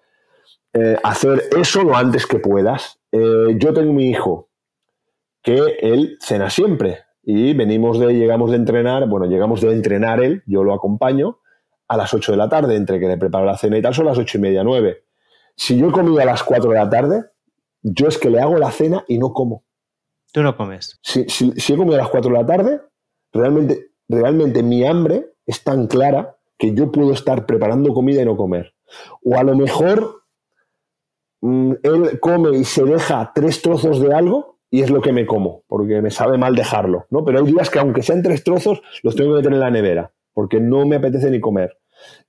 [0.73, 2.98] eh, hacer eso lo antes que puedas.
[3.12, 4.48] Eh, yo tengo mi hijo
[5.43, 7.01] que él cena siempre.
[7.26, 11.38] Y venimos de, llegamos de entrenar, bueno, llegamos de entrenar él, yo lo acompaño,
[11.88, 14.06] a las 8 de la tarde, entre que le preparo la cena y tal, son
[14.06, 15.05] las ocho y media, 9.
[15.56, 17.24] Si yo he comido a las 4 de la tarde,
[17.82, 19.64] yo es que le hago la cena y no como.
[20.32, 20.98] Tú no comes.
[21.02, 22.80] Si, si, he comido a las 4 de la tarde,
[23.32, 28.36] realmente, realmente mi hambre es tan clara que yo puedo estar preparando comida y no
[28.36, 28.74] comer.
[29.24, 30.24] O a lo mejor
[31.40, 35.24] mm, él come y se deja tres trozos de algo y es lo que me
[35.24, 37.24] como, porque me sabe mal dejarlo, ¿no?
[37.24, 40.12] Pero hay días que aunque sean tres trozos, los tengo que meter en la nevera,
[40.32, 41.78] porque no me apetece ni comer.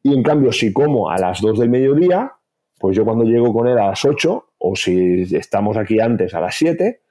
[0.04, 2.34] Y en cambio, si como a las 2 del mediodía,
[2.78, 6.40] pues yo cuando llego con él a las 8, o si estamos aquí antes a
[6.40, 7.02] las 7,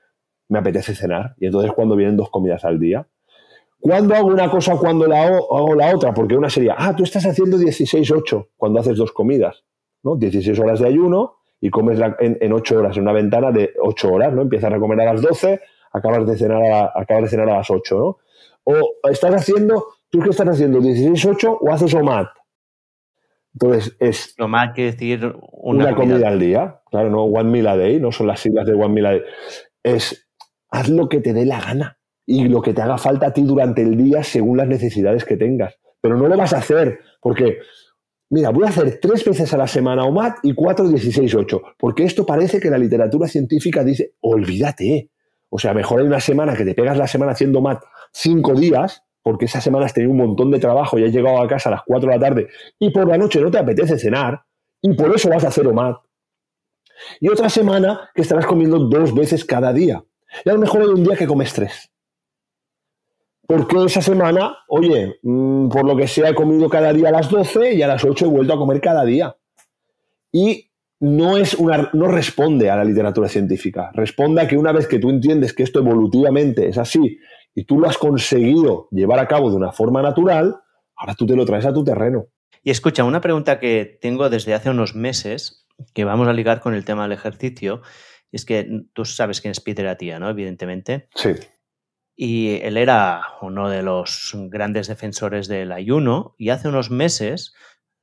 [0.51, 1.35] me apetece cenar.
[1.39, 3.09] Y entonces cuando vienen dos comidas al día.
[3.81, 6.15] ¿Cuándo hago una cosa cuando la hago, la otra?
[6.15, 9.65] Porque una sería, ah, tú estás haciendo 16-8 cuando haces dos comidas,
[10.05, 10.15] ¿no?
[10.15, 14.12] 16 horas de ayuno y comes en, en 8 horas, en una ventana de 8
[14.12, 14.43] horas, ¿no?
[14.43, 15.62] Empiezas a comer a las 12,
[15.95, 18.19] acabas de cenar a, acabas de cenar a las 8, ¿no?
[18.65, 20.81] O estás haciendo, ¿tú qué estás haciendo?
[20.81, 22.28] ¿16-8 o haces OMAT?
[23.55, 24.35] Entonces es...
[24.39, 26.82] OMAT quiere decir una, una comida, al día.
[26.91, 29.23] Claro, no one meal a day, no son las siglas de one meal a day.
[29.82, 30.28] Es
[30.69, 33.43] haz lo que te dé la gana y lo que te haga falta a ti
[33.43, 35.78] durante el día según las necesidades que tengas.
[36.03, 37.61] Pero no lo vas a hacer porque,
[38.35, 42.27] mira, voy a hacer tres veces a la semana OMAT y cuatro 16-8, porque esto
[42.27, 45.11] parece que la literatura científica dice, olvídate.
[45.48, 49.05] O sea, mejor hay una semana que te pegas la semana haciendo OMAT cinco días,
[49.23, 51.73] porque esa semana has tenido un montón de trabajo y has llegado a casa a
[51.73, 52.48] las 4 de la tarde
[52.81, 54.43] y por la noche no te apetece cenar
[54.82, 55.97] y por eso vas a hacer OMAT.
[57.20, 60.05] Y otra semana que estarás comiendo dos veces cada día.
[60.44, 61.89] Y a lo mejor hay un día que comes tres.
[63.47, 67.31] Porque esa semana, oye, mm, por lo que sea, he comido cada día a las
[67.31, 69.37] 12 y a las 8 he vuelto a comer cada día.
[70.33, 73.91] Y no, es una, no responde a la literatura científica.
[73.93, 77.19] Responde a que una vez que tú entiendes que esto evolutivamente es así
[77.55, 80.57] y tú lo has conseguido llevar a cabo de una forma natural,
[80.97, 82.27] ahora tú te lo traes a tu terreno.
[82.62, 86.75] Y escucha, una pregunta que tengo desde hace unos meses, que vamos a ligar con
[86.75, 87.83] el tema del ejercicio,
[88.33, 90.31] es que tú sabes quién es Peter Attia, ¿no?
[90.31, 91.09] Evidentemente.
[91.15, 91.31] Sí.
[92.16, 97.55] Y él era uno de los grandes defensores del ayuno y hace unos meses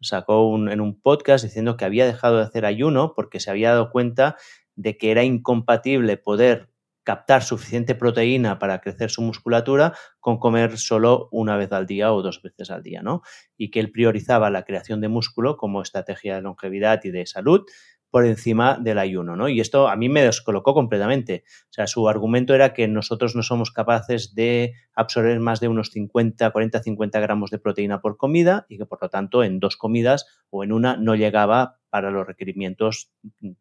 [0.02, 3.92] sacó en un podcast diciendo que había dejado de hacer ayuno porque se había dado
[3.92, 4.36] cuenta
[4.76, 6.72] de que era incompatible poder
[7.04, 12.22] captar suficiente proteína para crecer su musculatura con comer solo una vez al día o
[12.22, 13.22] dos veces al día, ¿no?
[13.58, 17.66] Y que él priorizaba la creación de músculo como estrategia de longevidad y de salud
[18.12, 19.48] por encima del ayuno, ¿no?
[19.48, 21.46] Y esto a mí me descolocó completamente.
[21.70, 25.90] O sea, su argumento era que nosotros no somos capaces de absorber más de unos
[25.92, 29.78] 50, 40, 50 gramos de proteína por comida y que por lo tanto en dos
[29.78, 33.12] comidas o en una no llegaba para los requerimientos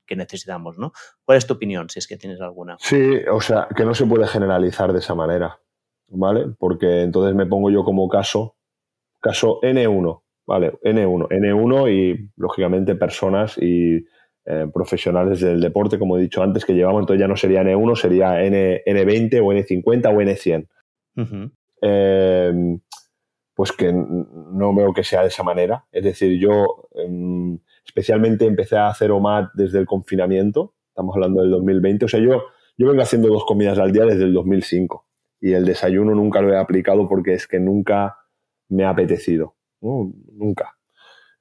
[0.04, 0.92] que necesitamos, ¿no?
[1.24, 2.76] ¿Cuál es tu opinión, si es que tienes alguna?
[2.80, 5.60] Sí, o sea, que no se puede generalizar de esa manera,
[6.08, 6.46] ¿vale?
[6.58, 8.56] Porque entonces me pongo yo como caso,
[9.20, 10.72] caso N1, ¿vale?
[10.82, 14.04] N1, N1 y lógicamente personas y
[14.46, 17.96] eh, profesionales del deporte, como he dicho antes, que llevamos, entonces ya no sería N1,
[17.96, 21.50] sería N, N20 o N50 o N100.
[21.82, 22.78] Eh,
[23.54, 25.84] pues que no veo que sea de esa manera.
[25.92, 31.50] Es decir, yo em, especialmente empecé a hacer OMAD desde el confinamiento, estamos hablando del
[31.50, 32.44] 2020, o sea, yo,
[32.78, 35.06] yo vengo haciendo dos comidas al día desde el 2005
[35.42, 38.16] y el desayuno nunca lo he aplicado porque es que nunca
[38.70, 40.78] me ha apetecido, nunca.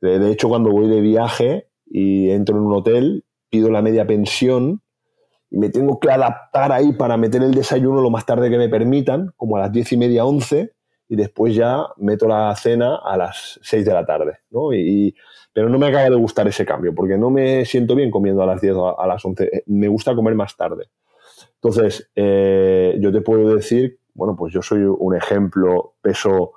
[0.01, 4.82] de, hecho, cuando voy de viaje, y entro en un hotel, pido la media pensión
[5.49, 8.70] y me tengo que adaptar ahí para meter el desayuno lo más tarde que me
[8.70, 10.74] permitan, como a las diez y media, once,
[11.07, 14.38] y después ya meto la cena a las seis de la tarde.
[14.52, 14.74] ¿no?
[14.74, 15.16] Y,
[15.52, 18.45] pero no me acaba de gustar ese cambio, porque no me siento bien comiendo a
[18.45, 19.64] las diez o a las once.
[19.66, 20.91] Me gusta comer más tarde.
[21.56, 26.53] Entonces, eh, yo te puedo decir, bueno, pues yo soy un ejemplo, peso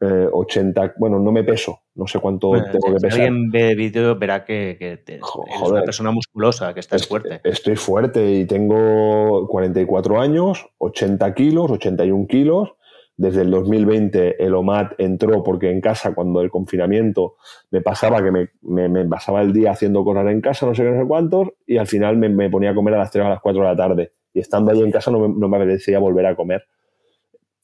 [0.00, 3.12] 80, eh, bueno, no me peso, no sé cuánto tengo que pesar.
[3.12, 5.22] Si alguien ve vídeo verá que, que eres
[5.62, 7.40] una persona musculosa, que estás fuerte.
[7.44, 12.72] Estoy fuerte y tengo 44 años, 80 kilos, 81 kilos.
[13.18, 17.36] Desde el 2020 el OMAT entró porque en casa, cuando el confinamiento
[17.70, 20.90] me pasaba que me, me, pasaba el día haciendo cosas en casa, no sé qué,
[20.90, 23.30] no sé cuántos, y al final me, ponía a comer a las 3 o a
[23.30, 24.12] las 4 de la tarde.
[24.34, 26.66] Y estando ahí en casa no me, no me apetecía volver a comer.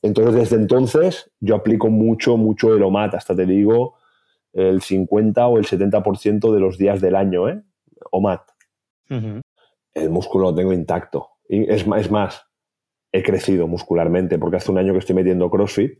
[0.02, 3.94] Entonces, desde entonces, yo aplico mucho, mucho el OMAT, hasta te digo,
[4.52, 7.62] el 50 o el 70% de los días del año, ¿eh?
[8.10, 8.42] OMAT.
[9.08, 11.28] El músculo lo tengo intacto.
[11.48, 12.46] Y es, es más,
[13.12, 15.98] he crecido muscularmente, porque hace un año que estoy metiendo CrossFit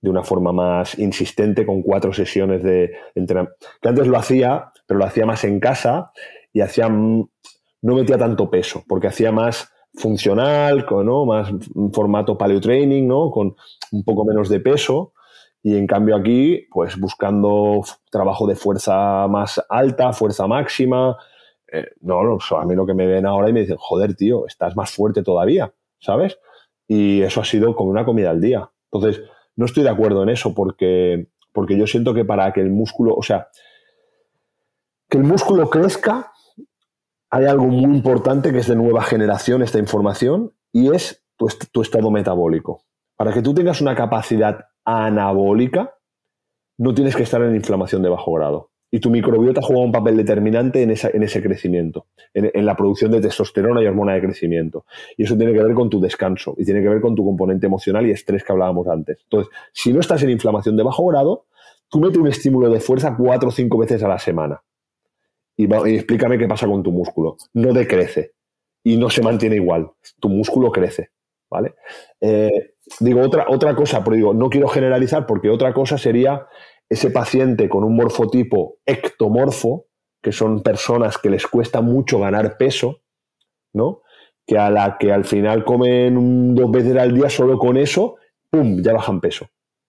[0.00, 3.56] de una forma más insistente, con cuatro sesiones de entrenamiento.
[3.80, 6.10] Que antes lo hacía, pero lo hacía más en casa
[6.52, 7.28] y hacía, no
[7.82, 11.24] metía tanto peso, porque hacía más funcional, con ¿no?
[11.24, 11.50] más
[11.92, 13.30] formato paleo training, ¿no?
[13.30, 13.56] con
[13.92, 15.12] un poco menos de peso.
[15.62, 21.16] Y en cambio aquí, pues buscando trabajo de fuerza más alta, fuerza máxima.
[21.72, 24.46] Eh, no, no, a mí lo que me ven ahora y me dicen, joder, tío,
[24.46, 26.38] estás más fuerte todavía, ¿sabes?
[26.86, 28.70] Y eso ha sido como una comida al día.
[28.92, 29.22] Entonces,
[29.56, 33.14] no estoy de acuerdo en eso porque, porque yo siento que para que el músculo,
[33.16, 33.48] o sea,
[35.08, 36.32] que el músculo crezca,
[37.30, 42.10] hay algo muy importante que es de nueva generación esta información y es tu, estado
[42.10, 42.82] metabólico.
[43.16, 45.94] Para que tú tengas una capacidad anabólica,
[46.78, 48.70] no tienes que estar en inflamación de bajo grado.
[48.90, 53.82] Y tu microbiota juega un papel determinante en, ese crecimiento, en, la producción de testosterona
[53.82, 54.84] y hormona de crecimiento.
[55.16, 57.66] Y eso tiene que ver con tu descanso y tiene que ver con tu componente
[57.66, 59.18] emocional y estrés que hablábamos antes.
[59.24, 61.46] Entonces, si no estás en inflamación de bajo grado,
[61.88, 64.62] tú metes un estímulo de fuerza cuatro o cinco veces a la semana
[65.56, 65.64] y,
[65.94, 67.36] explícame qué pasa con tu músculo.
[67.54, 68.32] No decrece
[68.84, 69.90] y no se mantiene igual.
[70.20, 71.10] Tu músculo crece.
[71.48, 71.76] ¿Vale?
[72.20, 76.46] Eh, digo, otra, otra cosa, pero digo, no quiero generalizar porque otra cosa sería
[76.88, 79.86] ese paciente con un morfotipo ectomorfo,
[80.22, 83.02] que son personas que les cuesta mucho ganar peso,
[83.72, 84.02] ¿no?
[84.44, 88.16] Que a la que al final comen dos veces al día solo con eso,
[88.50, 88.82] ¡pum!
[88.82, 89.48] ya bajan peso,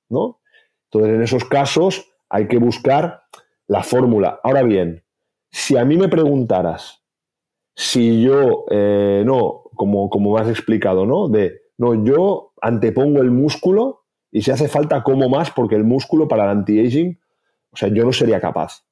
[0.09, 0.41] ¿no?
[0.85, 3.23] Entonces, en esos casos hay que buscar
[3.67, 4.39] la fórmula.
[4.43, 5.03] Ahora bien,
[5.57, 7.03] si a mí me preguntaras
[7.75, 11.29] si yo, eh, no, como, como me has explicado, ¿no?
[11.29, 16.27] De, no, yo antepongo el músculo y si hace falta como más porque el músculo
[16.27, 17.19] para el anti-aging,
[17.71, 18.85] o sea, yo no sería capaz.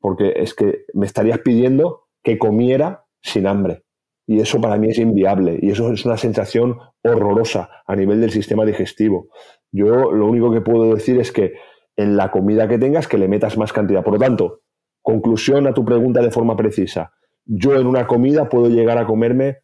[0.00, 3.84] Porque es que me estarías pidiendo que comiera sin hambre.
[4.26, 5.58] Y eso para mí es inviable.
[5.60, 9.28] Y eso es una sensación horrorosa a nivel del sistema digestivo.
[9.72, 11.52] Yo lo único que puedo decir es que
[11.96, 14.02] en la comida que tengas, que le metas más cantidad.
[14.02, 14.62] Por lo tanto,
[15.08, 17.14] Conclusión a tu pregunta de forma precisa.
[17.46, 19.60] Yo en una comida puedo llegar a comerme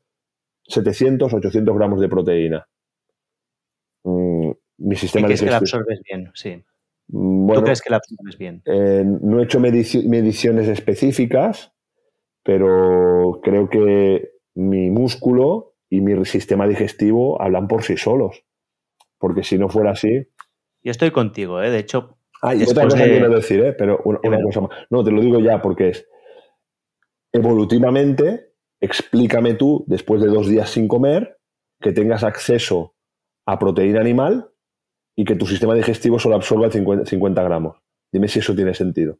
[0.69, 2.67] 700, 800 gramos de proteína.
[4.05, 6.31] Mm, mi sistema ¿Y que la absorbes bien?
[6.33, 6.65] Sí.
[7.09, 8.63] Mm, ¿Tú crees que la absorbes bien?
[8.65, 11.75] Eh, no he hecho mediciones específicas,
[12.43, 18.47] pero creo que mi músculo y mi sistema digestivo hablan por sí solos.
[19.19, 20.27] Porque si no fuera así.
[20.83, 21.71] Yo estoy contigo, ¿eh?
[21.71, 22.17] De hecho,
[22.47, 23.73] Ah, y otra cosa que quiero decir, ¿eh?
[23.73, 24.71] pero una, cosa más.
[24.91, 26.07] No, te lo digo ya porque es
[27.33, 31.39] evolutivamente, explícame tú, después de dos días sin comer,
[31.81, 32.97] que tengas acceso
[33.47, 34.51] a proteína animal
[35.17, 37.79] y que tu sistema digestivo solo absorba 50, gramos.
[38.13, 39.19] Dime si eso tiene sentido.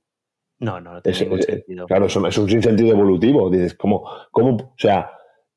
[0.59, 1.87] No, no, no tiene ningún eh, sentido.
[1.87, 3.49] Claro, eso, es un sinsentido evolutivo.
[3.49, 4.07] Dices, ¿cómo?
[4.31, 5.11] cómo o sea,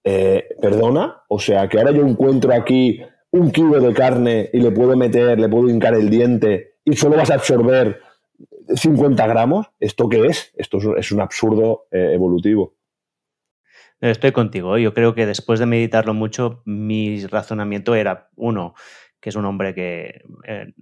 [0.06, 4.72] eh, perdona, o sea, que ahora yo encuentro aquí un kilo de carne y le
[4.72, 8.02] puedo meter, le puedo hincar el diente y solo vas a absorber
[8.74, 10.54] 50 gramos, ¿esto qué es?
[10.56, 12.78] Esto es un absurdo eh, evolutivo.
[14.00, 14.78] Estoy contigo.
[14.78, 14.84] ¿eh?
[14.84, 18.74] Yo creo que después de meditarlo mucho, mi razonamiento era, uno,
[19.20, 20.74] que es un hombre que eh,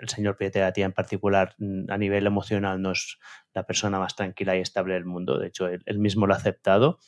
[0.00, 3.18] el señor Pieter en particular, mm, a nivel emocional, no es
[3.52, 5.40] la persona más tranquila y estable del mundo.
[5.40, 7.00] De hecho, él mismo lo ha aceptado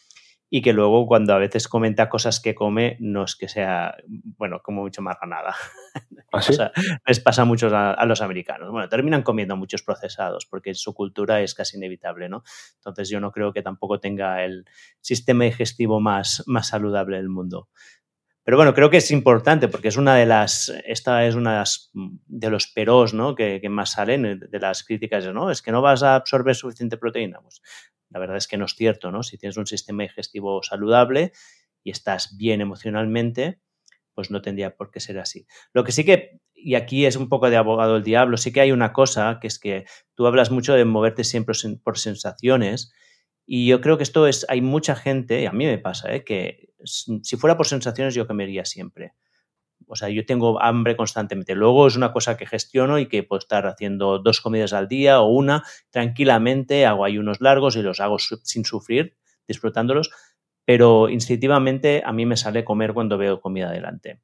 [0.52, 3.96] y que luego cuando a veces comenta cosas que come, no es que sea,
[4.36, 5.54] bueno, como mucho más nada.
[6.32, 6.40] ¿Ah,
[7.06, 8.70] les pasa mucho a, a, los americanos.
[8.70, 12.42] Bueno, terminan comiendo muchos procesados porque su cultura es casi inevitable, ¿no?
[12.76, 14.64] Entonces yo no creo que tampoco tenga el
[15.00, 17.68] sistema digestivo más, más saludable del mundo.
[18.42, 21.62] Pero bueno, creo que es importante porque es una de las, esta es una
[22.26, 23.36] de, los peros ¿no?
[23.36, 25.52] que, que, más salen de las críticas, ¿no?
[25.52, 27.38] Es que no vas a absorber suficiente proteína.
[27.40, 27.62] Pues
[28.10, 29.22] la verdad es que no es cierto, ¿no?
[29.22, 31.32] Si tienes un sistema digestivo saludable
[31.82, 33.60] y estás bien emocionalmente,
[34.14, 35.46] pues no tendría por qué ser así.
[35.72, 38.60] Lo que sí que, y aquí es un poco de abogado del diablo, sí que
[38.60, 42.92] hay una cosa, que es que tú hablas mucho de moverte siempre por sensaciones,
[43.46, 46.22] y yo creo que esto es, hay mucha gente, y a mí me pasa, ¿eh?
[46.24, 49.14] que si fuera por sensaciones yo comería siempre.
[49.90, 51.56] O sea, yo tengo hambre constantemente.
[51.56, 55.20] Luego es una cosa que gestiono y que puedo estar haciendo dos comidas al día
[55.20, 59.16] o una tranquilamente, hago ayunos largos y los hago sin sufrir,
[59.48, 60.10] disfrutándolos,
[60.64, 64.20] pero instintivamente a mí me sale comer cuando veo comida delante.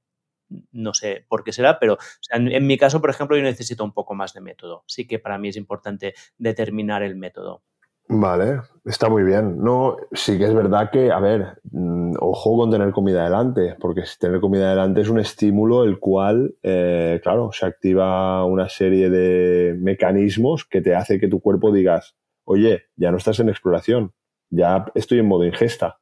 [0.71, 1.99] No sé por qué será, pero
[2.31, 4.85] en mi caso, por ejemplo, yo necesito un poco más de método.
[4.87, 7.65] Sí que para mí es importante determinar el método.
[8.09, 9.59] Vale, está muy bien.
[9.59, 14.05] No, sí que es verdad que, a ver, mm, ojo con tener comida delante, porque
[14.21, 19.77] tener comida delante es un estímulo el cual, eh, claro, se activa una serie de
[19.81, 24.13] mecanismos que te hace que tu cuerpo digas, oye, ya no estás en exploración,
[24.51, 25.99] ya estoy en modo ingesta.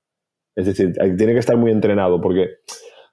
[0.55, 2.59] Es decir, tiene que estar muy entrenado, porque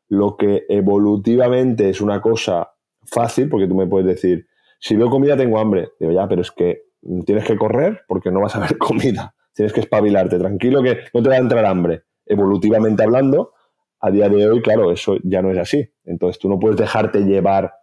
[0.09, 2.71] lo que evolutivamente es una cosa
[3.05, 4.47] fácil, porque tú me puedes decir,
[4.79, 5.89] si veo comida tengo hambre.
[5.99, 6.90] Digo, ya, pero es que
[7.25, 9.33] tienes que correr porque no vas a ver comida.
[9.53, 12.03] Tienes que espabilarte, tranquilo que no te va a entrar hambre.
[12.25, 13.53] Evolutivamente hablando,
[13.99, 15.89] a día de hoy, claro, eso ya no es así.
[16.05, 17.73] Entonces tú no puedes dejarte llevar,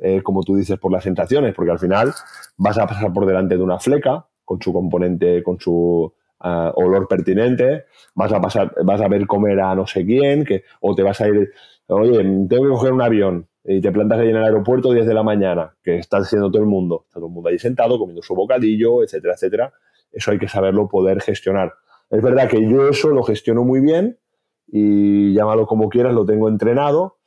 [0.00, 2.12] eh, como tú dices, por las sensaciones, porque al final
[2.56, 7.06] vas a pasar por delante de una fleca con su componente, con su ah, olor
[7.08, 7.84] pertinente,
[8.14, 11.20] vas a pasar, vas a ver comer a no sé quién, que, o te vas
[11.20, 11.50] a ir,
[11.86, 12.18] oye,
[12.48, 15.22] tengo que coger un avión y te plantas ahí en el aeropuerto 10 de la
[15.22, 19.02] mañana, que está haciendo todo el mundo, todo el mundo ahí sentado, comiendo su bocadillo,
[19.02, 19.72] etcétera, etcétera.
[20.12, 21.72] Eso hay que saberlo poder gestionar.
[22.10, 24.18] Es verdad que yo eso lo gestiono muy bien,
[24.66, 27.18] y llámalo como quieras, lo tengo entrenado.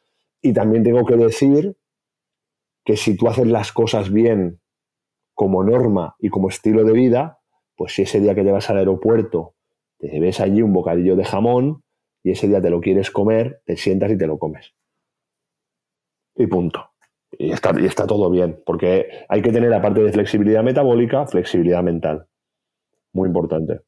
[0.41, 1.77] Y también tengo que decir
[2.83, 4.59] que si tú haces las cosas bien
[5.33, 7.39] como norma y como estilo de vida,
[7.75, 9.55] pues si ese día que te vas al aeropuerto
[9.99, 11.83] te ves allí un bocadillo de jamón
[12.23, 14.73] y ese día te lo quieres comer, te sientas y te lo comes.
[16.37, 16.91] Y punto.
[17.31, 21.83] Y está, y está todo bien, porque hay que tener, aparte de flexibilidad metabólica, flexibilidad
[21.83, 22.27] mental.
[23.13, 23.81] Muy importante.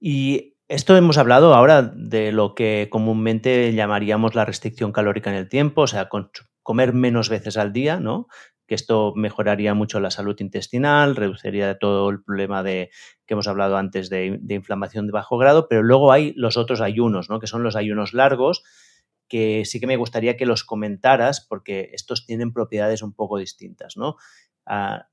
[0.00, 5.48] Y esto hemos hablado ahora de lo que comúnmente llamaríamos la restricción calórica en el
[5.48, 6.08] tiempo, o sea,
[6.62, 8.26] comer menos veces al día, ¿no?
[8.66, 12.90] Que esto mejoraría mucho la salud intestinal, reduciría todo el problema de
[13.26, 17.28] que hemos hablado antes de, inflamación de bajo grado, pero luego hay los otros ayunos,
[17.28, 17.40] ¿no?
[17.40, 18.64] Que son los ayunos largos,
[19.28, 23.96] que sí que me gustaría que los comentaras porque estos tienen propiedades un poco distintas,
[23.96, 24.16] ¿no?
[24.66, 25.08] Ah,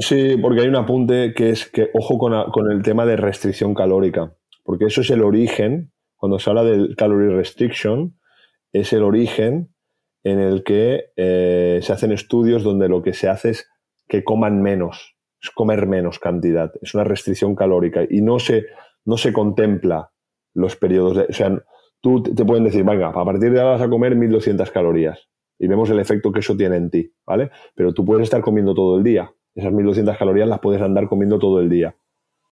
[0.00, 4.34] sí, porque hay un apunte que es que, ojo con, el tema de restricción calórica,
[4.64, 8.18] porque eso es el origen, cuando se habla del calorie restriction,
[8.72, 9.74] es el origen
[10.24, 13.70] en el que eh, se hacen estudios donde lo que se hace es
[14.08, 18.66] que coman menos, es comer menos cantidad, es una restricción calórica y no se,
[19.04, 20.10] no se contempla
[20.54, 21.22] los periodos de...
[21.28, 21.62] O sea,
[22.00, 25.66] tú te pueden decir, venga, a partir de ahora vas a comer 1200 calorías y
[25.66, 27.50] vemos el efecto que eso tiene en ti, ¿vale?
[27.74, 29.32] Pero tú puedes estar comiendo todo el día.
[29.54, 31.96] Esas 1200 calorías las puedes andar comiendo todo el día.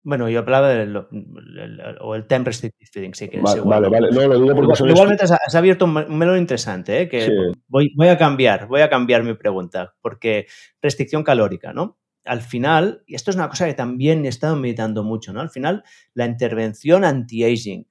[0.03, 4.27] Bueno, yo hablaba del o el time restricted feeding, sí que vale, vale, vale, No,
[4.27, 7.09] lo digo porque Igualmente has, abierto un melón interesante, ¿eh?
[7.09, 7.29] que
[7.69, 10.47] voy, voy a cambiar, voy a cambiar mi pregunta, porque
[10.81, 11.99] restricción calórica, ¿no?
[12.25, 15.41] Al final, y esto es una cosa que también he estado meditando mucho, ¿no?
[15.43, 15.85] Al final,
[16.15, 17.87] la intervención anti-aging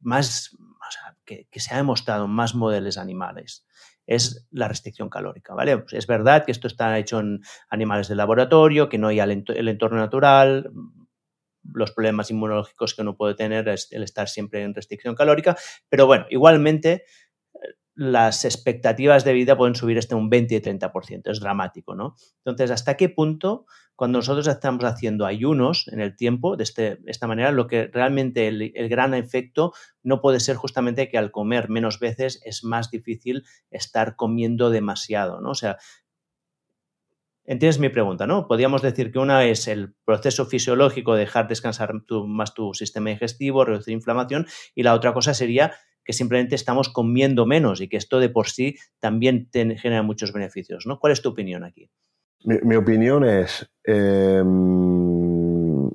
[0.00, 0.56] más,
[1.24, 3.66] que, se ha demostrado en más modelos animales,
[4.06, 5.78] es la restricción calórica, ¿vale?
[5.78, 7.40] Pues es verdad que esto está hecho en
[7.70, 10.70] animales de laboratorio, que no hay el entorno natural,
[11.72, 15.56] los problemas inmunológicos que uno puede tener es el estar siempre en restricción calórica,
[15.88, 17.04] pero bueno, igualmente
[17.94, 22.16] las expectativas de vida pueden subir hasta un 20 y 30%, es dramático, ¿no?
[22.44, 27.26] Entonces, ¿hasta qué punto, cuando nosotros estamos haciendo ayunos en el tiempo, de, este, esta
[27.26, 29.72] manera, lo que realmente el, gran efecto
[30.02, 35.40] no puede ser justamente que al comer menos veces es más difícil estar comiendo demasiado,
[35.40, 35.50] ¿no?
[35.50, 35.78] O sea,
[37.46, 38.48] Entiendes mi pregunta, ¿no?
[38.48, 41.92] Podríamos decir que una es el proceso fisiológico de dejar descansar
[42.26, 47.44] más tu sistema digestivo, reducir inflamación, y la otra cosa sería que simplemente estamos comiendo
[47.44, 50.86] menos y que esto de por sí también genera muchos beneficios.
[50.86, 50.98] ¿no?
[50.98, 51.90] ¿Cuál es tu opinión aquí?
[52.44, 55.90] Mi, opinión es, em,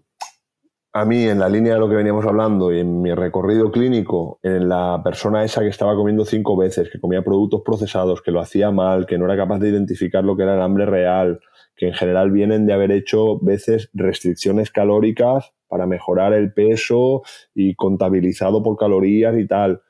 [0.93, 4.39] a mí en la línea de lo que veníamos hablando y en mi recorrido clínico,
[4.41, 8.41] en la persona esa que estaba comiendo cinco veces, que comía productos procesados, que lo
[8.41, 11.39] hacía mal, que no era capaz de identificar lo que era el hambre real,
[11.75, 17.21] que en general vienen de haber hecho veces restricciones calóricas para mejorar el peso
[17.53, 19.83] y contabilizado por calorías y tal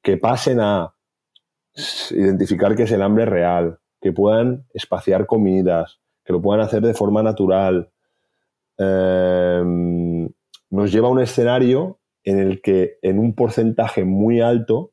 [0.00, 0.94] que pasen a
[2.10, 6.94] identificar qué es el hambre real, que puedan espaciar comidas, que lo puedan hacer de
[6.94, 7.90] forma natural,
[8.78, 10.28] em,
[10.70, 14.92] nos lleva a un escenario en el que en un porcentaje muy alto,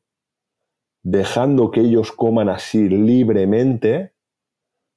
[1.02, 4.12] dejando que ellos coman así libremente,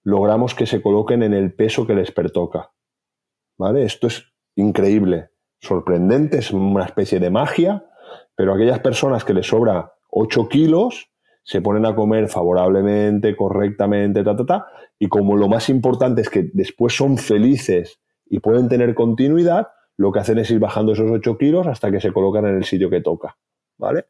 [0.03, 2.71] logramos que se coloquen en el peso que les pertoca.
[3.57, 3.83] ¿Vale?
[3.83, 4.25] Esto es
[4.55, 5.29] increíble,
[5.59, 7.85] sorprendente, es una especie de magia,
[8.35, 11.09] pero aquellas personas que les sobra 8 kilos,
[11.45, 14.65] se ponen a comer favorablemente, correctamente, ta, ta, ta,
[14.97, 20.11] y como lo más importante es que después son felices y pueden tener continuidad, lo
[20.11, 22.89] que hacen es ir bajando esos 8 kilos hasta que se colocan en el sitio
[22.89, 23.37] que toca,
[23.77, 24.07] ¿vale?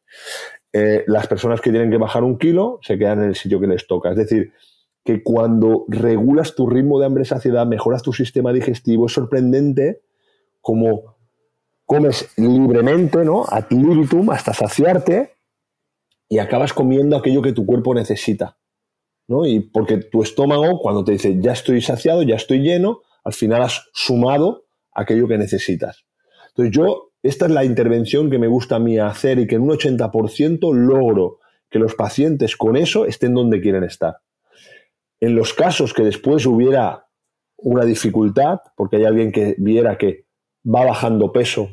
[0.72, 3.68] Eh, las personas que tienen que bajar un kilo se quedan en el sitio que
[3.68, 4.12] les toca.
[4.12, 4.54] Es decir,
[5.04, 10.02] que cuando regulas tu ritmo de hambre-saciedad, mejoras tu sistema digestivo, es sorprendente
[10.62, 11.18] como
[11.86, 13.46] comes libremente, ¿no?
[13.48, 13.78] A ti
[14.32, 15.35] hasta saciarte,
[16.30, 18.58] y acabas comiendo aquello que tu cuerpo necesita.
[19.28, 19.46] ¿no?
[19.46, 23.64] Y porque tu estómago, cuando te dice ya estoy saciado, ya estoy lleno, al final
[23.64, 26.06] has sumado aquello que necesitas.
[26.50, 29.64] Entonces yo, esta es la intervención que me gusta a mí hacer y que en
[29.64, 31.40] un 80% logro
[31.70, 34.18] que los pacientes con eso estén donde quieren estar.
[35.20, 37.08] En los casos que después hubiera
[37.58, 40.26] una dificultad, porque hay alguien que viera que
[40.64, 41.70] va bajando peso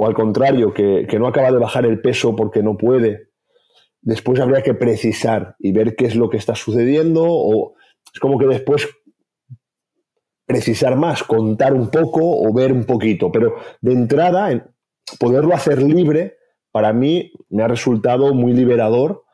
[0.00, 3.27] o al contrario, que, que no acaba de bajar el peso porque no puede,
[4.00, 7.74] después habría que precisar y ver qué es lo que está sucediendo o
[8.12, 8.88] es como que después
[10.46, 14.70] precisar más, contar un poco o ver un poquito, pero de entrada
[15.18, 16.38] poderlo hacer libre
[16.70, 19.24] para mí me ha resultado muy liberador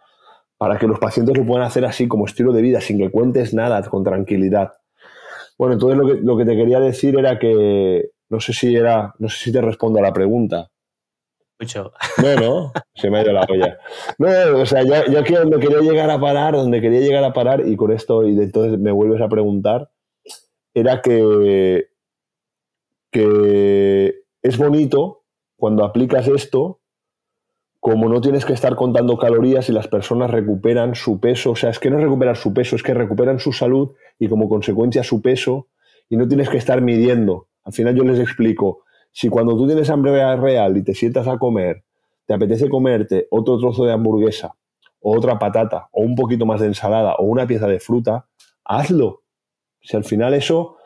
[0.57, 3.55] para que los pacientes lo puedan hacer así como estilo de vida, sin que cuentes
[3.55, 4.73] nada, con tranquilidad.
[5.59, 9.15] Bueno, entonces lo que, lo que te quería decir era que no sé si era,
[9.19, 10.71] no sé si te respondo a la pregunta.
[11.61, 11.93] Mucho.
[12.23, 13.79] No, no, se me ha ido la olla.
[14.19, 14.29] No,
[14.61, 17.77] o sea, yo, yo donde quería llegar a parar, donde quería llegar a parar, y
[17.77, 19.91] con esto, y entonces me vuelves a preguntar,
[20.75, 21.89] era que,
[23.11, 25.25] que es bonito
[25.57, 26.81] cuando aplicas esto,
[27.81, 31.71] como no tienes que estar contando calorías y las personas recuperan su peso, o sea,
[31.71, 35.21] es que no recuperan su peso, es que recuperan su salud y como consecuencia su
[35.21, 35.69] peso,
[36.09, 37.49] y no tienes que estar midiendo.
[37.63, 38.84] Al final yo les explico,
[39.15, 41.85] si cuando tú tienes hambre real y te sientas a comer,
[42.27, 44.57] te apetece comerte otro trozo de hamburguesa,
[45.01, 48.27] o otra patata, o un poquito más de ensalada, o una pieza de fruta,
[48.65, 49.23] hazlo.
[49.81, 50.79] Si al final eso,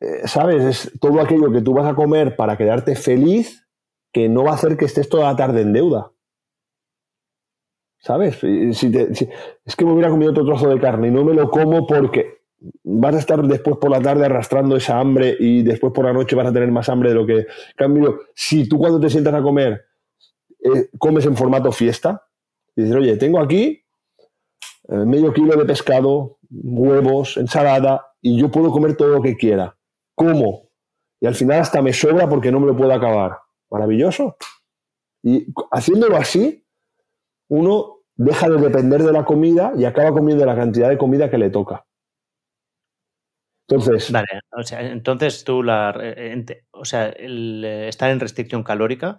[0.00, 0.64] eh, ¿sabes?
[0.64, 3.66] Es todo aquello que tú vas a comer para quedarte feliz,
[4.12, 6.12] que no va a hacer que estés toda la tarde en deuda.
[8.00, 8.36] ¿Sabes?
[8.36, 8.92] Si
[9.64, 12.33] es que me hubiera comido otro trozo de carne y no me lo como porque
[12.82, 16.36] vas a estar después por la tarde arrastrando esa hambre y después por la noche
[16.36, 17.46] vas a tener más hambre de lo que...
[17.76, 19.84] Cambio, si tú cuando te sientas a comer
[20.64, 22.26] eh, comes en formato fiesta,
[22.76, 23.84] y dices, oye, tengo aquí
[24.88, 29.76] eh, medio kilo de pescado, huevos, ensalada, y yo puedo comer todo lo que quiera.
[30.14, 30.70] ¿Cómo?
[31.20, 33.38] Y al final hasta me sobra porque no me lo puedo acabar.
[33.70, 34.36] Maravilloso.
[35.22, 36.66] Y haciéndolo así,
[37.48, 41.38] uno deja de depender de la comida y acaba comiendo la cantidad de comida que
[41.38, 41.86] le toca.
[43.68, 44.12] Entonces.
[44.12, 44.26] Vale,
[44.56, 45.94] o sea, entonces tú la.
[46.72, 49.16] O sea, el eh, estar en restricción calórica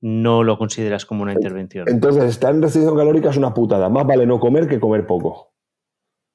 [0.00, 1.86] no lo consideras como una intervención.
[1.88, 3.88] Entonces, estar en restricción calórica es una putada.
[3.88, 5.54] Más vale no comer que comer poco.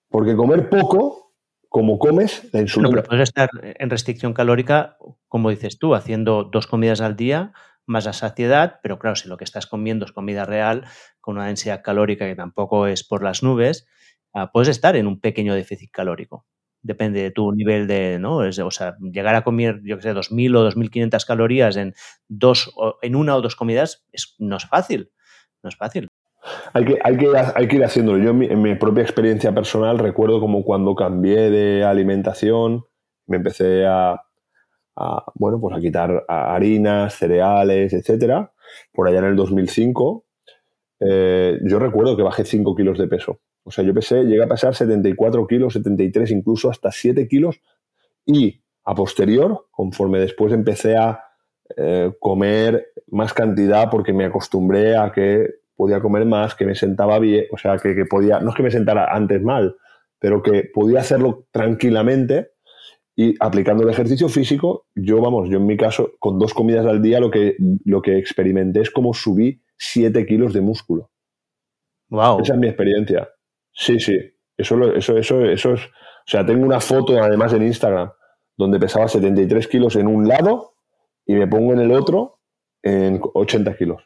[0.10, 1.34] Porque comer poco,
[1.68, 2.90] como comes, la insulina.
[2.90, 4.98] No, pero puedes estar en restricción calórica,
[5.28, 7.54] como dices tú, haciendo dos comidas al día
[7.86, 10.86] más la saciedad, pero claro, si lo que estás comiendo es comida real,
[11.20, 13.88] con una densidad calórica que tampoco es por las nubes,
[14.32, 16.46] ah, puedes estar en un pequeño déficit calórico
[16.82, 18.38] depende de tu nivel de, ¿no?
[18.38, 21.94] o sea, llegar a comer, yo que sé, 2.000 o 2.500 calorías en,
[22.28, 24.06] dos, en una o dos comidas
[24.38, 25.12] no es fácil,
[25.62, 26.08] no es fácil.
[26.74, 28.24] Hay que, hay que, hay que ir haciéndolo.
[28.24, 32.86] Yo en mi, propia experiencia personal recuerdo como cuando cambié de alimentación,
[33.28, 34.22] me empecé a,
[35.36, 38.54] bueno, pues a quitar harinas, cereales, etcétera,
[38.94, 40.26] por allá en el 2005,
[41.02, 43.40] eh, yo recuerdo que bajé 5 kilos de peso.
[43.64, 47.62] O sea, yo pesé, llegué a pasar 74 kilos, 73, incluso hasta 7 kilos.
[48.26, 51.24] Y a posterior, conforme después empecé a
[51.78, 57.20] eh, comer más cantidad porque me acostumbré a que podía comer más, que me sentaba
[57.20, 59.76] bien, o sea, que, podía, no es que me sentara antes mal,
[60.20, 62.52] pero que podía hacerlo tranquilamente
[63.16, 67.02] y aplicando el ejercicio físico, yo, vamos, yo en mi caso, con dos comidas al
[67.02, 67.56] día, lo que,
[67.86, 71.12] lo que experimenté es como subí 7 kilos de músculo.
[72.10, 72.42] Wow.
[72.42, 73.30] Esa es mi experiencia.
[73.80, 74.20] Sí, sí.
[74.58, 75.86] Eso, eso, eso, eso es.
[75.86, 78.12] O sea, tengo una foto además en Instagram
[78.58, 80.74] donde pesaba 73 kilos en un lado
[81.26, 82.42] y me pongo en el otro
[82.84, 84.04] en 80 kilos.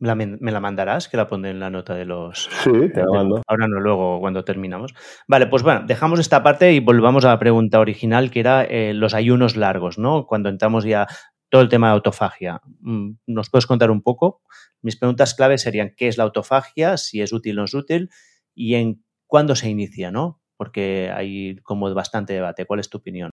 [0.00, 1.08] ¿Me la mandarás?
[1.08, 2.50] Que la pondré en la nota de los.
[2.64, 3.42] Sí, te la mando.
[3.46, 4.92] Ahora no, luego cuando terminamos.
[5.28, 8.92] Vale, pues bueno, dejamos esta parte y volvamos a la pregunta original, que era eh,
[8.92, 10.26] los ayunos largos, ¿no?
[10.26, 11.06] Cuando entramos ya
[11.48, 12.60] todo el tema de autofagia.
[12.80, 14.42] Mm, ¿Nos puedes contar un poco?
[14.82, 16.96] Mis preguntas claves serían: ¿qué es la autofagia?
[16.96, 18.10] Si es útil o no es útil
[18.54, 19.03] y en
[19.34, 20.40] cuándo se inicia, ¿no?
[20.56, 22.66] Porque hay como bastante debate.
[22.66, 23.30] ¿Cuál es tu opinión?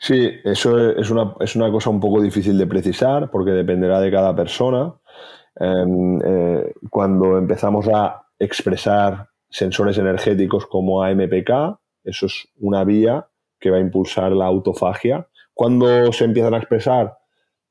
[0.00, 4.10] Sí, eso es una, es una cosa un poco difícil de precisar porque dependerá de
[4.10, 4.92] cada persona.
[5.54, 13.28] Em, eh, cuando empezamos a expresar sensores energéticos como AMPK, eso es una vía
[13.60, 15.28] que va a impulsar la autofagia.
[15.52, 17.16] Cuando se empiezan a expresar,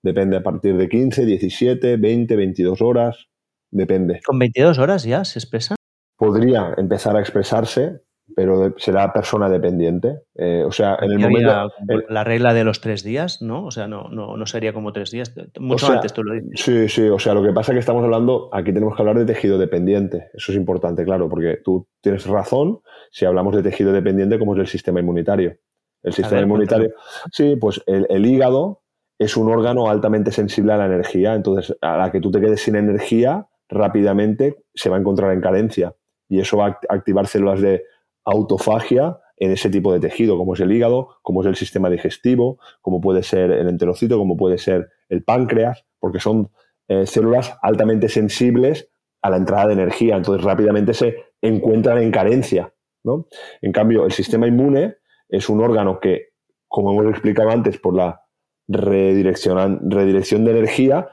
[0.02, 3.28] depende a partir de 15, 17, 20, 22 horas,
[3.72, 4.22] depende.
[4.26, 5.76] ¿Con 22 horas ya se expresa?
[6.24, 8.02] Podría empezar a expresarse,
[8.34, 10.22] pero será persona dependiente.
[10.36, 11.72] Eh, o sea, en el momento.
[12.10, 13.66] la regla de los tres días, ¿no?
[13.66, 15.34] O sea, no, no, no sería como tres días.
[15.60, 16.62] Mucho antes tú lo dices.
[16.62, 17.10] Sí, sí.
[17.10, 18.50] O sea, lo que pasa es que estamos hablando.
[18.54, 20.30] Aquí tenemos que hablar de tejido dependiente.
[20.34, 22.80] Eso es importante, claro, porque tú tienes razón
[23.12, 25.58] si hablamos de tejido dependiente, como es el sistema inmunitario.
[26.02, 26.92] El sistema inmunitario.
[27.32, 28.82] Sí, pues el, el hígado
[29.20, 31.34] es un órgano altamente sensible a la energía.
[31.34, 35.42] Entonces, a la que tú te quedes sin energía, rápidamente se va a encontrar en
[35.42, 35.96] carencia
[36.34, 37.84] y eso va a activar células de
[38.26, 42.58] autofagia en ese tipo de tejido, como es el hígado, como es el sistema digestivo,
[42.82, 46.50] como puede ser el enterocito, como puede ser el páncreas, porque son
[46.88, 48.90] eh, células altamente sensibles
[49.22, 52.74] a la entrada de energía, entonces rápidamente se encuentran en carencia.
[53.04, 53.28] ¿no?
[53.62, 54.96] En cambio, el sistema inmune
[55.30, 56.30] es un órgano que,
[56.68, 58.24] como hemos explicado antes, por la
[58.68, 61.10] redirección, de energía,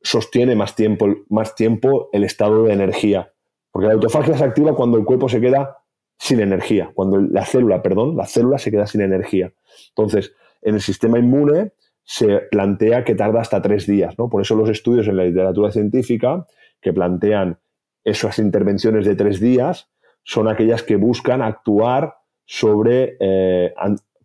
[0.00, 3.34] sostiene más tiempo, más tiempo el estado de energía.
[3.70, 5.78] Porque la autofagia se activa cuando el cuerpo se queda
[6.18, 9.52] sin energía, cuando la célula, perdón, la célula se queda sin energía.
[9.90, 10.32] Entonces,
[10.62, 11.72] en el sistema inmune
[12.02, 14.28] se plantea que tarda hasta tres días, ¿no?
[14.28, 16.46] Por eso los estudios en la literatura científica
[16.80, 17.58] que plantean
[18.02, 19.90] esas intervenciones de tres días
[20.22, 23.74] son aquellas que buscan actuar sobre, eh,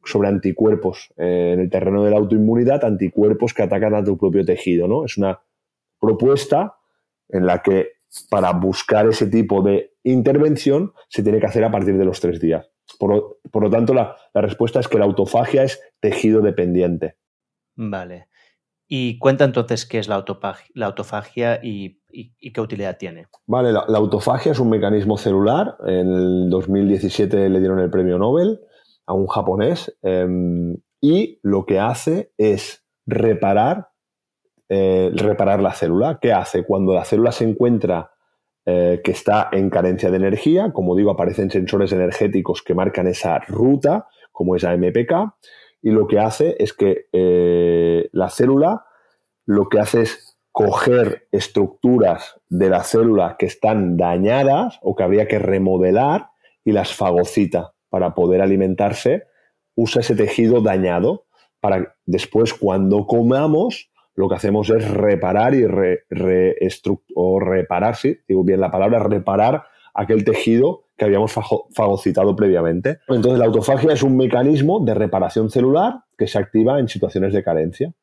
[0.03, 4.45] sobre anticuerpos eh, en el terreno de la autoinmunidad, anticuerpos que atacan a tu propio
[4.45, 5.05] tejido, ¿no?
[5.05, 5.41] Es una
[5.99, 6.77] propuesta
[7.29, 7.92] en la que
[8.29, 12.39] para buscar ese tipo de intervención se tiene que hacer a partir de los tres
[12.39, 12.69] días.
[12.99, 17.17] Por, lo tanto, la, respuesta es que la autofagia es tejido dependiente.
[17.75, 18.27] Vale.
[18.87, 22.01] Y cuenta entonces qué es la autofagia, la autofagia y,
[22.51, 23.27] qué utilidad tiene.
[23.47, 25.77] Vale, la, autofagia es un mecanismo celular.
[25.85, 28.59] En el 2017 le dieron el premio Nobel
[29.05, 33.92] a un japonés em, y lo que hace es reparar
[34.69, 36.19] eh, reparar la célula.
[36.21, 36.63] ¿Qué hace?
[36.63, 38.11] Cuando la célula se encuentra
[38.65, 43.39] eh, que está en carencia de energía, como digo, aparecen sensores energéticos que marcan esa
[43.39, 45.35] ruta, como es AMPK,
[45.81, 48.85] y lo que hace es que eh, la célula
[49.45, 55.27] lo que hace es coger estructuras de la célula que están dañadas o que habría
[55.27, 56.29] que remodelar
[56.63, 59.23] y las fagocita para poder alimentarse,
[59.75, 61.25] usa ese tejido dañado
[61.59, 66.05] para después cuando comamos lo que hacemos es reparar y re,
[67.15, 69.63] o reparar, sí, digo bien la palabra, reparar
[69.93, 72.99] aquel tejido que habíamos fagocitado previamente.
[73.07, 77.43] Entonces, la autofagia es un mecanismo de reparación celular que se activa en situaciones de
[77.43, 77.93] carencia.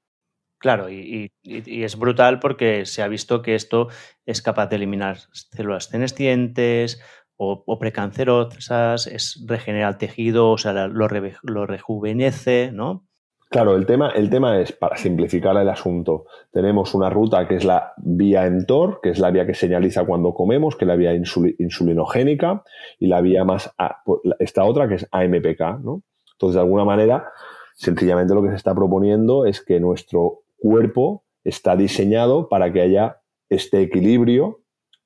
[0.59, 3.89] Claro, y, es brutal porque se ha visto que esto
[4.27, 7.01] es capaz de eliminar células senescientes
[7.37, 11.09] o, precancerosas, es, regenera el tejido, o sea, lo,
[11.43, 13.07] lo rejuvenece, ¿no?
[13.51, 17.65] Claro, el tema, el tema es, para simplificar el asunto, tenemos una ruta que es
[17.65, 21.13] la vía mTOR, que es la vía que señaliza cuando comemos, que es la vía
[21.13, 22.63] insulinogénica,
[23.01, 23.75] y la vía más,
[24.05, 26.05] pues, esta otra que es AMPK, ¿no?
[26.35, 27.29] Entonces, de alguna manera,
[27.75, 33.17] sencillamente lo que se está proponiendo es que nuestro cuerpo está diseñado para que haya
[33.49, 34.61] este equilibrio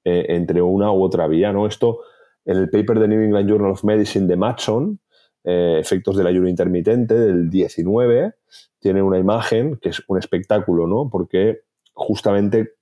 [0.04, 1.66] eh, entre una u otra vía, ¿no?
[1.66, 2.00] Esto,
[2.44, 5.00] en el paper de New England Journal of Medicine de Matson,
[5.44, 8.34] eh, efectos del ayuno intermitente del 19,
[8.78, 11.08] tiene una imagen que es un espectáculo, ¿no?
[11.10, 11.60] Porque
[11.92, 12.74] justamente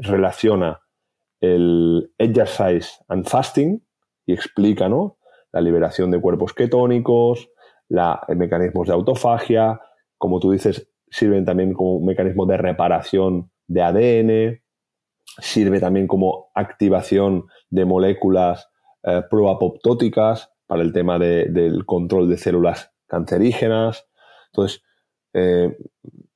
[0.00, 0.80] relaciona
[1.40, 3.82] el exercise and fasting
[4.26, 5.18] y explica, ¿no?
[5.52, 7.50] La liberación de cuerpos ketónicos,
[7.88, 9.80] la, mecanismos de autofagia,
[10.16, 14.62] como tú dices, sirven también como un mecanismo de reparación de ADN,
[15.40, 18.70] sirve también como activación de moléculas
[19.02, 24.08] eh, proapoptóticas, para el tema del control de células cancerígenas.
[24.46, 24.82] Entonces,
[25.34, 25.76] eh,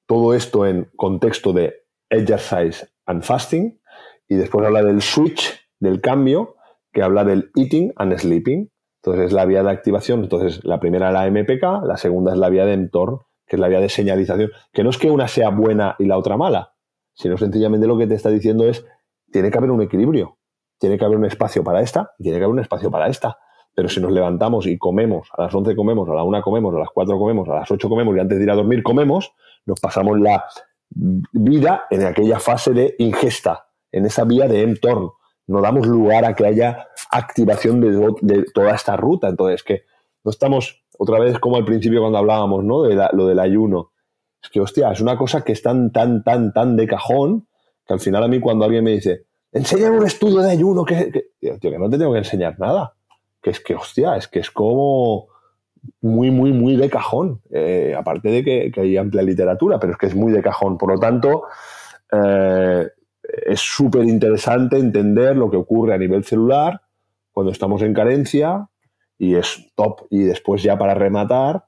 [0.04, 3.80] todo esto en contexto de exercise and fasting.
[4.28, 6.56] Y después habla del switch, del cambio,
[6.92, 8.70] que habla del eating and sleeping.
[9.02, 10.24] Entonces, es la vía de activación.
[10.24, 13.60] Entonces, la primera es la MPK, la segunda es la vía de mTOR, que es
[13.60, 14.50] la vía de señalización.
[14.70, 16.74] Que no es que una sea buena y la otra mala,
[17.14, 18.84] sino sencillamente lo que te está diciendo es,
[19.32, 20.36] tiene que haber un equilibrio.
[20.78, 23.38] Tiene que haber un espacio para esta y tiene que haber un espacio para esta.
[23.76, 26.78] Pero si nos levantamos y comemos, a las 11 comemos, a la 1 comemos, a
[26.78, 29.34] las 4 comemos, a las 8 comemos y antes de ir a dormir comemos,
[29.66, 30.46] nos pasamos la
[30.88, 35.12] vida en aquella fase de ingesta, en esa vía de mTOR.
[35.48, 39.28] No damos lugar a que haya activación de, toda esta ruta.
[39.28, 39.82] Entonces, que
[40.24, 42.82] no estamos, otra vez como al principio cuando hablábamos, ¿no?
[42.82, 43.92] De lo del ayuno.
[44.42, 47.46] Es que, hostia, es una cosa que es tan, tan, tan, tan de cajón
[47.86, 51.10] que al final a mí cuando alguien me dice, enséñame un estudio de ayuno, que,
[51.40, 52.95] que no te tengo que enseñar nada
[53.46, 55.28] que es que, hostia, es que es como
[56.00, 57.42] muy, muy, muy de cajón.
[57.52, 60.76] Eh, aparte de que, hay amplia literatura, pero es que es muy de cajón.
[60.76, 61.44] Por lo tanto,
[62.10, 62.88] eh,
[63.22, 66.80] es súper interesante entender lo que ocurre a nivel celular
[67.30, 68.68] cuando estamos en carencia
[69.16, 70.08] y es top.
[70.10, 71.66] Y después ya para rematar,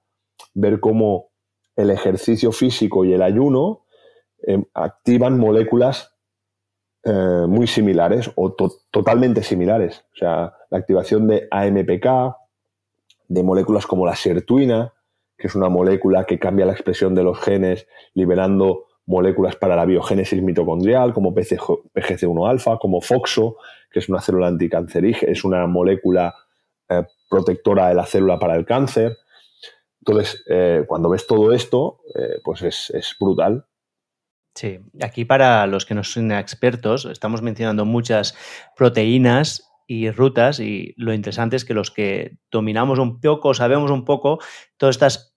[0.55, 1.29] ver cómo
[1.77, 3.85] el ejercicio físico y el ayuno
[4.45, 6.13] eh, activan moléculas
[7.05, 8.53] eh, muy similares o
[8.91, 10.05] totalmente similares.
[10.13, 12.37] O sea, la activación de AMPK,
[13.29, 14.95] de moléculas como la sirtuina,
[15.37, 19.85] que es una molécula que cambia la expresión de los genes, liberando moléculas para la
[19.85, 23.57] biogénesis mitocondrial, como PGC1-alfa, como FOXO,
[23.91, 26.35] que es una célula anticancerígena, es una molécula
[26.89, 29.17] eh, protectora de la célula para el cáncer.
[30.01, 32.01] Entonces, eh, cuando ves todo esto,
[32.43, 33.67] pues es, es brutal.
[34.59, 38.35] Sí, aquí para los que no son expertos, estamos mencionando muchas
[38.77, 44.05] proteínas y rutas y lo interesante es que los que dominamos un poco, sabemos un
[44.05, 44.39] poco,
[44.77, 45.35] todas estas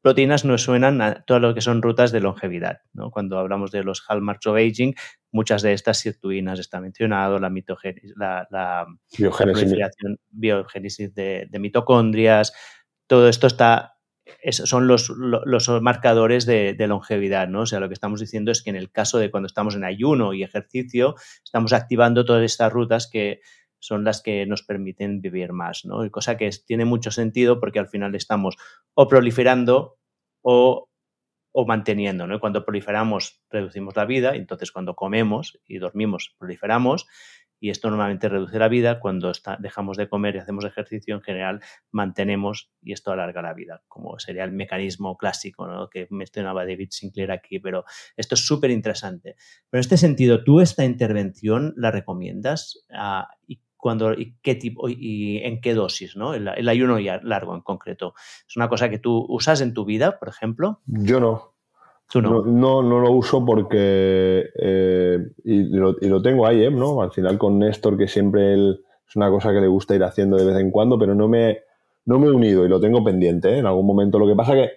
[0.00, 2.80] proteínas nos suenan a todas lo que son rutas de longevidad.
[2.94, 3.10] ¿no?
[3.10, 4.94] Cuando hablamos de los hallmarks of aging,
[5.30, 8.86] muchas de estas sirtuinas está mencionado, la, mitogénesis, la,
[10.30, 12.54] biogénesis, de, mitocondrias,
[13.06, 13.98] todo esto está,
[14.48, 17.62] son los, los marcadores de, de, longevidad, ¿no?
[17.62, 19.84] O sea, lo que estamos diciendo es que en el caso de cuando estamos en
[19.84, 23.40] ayuno y ejercicio, estamos activando todas estas rutas que
[23.80, 26.04] son las que nos permiten vivir más, ¿no?
[26.04, 28.56] Y cosa que tiene mucho sentido porque al final estamos
[28.94, 29.98] o proliferando
[30.42, 30.88] o,
[31.52, 32.38] o manteniendo, ¿no?
[32.38, 37.06] cuando proliferamos, reducimos la vida, entonces cuando comemos y dormimos, proliferamos,
[37.60, 39.00] y esto normalmente reduce la vida.
[39.00, 41.60] Cuando dejamos de comer y hacemos ejercicio, en general
[41.92, 45.90] mantenemos y esto alarga la vida, como sería el mecanismo clásico ¿no?
[45.90, 47.60] que mencionaba David Sinclair aquí.
[47.60, 47.84] Pero
[48.16, 49.36] esto es súper interesante.
[49.68, 52.82] Pero en este sentido, ¿tú esta intervención la recomiendas?
[52.90, 56.34] Ah, ¿Y cuando, y qué tipo y en qué dosis, ¿no?
[56.34, 58.14] El, ayuno largo en concreto.
[58.48, 60.80] ¿Es una cosa que tú usas en tu vida, por ejemplo?
[60.86, 61.54] Yo no.
[62.10, 62.44] ¿Tú no?
[62.44, 64.48] No, no, lo uso porque.
[64.60, 66.70] Eh, y, lo, tengo ahí, ¿eh?
[66.70, 67.02] ¿no?
[67.02, 70.36] Al final con Néstor, que siempre él, es una cosa que le gusta ir haciendo
[70.36, 71.60] de vez en cuando, pero no me,
[72.06, 73.58] no me he unido y lo tengo pendiente ¿eh?
[73.58, 74.18] en algún momento.
[74.18, 74.70] Lo que pasa que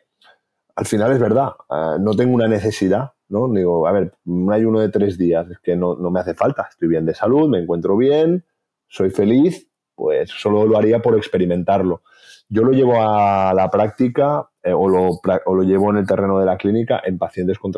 [0.75, 3.47] al final es verdad, eh, no tengo una necesidad, ¿no?
[3.49, 6.67] Digo, a ver, un ayuno de tres días es que no, no me hace falta.
[6.69, 8.45] Estoy bien de salud, me encuentro bien,
[8.93, 12.03] soy feliz, pues solo lo haría por experimentarlo.
[12.47, 16.57] Yo lo llevo a la práctica eh, o, lo, llevo en el terreno de la
[16.57, 17.73] clínica en pacientes con,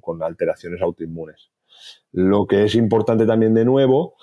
[0.00, 1.50] con, alteraciones autoinmunes.
[2.12, 4.14] Lo que es importante también de nuevo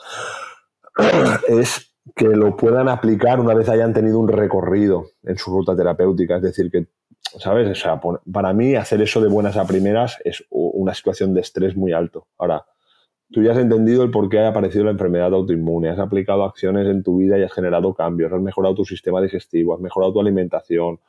[1.49, 6.37] es que lo puedan aplicar una vez hayan tenido un recorrido en su ruta terapéutica.
[6.37, 6.87] Es decir, que,
[7.39, 7.69] ¿sabes?
[7.69, 7.99] O sea,
[8.31, 12.27] para mí hacer eso de buenas a primeras es una situación de estrés muy alto.
[12.37, 12.65] Ahora,
[13.31, 16.87] tú ya has entendido el por qué ha aparecido la enfermedad autoinmune, has aplicado acciones
[16.87, 20.21] en tu vida y has generado cambios, has mejorado tu sistema digestivo, has mejorado tu
[20.21, 20.99] alimentación,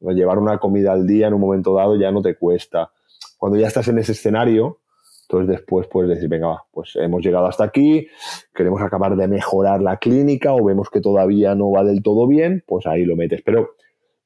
[0.00, 2.90] llevar una comida al día en un momento dado ya no te cuesta.
[3.38, 4.80] Cuando ya estás en ese escenario,
[5.22, 8.06] entonces después puedes decir, venga, pues hemos llegado hasta aquí,
[8.54, 12.62] queremos acabar de mejorar la clínica o vemos que todavía no va del todo bien,
[12.66, 13.42] pues ahí lo metes.
[13.42, 13.70] Pero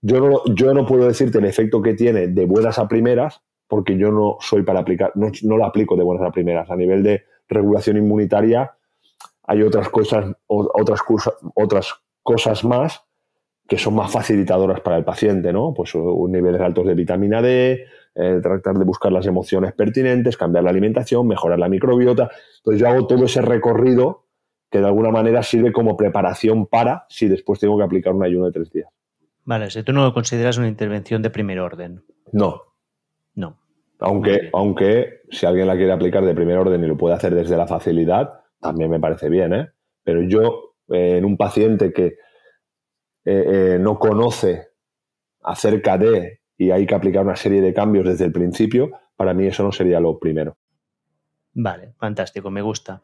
[0.02, 3.96] yo no, yo no puedo decirte el efecto que tiene de buenas a primeras, porque
[3.96, 6.68] yo no soy para aplicar, no, no lo aplico de buenas a primeras.
[6.70, 8.72] A nivel de regulación inmunitaria
[9.44, 11.00] hay otras cosas, otras,
[11.54, 13.04] otras cosas más
[13.68, 15.72] que son más facilitadoras para el paciente, ¿no?
[15.72, 17.84] Pues niveles altos de vitamina D,
[18.16, 22.28] eh, tratar de buscar las emociones pertinentes, cambiar la alimentación, mejorar la microbiota.
[22.56, 24.26] Entonces yo hago todo ese recorrido
[24.68, 28.46] que de alguna manera sirve como preparación para si después tengo que aplicar un ayuno
[28.46, 28.88] de tres días.
[29.44, 32.02] Vale, si tú no lo consideras una intervención de primer orden.
[32.32, 32.69] No.
[34.00, 37.56] Aunque, aunque si alguien la quiere aplicar de primer orden y lo puede hacer desde
[37.56, 39.68] la facilidad, también me parece bien, ¿eh?
[40.02, 42.16] Pero yo, eh, en un paciente que
[43.24, 44.68] eh, no conoce
[45.42, 49.46] acerca de y hay que aplicar una serie de cambios desde el principio, para mí
[49.46, 50.56] eso no sería lo primero.
[51.52, 53.02] Vale, fantástico, me gusta.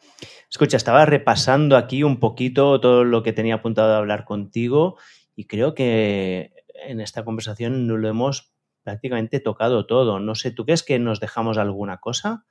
[0.48, 4.96] Escucha, estaba repasando aquí un poquito todo lo que tenía apuntado a hablar contigo
[5.34, 6.52] y creo que
[6.86, 8.55] en esta conversación no lo hemos
[8.86, 10.20] prácticamente tocado todo.
[10.20, 12.46] No sé, ¿tú crees que nos dejamos alguna cosa?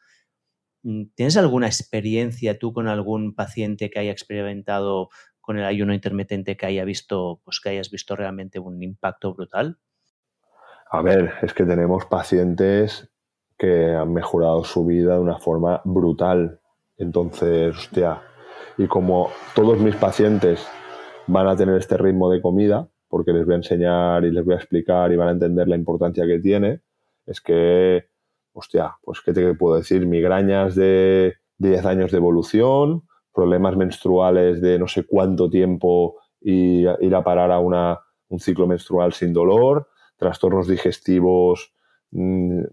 [0.84, 5.08] Mm, ¿Tienes alguna experiencia tú con algún paciente que haya experimentado
[5.40, 9.80] con el ayuno intermitente que haya visto, pues que hayas visto realmente un impacto brutal?
[10.92, 13.10] A ver, es que tenemos pacientes
[13.58, 16.60] que han mejorado su vida de una forma brutal.
[16.98, 18.22] Entonces, hostia,
[18.78, 20.68] y como todos mis pacientes
[21.28, 24.56] van a tener este ritmo de comida, porque les voy a enseñar y les voy
[24.56, 26.82] a explicar y van a entender la importancia que tiene,
[27.26, 28.10] es que,
[28.52, 34.78] hostia, pues qué te puedo decir, migrañas de 10 años de evolución, problemas menstruales de
[34.80, 39.88] no sé cuánto tiempo y ir a parar a una, un ciclo menstrual sin dolor,
[40.18, 41.72] trastornos digestivos
[42.12, 42.64] mm,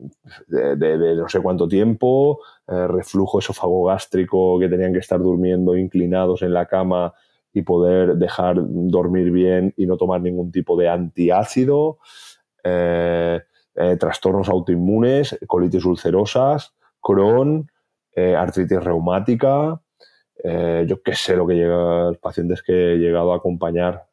[0.48, 6.42] de, no sé cuánto tiempo, eh, reflujo esófago gástrico que tenían que estar durmiendo inclinados
[6.42, 7.14] en la cama
[7.52, 11.98] y poder dejar dormir bien y no tomar ningún tipo de antiácido,
[12.64, 13.40] eh,
[13.74, 17.70] eh, trastornos autoinmunes, colitis ulcerosas, Crohn,
[18.14, 19.80] eh, artritis reumática,
[20.44, 24.08] yo qué sé lo que llega los pacientes que he llegado a acompañar.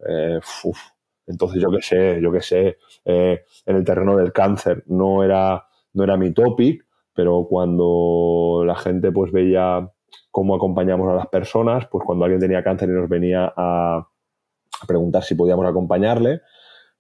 [1.26, 6.04] Entonces yo qué sé, yo qué sé, en el terreno del cáncer no era, no
[6.04, 6.86] era mi topic,
[7.16, 9.92] pero cuando la gente pues veía
[10.32, 14.08] cómo acompañamos a las personas, pues cuando alguien tenía cáncer y nos venía a,
[14.88, 16.42] preguntar si podíamos acompañarle,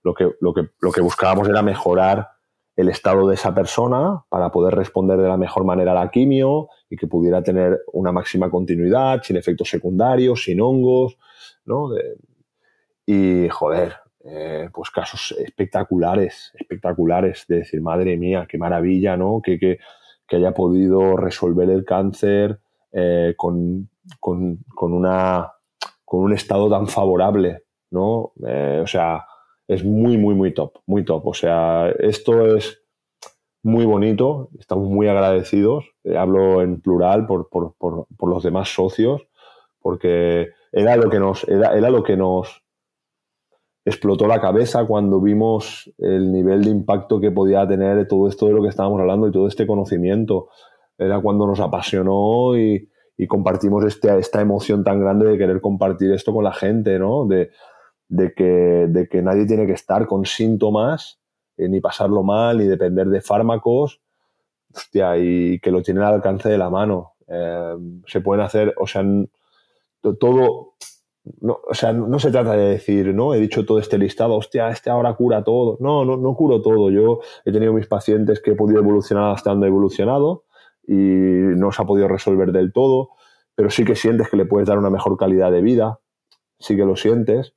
[0.04, 2.30] lo que, lo, que, lo que buscábamos era mejorar
[2.76, 6.70] el estado de esa persona para poder responder de la mejor manera a la quimio
[6.90, 11.18] y que pudiera tener una máxima continuidad, sin efectos secundarios, sin hongos,
[11.66, 11.90] ¿no?
[13.06, 19.42] y, joder, eh, pues casos espectaculares, espectaculares, de decir, madre mía, qué maravilla, ¿no?
[19.42, 19.80] Que, que,
[20.28, 22.60] que haya podido resolver el cáncer
[22.92, 23.90] eh, con,
[24.20, 25.52] con, con, una,
[26.06, 28.34] con un estado tan favorable, ¿no?
[28.48, 29.26] Eh, o sea,
[29.68, 31.28] es muy, muy, muy top, muy top.
[31.28, 32.82] O sea, esto es
[33.64, 35.86] muy bonito, estamos muy agradecidos.
[36.04, 39.28] Eh, hablo en plural por, por, por, por, los demás socios,
[39.80, 42.64] porque era lo que nos, era, era lo que nos
[43.86, 48.54] explotó la cabeza cuando vimos el nivel de impacto que podía tener todo esto de
[48.54, 50.50] lo que estábamos hablando y todo este conocimiento.
[51.00, 56.12] Era cuando nos apasionó y, y compartimos este, esta emoción tan grande de querer compartir
[56.12, 57.26] esto con la gente, ¿no?
[57.26, 57.50] De,
[58.08, 61.20] de que, de que nadie tiene que estar con síntomas,
[61.58, 64.02] eh, ni pasarlo mal, ni depender de fármacos,
[64.74, 67.14] hostia, y que lo tienen al alcance de la mano.
[67.28, 67.76] Eh,
[68.08, 69.04] se pueden hacer, o sea,
[70.02, 70.76] todo,
[71.42, 73.34] no, o sea, no se trata de decir, ¿no?
[73.34, 75.78] He dicho todo este listado, hostia, este ahora cura todo.
[75.80, 76.90] No, no, no curo todo.
[76.90, 80.46] Yo he tenido mis pacientes que he podido evolucionar hasta donde he evolucionado
[80.92, 83.10] y no se ha podido resolver del todo,
[83.54, 86.00] pero sí que sientes que le puedes dar una mejor calidad de vida,
[86.58, 87.54] sí que lo sientes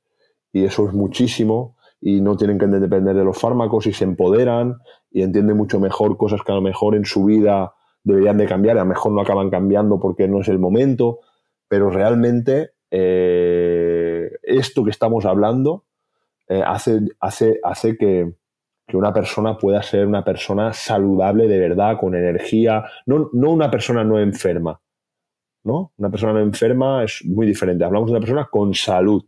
[0.51, 4.77] y eso es muchísimo y no tienen que depender de los fármacos y se empoderan
[5.09, 7.73] y entienden mucho mejor cosas que a lo mejor en su vida
[8.03, 11.21] deberían de cambiar y a lo mejor no acaban cambiando porque no es el momento,
[11.67, 15.85] pero realmente eh, esto que estamos hablando
[16.49, 18.35] eh, hace, hace, hace que,
[18.87, 23.71] que, una persona pueda ser una persona saludable de verdad, con energía, no, no una
[23.71, 24.79] persona no enferma,
[25.63, 25.93] ¿no?
[25.97, 29.23] Una persona no enferma es muy diferente, hablamos de una persona con salud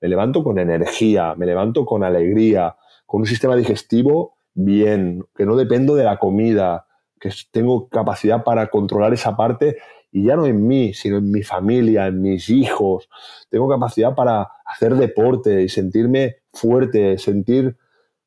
[0.00, 2.76] me levanto con energía, me levanto con alegría,
[3.06, 6.86] con un sistema digestivo bien, que no dependo de la comida,
[7.20, 9.78] que tengo capacidad para controlar esa parte
[10.10, 13.08] y ya no en mí, sino en mi familia, en mis hijos.
[13.50, 17.76] Tengo capacidad para hacer deporte y sentirme fuerte, sentir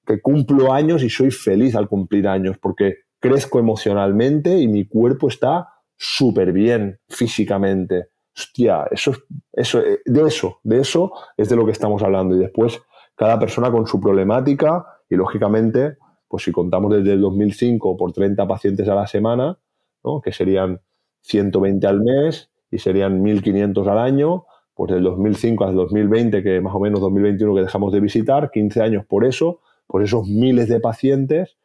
[0.05, 5.27] que cumplo años y soy feliz al cumplir años, porque crezco emocionalmente y mi cuerpo
[5.27, 9.13] está súper bien físicamente hostia, eso,
[9.51, 12.35] eso, eh, de eso, de eso es de lo que estamos hablando.
[12.35, 12.81] Y después,
[13.15, 15.97] cada persona con su problemática y, lógicamente,
[16.27, 19.57] pues si contamos desde el 2005 por 30 pacientes a la semana,
[20.03, 20.21] ¿no?
[20.21, 20.79] que serían
[21.21, 26.73] 120 al mes y serían 1.500 al año, pues del 2005 al 2020, que más
[26.73, 29.59] o menos 2021 que dejamos de visitar, 15 años por eso,
[29.91, 31.57] por esos miles de pacientes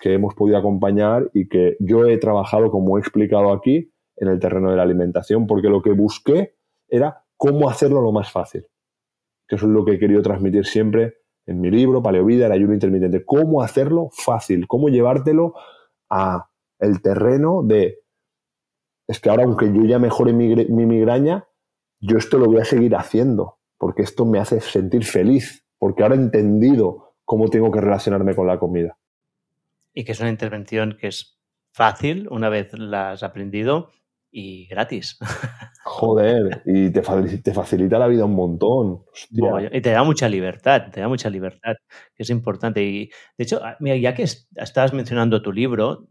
[0.00, 4.38] que hemos podido acompañar y que yo he trabajado, como he explicado aquí, en el
[4.38, 6.54] terreno de la alimentación, porque lo que busqué
[6.86, 8.68] era cómo hacerlo lo más fácil.
[9.48, 11.14] Que eso es lo que he querido transmitir siempre
[11.44, 13.24] en mi libro, Paleovida, el ayuno intermitente.
[13.24, 15.54] Cómo hacerlo fácil, cómo llevártelo
[16.08, 17.98] a el terreno de
[19.08, 21.48] es que ahora aunque yo ya mejore mi, mi migraña,
[21.98, 26.14] yo esto lo voy a seguir haciendo, porque esto me hace sentir feliz, porque ahora
[26.14, 28.98] he entendido cómo tengo que relacionarme con la comida.
[29.94, 31.40] Y que es una intervención que es
[31.72, 33.88] fácil una vez la has aprendido
[34.30, 35.18] y gratis.
[35.82, 39.04] Joder, y te, te facilita la vida un montón.
[39.30, 41.72] y te da mucha libertad, te da mucha libertad,
[42.14, 42.82] que es importante.
[42.82, 43.06] Y
[43.38, 46.08] de hecho, ah, mira, ya que estás mencionando tu libro,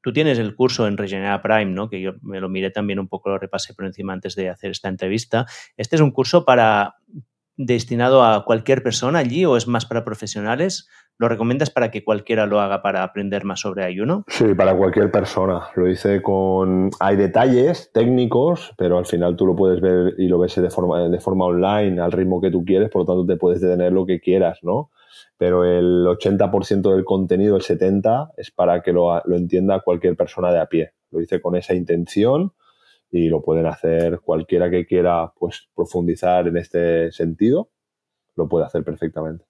[0.00, 1.90] tú tienes el curso en Regenera Prime, ¿no?
[1.90, 4.70] Que yo me lo miré también un poco, lo repasé por encima antes de hacer
[4.70, 5.44] esta entrevista.
[5.76, 6.94] Este es un curso para
[7.56, 10.88] destinado a cualquier persona allí o es más para profesionales?
[11.18, 14.24] ¿Lo recomiendas para que cualquiera lo haga para aprender más sobre ayuno?
[14.28, 15.68] Sí, para cualquier persona.
[15.74, 16.90] Lo hice con...
[17.00, 21.08] Hay detalles técnicos, pero al final tú lo puedes ver y lo ves de forma,
[21.08, 24.04] de forma online, al ritmo que tú quieres, por lo tanto te puedes detener lo
[24.04, 24.90] que quieras, ¿no?
[25.38, 30.52] Pero el 80% del contenido, el 70%, es para que lo, lo entienda cualquier persona
[30.52, 30.92] de a pie.
[31.10, 32.52] Lo hice con esa intención
[33.10, 37.70] y lo pueden hacer cualquiera que quiera pues profundizar en este sentido,
[38.36, 39.44] lo puede hacer perfectamente.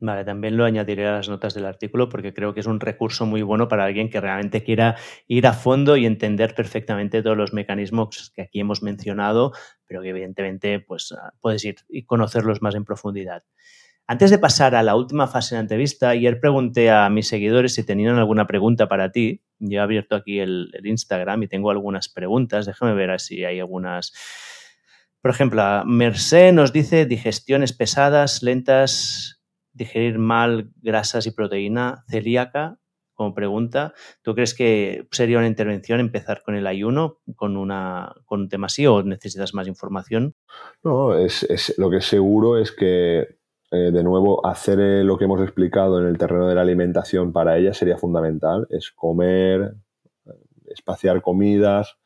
[0.00, 3.26] Vale, también lo añadiré a las notas del artículo porque creo que es un recurso
[3.26, 7.52] muy bueno para alguien que realmente quiera ir a fondo y entender perfectamente todos los
[7.52, 9.52] mecanismos que aquí hemos mencionado,
[9.88, 13.42] pero que evidentemente pues, ah, puedes ir y conocerlos más en profundidad.
[14.10, 17.74] Antes de pasar a la última fase de la entrevista, ayer pregunté a mis seguidores
[17.74, 19.42] si tenían alguna pregunta para ti.
[19.58, 22.64] Yo he abierto aquí el, Instagram y tengo algunas preguntas.
[22.64, 24.14] Déjame ver si hay algunas.
[25.20, 29.42] Por ejemplo, Mercé nos dice digestiones pesadas, lentas,
[29.74, 32.78] digerir mal grasas y proteína, celíaca,
[33.12, 33.92] como pregunta.
[34.22, 38.68] ¿Tú crees que sería una intervención empezar con el ayuno con, una, con un tema
[38.68, 40.34] así o necesitas más información?
[40.82, 43.37] No, es, lo que es seguro es que
[43.70, 47.32] eh, de nuevo, hacer eh, lo que hemos explicado en el terreno de la alimentación
[47.32, 48.66] para ella sería fundamental.
[48.70, 49.74] Es comer,
[50.66, 51.96] espaciar comidas.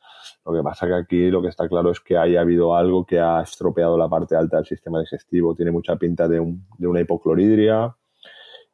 [0.45, 3.19] Lo que pasa que aquí lo que está claro es que haya habido algo que
[3.19, 5.55] ha estropeado la parte alta del sistema digestivo.
[5.55, 6.41] Tiene mucha pinta de,
[6.77, 7.95] de una hipocloridria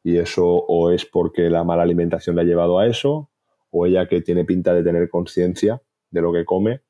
[0.02, 3.30] y eso o es porque la mala alimentación le ha llevado a eso
[3.70, 5.80] o ella que tiene pinta de tener conciencia
[6.10, 6.82] de lo que come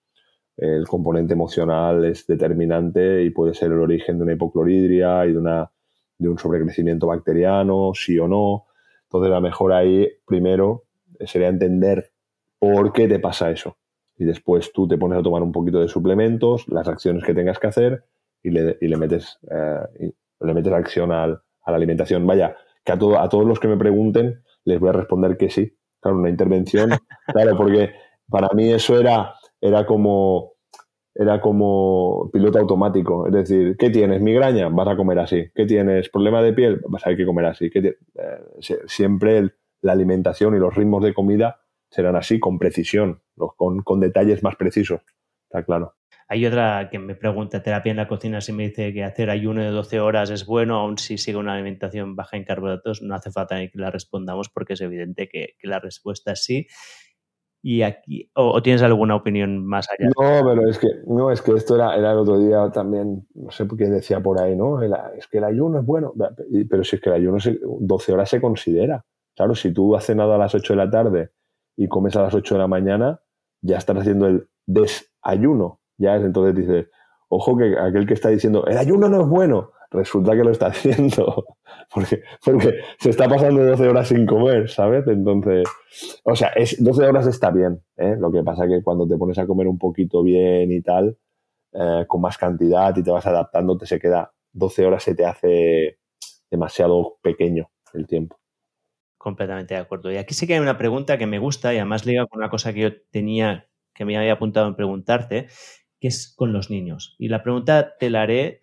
[0.61, 5.39] el componente emocional es determinante y puede ser el origen de una hipocloridria y de,
[5.39, 5.71] una,
[6.21, 8.67] de un sobrecrecimiento bacteriano, sí o no.
[9.05, 10.85] Entonces, la mejor ahí, primero,
[11.27, 12.13] sería entender
[12.59, 13.77] por qué te pasa eso.
[14.17, 17.59] Y después tú te pones a tomar un poquito de suplementos, las acciones que tengas
[17.59, 18.05] que hacer
[18.43, 22.27] y le, y le metes, eh, le metes acción al, a la alimentación.
[22.27, 25.51] Vaya, que a, todo, a todos los que me pregunten les voy a responder que
[25.51, 25.77] sí.
[26.01, 26.91] Claro, una intervención,
[27.27, 27.93] claro, porque
[28.29, 30.55] para mí eso era era como,
[31.15, 33.27] era como piloto automático.
[33.27, 34.21] Es decir, ¿qué tienes?
[34.21, 34.69] ¿Migraña?
[34.69, 35.51] Vas a comer así.
[35.55, 36.09] ¿Qué tienes?
[36.09, 36.81] ¿Problema de piel?
[36.89, 37.71] Vas a que comer así.
[37.75, 37.95] Eh,
[38.87, 39.51] siempre
[39.83, 41.61] la alimentación y los ritmos de comida
[41.91, 45.01] serán así, con precisión, con, con detalles más precisos.
[45.45, 45.95] Está claro.
[46.29, 49.63] Hay otra que me pregunta, terapia en la cocina, si me dice que hacer ayuno
[49.63, 53.33] de 12 horas es bueno, aun si sigue una alimentación baja en carbohidratos, no hace
[53.33, 56.69] falta que la respondamos porque es evidente que la respuesta es sí
[57.63, 61.53] y aquí o, tienes alguna opinión más allá no pero es que no es que
[61.53, 65.27] esto era, era el otro día también no sé qué decía por ahí no es
[65.29, 66.15] que el ayuno es bueno
[66.69, 67.39] pero si es que el ayuno
[67.81, 69.05] 12 horas se considera.
[69.37, 71.31] Claro si tú has cenado a las 8 de la tarde
[71.77, 73.21] y comes a las 8 de la mañana
[73.63, 76.87] ya estás haciendo el desayuno ya es entonces dices
[77.29, 80.67] ojo que aquel que está diciendo el ayuno no es bueno resulta que lo está
[80.69, 81.45] haciendo
[81.93, 85.07] porque, porque se está pasando 12 horas sin comer, ¿sabes?
[85.09, 85.69] Entonces,
[86.25, 88.17] o sea, es, 12 horas está bien, ¿eh?
[88.19, 91.19] Lo que pasa que cuando te pones a comer un poquito bien y tal,
[91.73, 95.25] eh, con más cantidad y te vas adaptando, te se queda 12 horas se te
[95.25, 95.99] hace
[96.51, 98.37] demasiado pequeño el tiempo.
[99.19, 100.11] Completamente de acuerdo.
[100.11, 102.51] Y aquí sí que hay una pregunta que me gusta y además liga con una
[102.51, 105.49] cosa que yo tenía, que me había apuntado en preguntarte,
[106.01, 107.17] que es con los niños.
[107.19, 108.61] Y la pregunta te la haré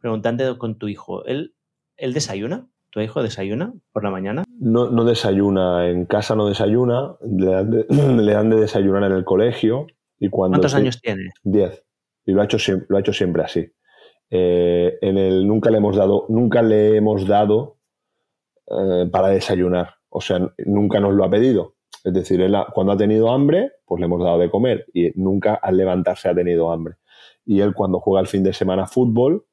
[0.00, 1.24] preguntando con tu hijo.
[1.24, 1.54] ¿Él,
[1.96, 2.68] él desayuna?
[2.90, 4.44] ¿Tu hijo desayuna por la mañana?
[4.58, 7.46] No, no desayuna, en casa no desayuna, le
[8.32, 9.86] dan, de, desayunar en el colegio.
[10.18, 11.30] Y cuando ¿Cuántos años tiene?
[11.44, 11.84] Diez.
[12.26, 12.58] Y lo ha hecho,
[12.88, 13.72] lo ha hecho siempre así.
[14.30, 17.78] Eh, en el, nunca le hemos dado, nunca le hemos dado
[18.66, 19.94] eh, para desayunar.
[20.08, 21.76] O sea, nunca nos lo ha pedido.
[22.04, 24.86] Es decir, él cuando ha tenido hambre, pues le hemos dado de comer.
[24.92, 26.96] Y nunca al levantarse ha tenido hambre.
[27.44, 29.46] Y él cuando juega el fin de semana fútbol,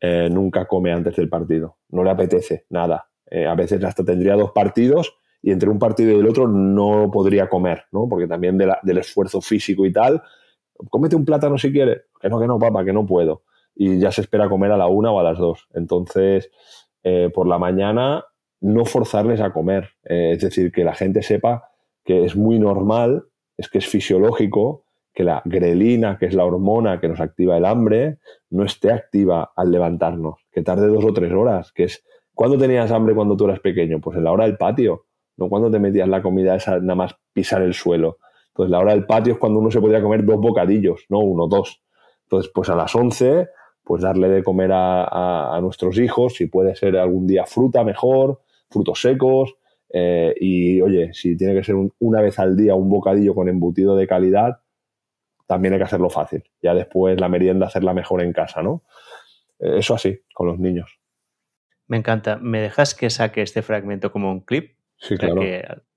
[0.00, 1.78] eh, nunca come antes del partido.
[1.90, 3.08] No le apetece nada.
[3.30, 7.10] Eh, a veces hasta tendría dos partidos y entre un partido y el otro no
[7.10, 8.08] podría comer, ¿no?
[8.08, 10.22] Porque también del esfuerzo físico y tal,
[10.90, 12.02] cómete un plátano si quieres.
[12.20, 13.42] Que no, que no, papá, que no puedo.
[13.74, 15.68] Y ya se espera comer a la una o a las dos.
[15.74, 16.50] Entonces,
[17.02, 18.24] eh, por la mañana,
[18.60, 19.90] no forzarles a comer.
[20.02, 21.70] es decir, que la gente sepa
[22.04, 24.85] que es muy normal, es que es fisiológico
[25.16, 28.18] que la grelina, que es la hormona que nos activa el hambre,
[28.50, 32.92] no esté activa al levantarnos, que tarde dos o tres horas, que es ¿cuándo tenías
[32.92, 33.98] hambre cuando tú eras pequeño?
[33.98, 35.06] Pues en la hora del patio,
[35.38, 38.18] no cuando te metías la comida esa nada más pisar el suelo.
[38.48, 41.46] Entonces la hora del patio es cuando uno se podría comer dos bocadillos, no uno,
[41.46, 41.82] dos.
[42.24, 43.48] Entonces, pues a las once,
[43.84, 49.00] pues darle de comer a, nuestros hijos, si puede ser algún día fruta mejor, frutos
[49.00, 49.54] secos,
[49.88, 53.96] eh, y oye, si tiene que ser una vez al día un bocadillo con embutido
[53.96, 54.58] de calidad,
[55.46, 56.44] también hay que hacerlo fácil.
[56.62, 58.84] Ya después la merienda hacerla mejor en casa, ¿no?
[59.58, 60.98] Eso así, con los niños.
[61.86, 62.36] Me encanta.
[62.36, 64.76] ¿Me dejas que saque este fragmento como un clip?
[64.98, 65.42] Sí, claro.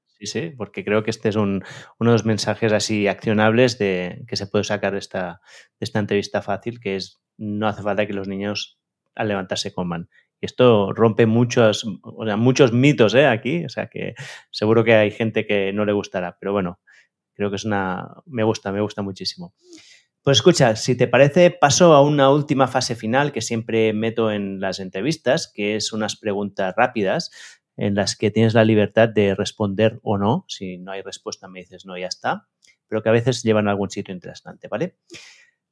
[0.05, 1.63] sí, sí, porque creo que este es un,
[1.99, 5.41] uno de los mensajes así accionables de, que se puede sacar de esta,
[5.79, 8.79] de esta entrevista fácil, que es no hace falta que los niños
[9.15, 10.09] al levantarse coman.
[10.41, 13.25] Y esto rompe muchos, o sea, muchos mitos ¿eh?
[13.25, 14.15] aquí, o sea que
[14.51, 16.79] seguro que hay gente que no le gustará, pero bueno,
[17.39, 18.15] Creo que es una...
[18.25, 19.53] Me gusta, me gusta muchísimo.
[20.21, 24.59] Pues escucha, si te parece, paso a una última fase final que siempre meto en
[24.59, 27.31] las entrevistas, que es unas preguntas rápidas
[27.77, 30.43] en las que tienes la libertad de responder o no.
[30.49, 32.49] Si no hay respuesta, me dices no, ya está.
[32.89, 34.97] Pero que a veces llevan a algún sitio interesante, ¿vale?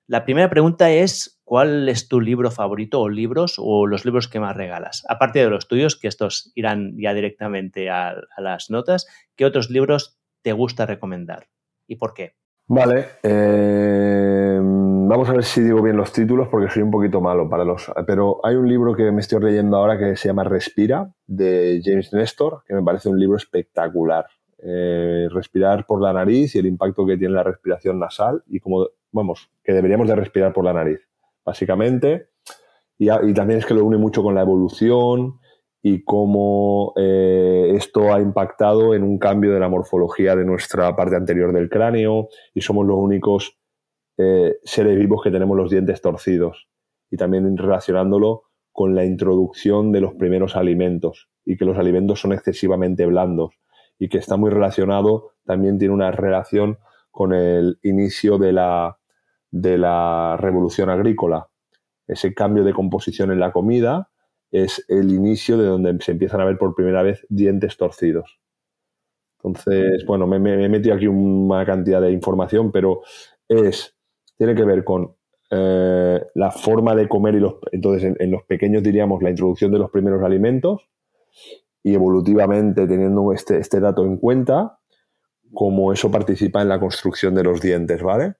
[0.05, 4.39] La primera pregunta es, ¿cuál es tu libro favorito o libros o los libros que
[4.39, 5.03] más regalas?
[5.09, 9.69] Aparte de los tuyos, que estos irán ya directamente a, a las notas, ¿qué otros
[9.69, 11.49] libros te gusta recomendar?
[11.87, 12.33] Y por qué?
[12.69, 17.49] Vale, eh, vamos a ver si digo bien los títulos porque soy un poquito malo
[17.49, 17.89] para los...
[18.05, 22.11] Pero hay un libro que me estoy leyendo ahora que se llama Respira, de James
[22.11, 24.25] Nestor, que me parece un libro espectacular.
[24.59, 28.87] Eh, respirar por la nariz y el impacto que tiene la respiración nasal y como,
[29.11, 30.99] vamos, que deberíamos de respirar por la nariz,
[31.45, 32.31] básicamente.
[32.97, 35.39] y, también es que lo une mucho con la evolución
[35.81, 41.15] y cómo eh, esto ha impactado en un cambio de la morfología de nuestra parte
[41.15, 43.57] anterior del cráneo y somos los únicos
[44.17, 46.67] eh, seres vivos que tenemos los dientes torcidos
[47.11, 52.33] y también relacionándolo con la introducción de los primeros alimentos y que los alimentos son
[52.33, 53.51] excesivamente blandos
[53.99, 56.77] y que está muy relacionado, también tiene una relación
[57.09, 58.99] con el inicio de la,
[59.49, 61.47] de la revolución agrícola.
[62.07, 64.09] Ese cambio de composición en la comida
[64.51, 68.39] es el inicio de donde se empiezan a ver por primera vez dientes torcidos.
[69.37, 73.01] Entonces, bueno, me, he metido aquí una cantidad de información, pero
[73.47, 73.95] es
[74.37, 75.15] tiene que ver con
[75.49, 79.79] eh, la forma de comer y los, entonces en, los pequeños diríamos la introducción de
[79.79, 80.81] los primeros alimentos
[81.83, 84.79] y evolutivamente teniendo este, este dato en cuenta,
[85.53, 88.35] cómo eso participa en la construcción de los dientes, ¿vale?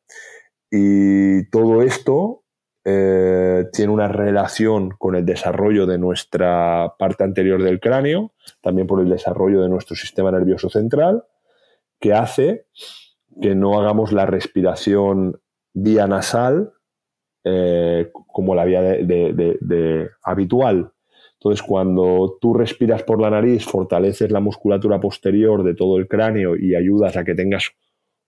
[0.70, 2.44] Y todo esto
[2.90, 8.32] eh, tiene una relación con el desarrollo de nuestra parte anterior del cráneo,
[8.62, 11.26] también por el desarrollo de nuestro sistema nervioso central,
[12.00, 12.68] que hace
[13.42, 15.42] que no hagamos la respiración
[15.74, 16.72] vía nasal
[17.44, 18.82] eh, como la vía
[20.24, 20.94] habitual.
[21.34, 26.56] Entonces, cuando tú respiras por la nariz, fortaleces la musculatura posterior de todo el cráneo
[26.56, 27.70] y ayudas a que tengas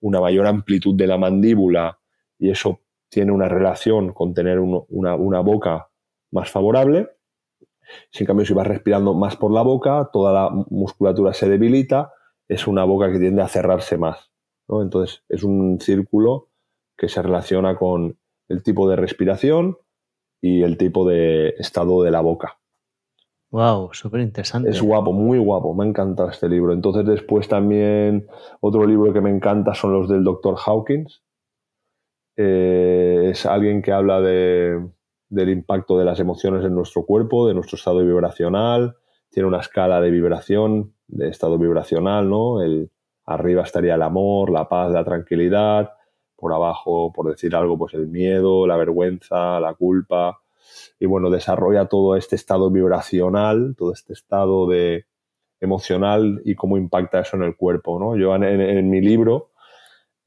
[0.02, 1.98] una mayor amplitud de la mandíbula
[2.38, 5.90] y eso tiene una relación con tener una, una, boca
[6.31, 7.10] más favorable.
[8.11, 12.14] Sin cambio, si vas respirando más por la boca, toda la musculatura se debilita,
[12.48, 14.31] es una boca que tiende a cerrarse más.
[14.68, 14.81] ¿no?
[14.81, 16.49] Entonces, es un círculo
[16.95, 18.18] que se relaciona con
[18.48, 19.77] el tipo de respiración
[20.41, 22.60] y el tipo de estado de la boca.
[23.52, 24.69] Wow, súper interesante.
[24.69, 25.73] Es guapo, muy guapo.
[25.73, 26.72] Me encanta este libro.
[26.72, 28.27] Entonces, después también
[28.61, 30.56] otro libro que me encanta son los del Dr.
[30.64, 31.23] Hawkins.
[32.41, 34.80] Eh, es alguien que habla de,
[35.28, 38.95] del impacto de las emociones en nuestro cuerpo, de nuestro estado vibracional.
[39.30, 42.61] Tiene una escala de vibración, de estado vibracional, ¿no?
[42.61, 42.91] El,
[43.26, 45.91] arriba estaría el amor, la paz, la tranquilidad
[46.38, 50.40] por abajo, por decir algo, pues el miedo, la vergüenza, la culpa.
[50.98, 55.07] Y bueno, desarrolla todo este estado vibracional, todo este estado de
[55.60, 57.99] emocional y cómo impacta eso en el cuerpo.
[57.99, 58.16] ¿no?
[58.16, 59.48] Yo en, mi libro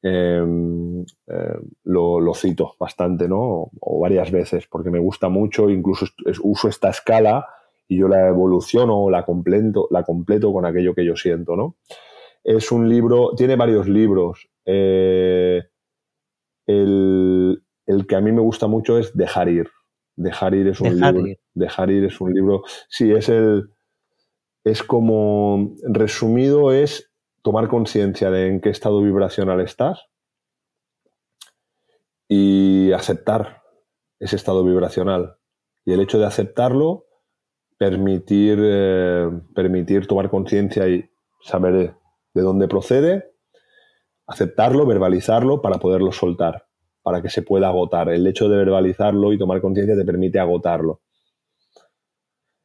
[0.03, 3.71] em, eh, lo, cito bastante, ¿no?
[3.79, 6.05] O varias veces, porque me gusta mucho, incluso
[6.43, 7.47] uso esta escala
[7.87, 11.77] y yo la evoluciono o la completo, la completo con aquello que yo siento, ¿no?
[12.43, 14.49] Es un libro, tiene varios libros.
[14.65, 15.63] Eh,
[16.67, 17.61] el,
[18.07, 19.69] que a mí me gusta mucho es Dejar ir.
[20.15, 21.23] Dejar ir es un libro.
[21.53, 22.63] Dejar ir es un libro.
[22.89, 23.69] Sí, es el.
[24.63, 25.75] Es como.
[25.83, 27.12] Resumido, es
[27.43, 30.07] tomar conciencia de en qué estado vibracional estás
[32.27, 33.61] y aceptar
[34.19, 35.37] ese estado vibracional.
[35.85, 37.05] Y el hecho de aceptarlo,
[37.77, 41.09] permitir, eh, permitir tomar conciencia y
[41.41, 41.95] saber
[42.33, 43.33] de dónde procede
[44.25, 46.65] aceptarlo, verbalizarlo para poderlo soltar,
[47.01, 48.09] para que se pueda agotar.
[48.09, 51.01] El hecho de verbalizarlo y tomar conciencia te permite agotarlo.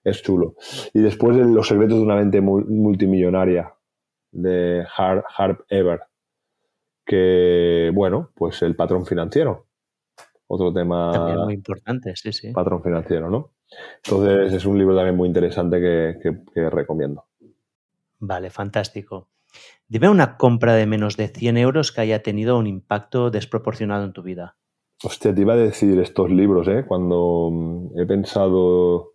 [0.05, 0.55] Es chulo.
[0.95, 3.75] Y después Los secretos de una mente multimillonaria
[4.31, 6.01] de Harp, Ever,
[7.05, 9.67] que, bueno, pues el patrón financiero.
[10.47, 11.13] Otro tema.
[11.13, 12.53] También muy importante, sí, sí.
[12.53, 13.53] Patrón financiero, ¿no?
[14.05, 17.27] Entonces es un libro también muy interesante que recomiendo.
[18.19, 19.29] Vale, fantástico.
[19.87, 24.13] Dime una compra de menos de 100 euros que haya tenido un impacto desproporcionado en
[24.13, 24.57] tu vida.
[25.03, 26.85] Hostia, te iba a decir estos libros, ¿eh?
[26.87, 29.13] Cuando mm, he pensado...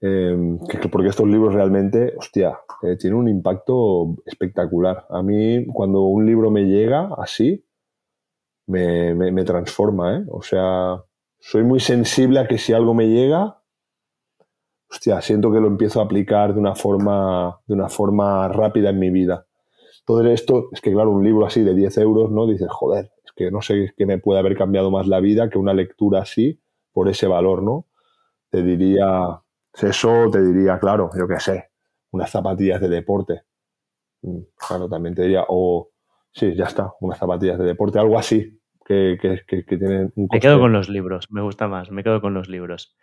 [0.00, 5.06] porque estos libros realmente, hostia, eh, tienen un impacto espectacular.
[5.10, 7.64] A mí, cuando un libro me llega así,
[8.66, 10.24] me, me transforma, ¿eh?
[10.30, 11.02] O sea,
[11.40, 13.58] soy muy sensible a que si algo me llega,
[14.90, 18.98] hostia, siento que lo empiezo a aplicar de una forma, de una forma rápida en
[18.98, 19.46] mi vida.
[20.04, 22.46] Todo esto, es que claro, un libro así de 10 euros, ¿no?
[22.46, 25.58] Dices, joder, es que no sé qué me puede haber cambiado más la vida que
[25.58, 26.60] una lectura así
[26.92, 27.86] por ese valor, ¿no?
[28.50, 29.42] Te diría,
[29.82, 31.70] eso te diría, claro, yo qué sé,
[32.10, 33.42] unas zapatillas de deporte.
[34.22, 35.90] Mm, claro, también te diría, o
[36.32, 40.28] sí, ya está, unas zapatillas de deporte, algo así, que, que, que, que tienen un
[40.30, 42.96] Me quedo con los libros, me gusta más, me quedo con los libros.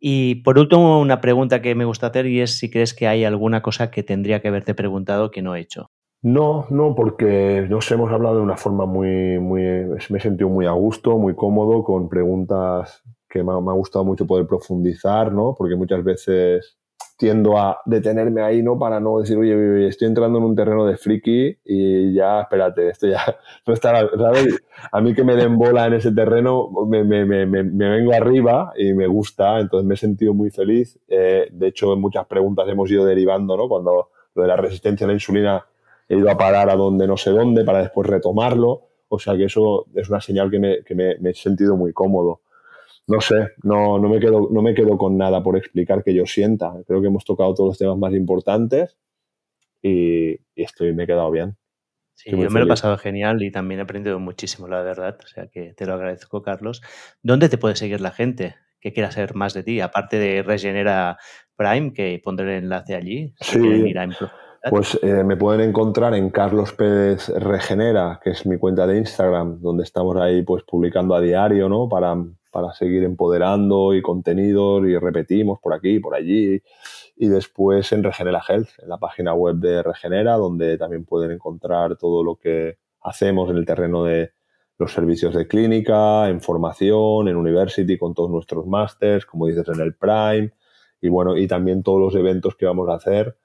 [0.00, 3.24] Y por último, una pregunta que me gusta hacer y es si crees que hay
[3.24, 5.90] alguna cosa que tendría que haberte preguntado que no he hecho.
[6.22, 10.66] No, no, porque nos hemos hablado de una forma muy, muy, me he sentido muy
[10.66, 15.54] a gusto, muy cómodo, con preguntas que me ha, gustado mucho poder profundizar, ¿no?
[15.56, 16.78] Porque muchas veces
[17.16, 18.78] tiendo a detenerme ahí, ¿no?
[18.78, 22.88] Para no decir, oye, oye, estoy entrando en un terreno de friki y ya, espérate,
[22.88, 23.20] esto ya
[23.66, 24.60] no está, ¿sabes?
[24.92, 28.72] A mí que me den bola en ese terreno, me, me, me, me vengo arriba
[28.76, 30.98] y me gusta, entonces me he sentido muy feliz.
[31.08, 33.68] Eh, de hecho, en muchas preguntas hemos ido derivando, ¿no?
[33.68, 35.66] Cuando lo de la resistencia a la insulina
[36.08, 38.82] he ido a parar a donde no sé dónde para después retomarlo.
[39.08, 40.60] O sea que eso es una señal que
[40.94, 42.42] me he sentido muy cómodo
[43.08, 46.26] no sé, no, no, me quedo, no me quedo con nada por explicar que yo
[46.26, 46.74] sienta.
[46.86, 48.98] Creo que hemos tocado todos los temas más importantes
[49.82, 51.56] y, estoy, me he quedado bien.
[52.14, 55.18] Sí, yo me lo he pasado genial y también he aprendido muchísimo, la verdad.
[55.24, 56.82] O sea que te lo agradezco, Carlos.
[57.22, 59.80] ¿Dónde te puede seguir la gente que quiera saber más de ti?
[59.80, 61.16] Aparte de Regenera
[61.56, 63.34] Prime, que pondré el enlace allí.
[63.40, 63.94] sí.
[64.70, 69.60] Pues eh, me pueden encontrar en Carlos Pérez Regenera, que es mi cuenta de Instagram,
[69.60, 71.88] donde estamos ahí pues publicando a diario, ¿no?
[71.88, 72.16] Para,
[72.50, 76.62] para seguir empoderando y contenidos y repetimos por aquí, por allí.
[77.16, 81.96] Y después en Regenera Health, en la página web de Regenera, donde también pueden encontrar
[81.96, 84.32] todo lo que hacemos en el terreno de
[84.78, 89.80] los servicios de clínica, en formación, en University, con todos nuestros másters, como dices, en
[89.80, 90.52] el Prime.
[91.00, 93.36] Y bueno, y también todos los eventos que vamos a hacer.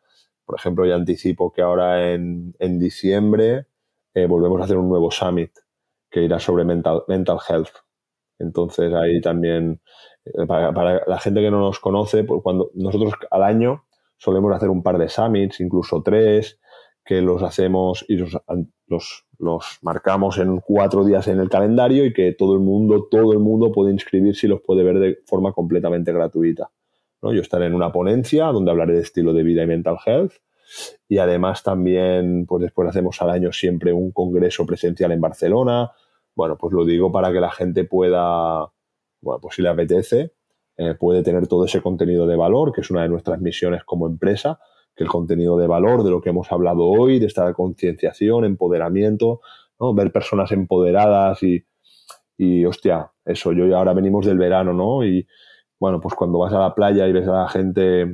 [0.46, 3.68] Por ejemplo, ya anticipo que ahora en, en diciembre
[4.14, 5.52] eh, volvemos a hacer un nuevo summit
[6.12, 7.84] que irá sobre mental, mental health
[8.44, 9.82] entonces ahí también,
[10.26, 13.86] eh, para, la gente que no nos conoce, pues cuando nosotros al año
[14.18, 16.60] solemos hacer un par de summits, incluso tres,
[17.06, 18.38] que los hacemos y los,
[18.88, 23.40] los, marcamos en cuatro días en el calendario y que todo el mundo, todo el
[23.40, 26.70] mundo puede inscribirse y los puede ver de forma completamente gratuita.
[27.22, 27.34] ¿no?
[27.34, 30.34] Yo estaré en una ponencia donde hablaré de estilo de vida y mental health
[31.08, 35.92] y además también, pues después hacemos al año siempre un congreso presencial en Barcelona,
[36.36, 38.72] bueno, pues lo digo para que la gente pueda,
[39.22, 40.34] bueno, pues si le apetece,
[40.78, 44.08] eh, puede tener todo ese contenido de valor, que es una de nuestras misiones como
[44.08, 44.60] empresa,
[44.96, 49.42] que el contenido de valor de lo que hemos hablado hoy, de esta concienciación, empoderamiento,
[49.80, 49.94] ¿no?
[49.94, 51.66] ver personas empoderadas y,
[52.38, 55.06] y, hostia, eso, yo y ahora venimos del verano, ¿no?
[55.06, 55.28] Y
[55.80, 58.06] bueno, pues cuando vas a la playa y ves a la gente,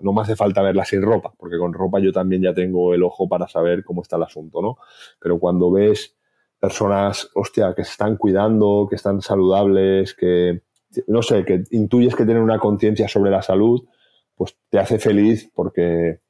[0.00, 3.02] no me hace falta verla sin ropa, porque con ropa yo también ya tengo el
[3.02, 4.76] ojo para saber cómo está el asunto, ¿no?
[5.20, 6.16] Pero cuando ves
[6.60, 10.62] personas, hostia, que se están cuidando, que están saludables, que,
[11.06, 13.82] no sé, que intuyes que tienen una conciencia sobre la salud,
[14.34, 16.20] pues te hace feliz porque,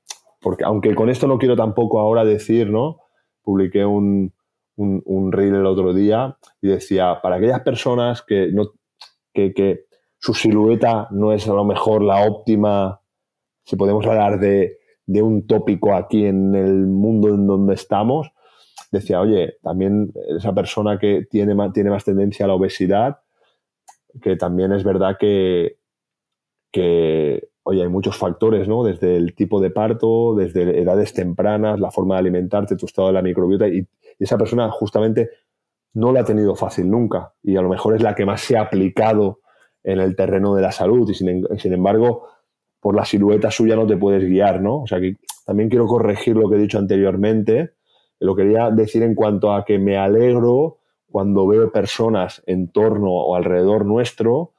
[0.40, 3.01] porque, aunque con esto no quiero tampoco ahora decir, ¿no?
[3.43, 4.32] Publiqué un,
[4.77, 8.73] un, un reel el otro día y decía, para aquellas personas que, no,
[9.35, 9.86] que, que
[10.19, 13.01] su silueta no es a lo mejor la óptima,
[13.65, 18.32] si podemos hablar de, de un tópico aquí en el mundo en donde estamos,
[18.90, 23.20] decía, oye, también esa persona que tiene más, tiene más tendencia a la obesidad,
[24.20, 25.78] que también es verdad que,
[26.72, 28.82] que, oye, hay muchos factores, ¿no?
[28.82, 33.14] Desde el tipo de parto, desde edades tempranas, la forma de alimentarte, tu estado de
[33.14, 33.86] la microbiota, y,
[34.18, 35.30] esa persona justamente
[35.94, 38.56] no la ha tenido fácil nunca, y a lo mejor es la que más se
[38.58, 39.40] ha aplicado
[39.82, 42.26] en el terreno de la salud, y sin, sin embargo,
[42.80, 44.82] por la silueta suya no te puedes guiar, ¿no?
[44.82, 47.74] O sea que también quiero corregir lo que he dicho anteriormente,
[48.20, 50.78] lo quería decir en cuanto a que me alegro
[51.10, 54.52] cuando veo personas en torno o alrededor nuestro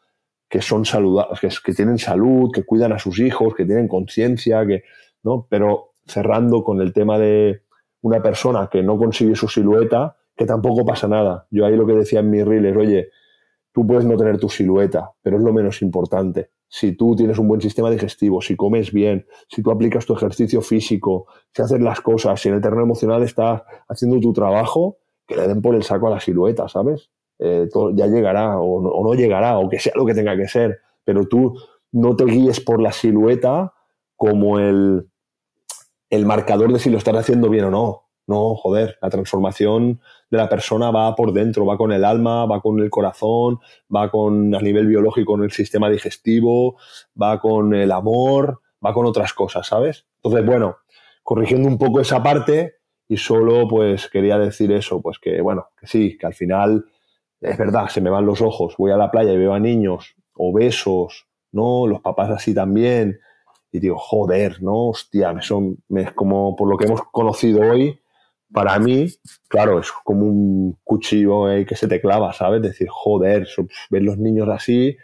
[0.49, 4.83] que son saludables, que, tienen salud, que cuidan a sus hijos, que tienen conciencia, que,
[5.23, 5.47] ¿no?
[5.49, 7.61] Pero cerrando con el tema de
[8.01, 11.47] una persona que no consigue su silueta, que tampoco pasa nada.
[11.51, 13.09] Yo ahí lo que decía en mis reels, oye,
[13.71, 17.49] tú puedes no tener tu silueta, pero es lo menos importante si tú tienes un
[17.49, 21.99] buen sistema digestivo, si comes bien, si tú aplicas tu ejercicio físico, si haces las
[21.99, 25.83] cosas, si en el terreno emocional estás haciendo tu trabajo, que le den por el
[25.83, 27.11] saco a la silueta, ¿sabes?
[27.39, 31.27] Eh, ya llegará o no, llegará o que sea lo que tenga que ser, pero
[31.27, 31.57] tú
[31.91, 33.73] no te guíes por la silueta
[34.15, 35.09] como el,
[36.09, 38.00] el marcador de si lo estás haciendo bien o no.
[38.27, 39.99] No, joder, la transformación
[40.29, 43.59] de la persona va por dentro, va con el alma, va con el corazón,
[43.93, 46.77] va con a nivel biológico con el sistema digestivo,
[47.19, 50.05] va con el amor, va con otras cosas, ¿sabes?
[50.23, 50.77] Entonces, bueno,
[51.23, 52.75] corrigiendo un poco esa parte
[53.07, 56.85] y solo pues quería decir eso, pues que bueno, que sí, que al final
[57.41, 60.15] es verdad, se me van los ojos, voy a la playa y veo a niños
[60.35, 61.87] obesos, ¿no?
[61.87, 63.19] Los papás así también,
[63.71, 64.89] y digo, joder, ¿no?
[64.89, 67.99] Hostia, me son, me, como por lo que hemos conocido hoy,
[68.53, 69.07] para mí,
[69.47, 72.61] claro, es como un cuchillo que se te clava, ¿sabes?
[72.61, 73.47] Decir, joder,
[73.89, 74.97] ver los niños así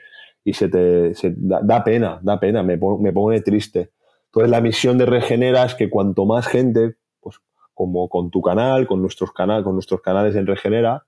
[0.43, 3.91] y se te da, pena, da pena, me, me pone triste.
[4.25, 7.37] Entonces la misión de Regenera es que cuanto más gente, pues
[7.73, 11.05] como con tu canal, con nuestros, canal, con nuestros canales en Regenera,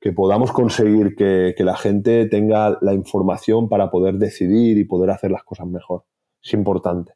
[0.00, 5.30] que podamos conseguir que la gente tenga la información para poder decidir y poder hacer
[5.30, 6.04] las cosas mejor.
[6.42, 7.12] es importante.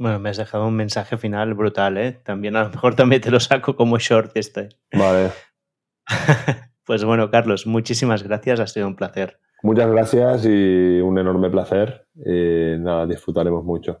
[0.00, 2.12] Bueno, me has dejado un mensaje final brutal, ¿eh?
[2.12, 4.70] También a lo mejor también te lo saco como short este.
[4.94, 5.28] Vale.
[6.86, 9.38] pues bueno, Carlos, muchísimas gracias, ha sido un placer.
[9.62, 12.06] Muchas gracias y un enorme placer.
[12.16, 14.00] Y nada, disfrutaremos mucho.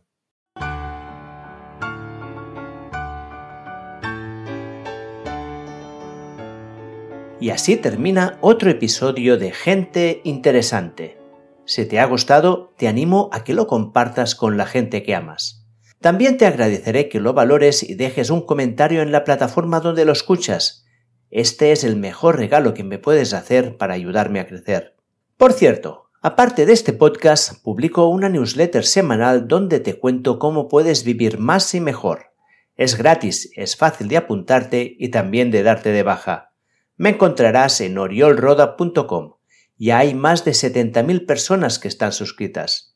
[7.40, 11.18] Y así termina otro episodio de Gente Interesante.
[11.66, 15.59] Si te ha gustado, te animo a que lo compartas con la gente que amas.
[16.00, 20.12] También te agradeceré que lo valores y dejes un comentario en la plataforma donde lo
[20.12, 20.86] escuchas.
[21.30, 24.96] Este es el mejor regalo que me puedes hacer para ayudarme a crecer.
[25.36, 31.04] Por cierto, aparte de este podcast, publico una newsletter semanal donde te cuento cómo puedes
[31.04, 32.32] vivir más y mejor.
[32.76, 36.54] Es gratis, es fácil de apuntarte y también de darte de baja.
[36.96, 39.34] Me encontrarás en oriolroda.com.
[39.76, 42.89] Ya hay más de 70.000 personas que están suscritas.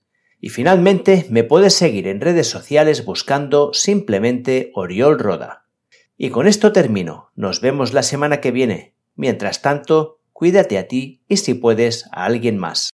[0.45, 5.65] Y finalmente me puedes seguir en redes sociales buscando simplemente Oriol Roda.
[6.19, 7.31] Y con esto termino.
[7.35, 8.93] Nos vemos la semana que viene.
[9.15, 12.93] Mientras tanto, cuídate a ti y si puedes a alguien más.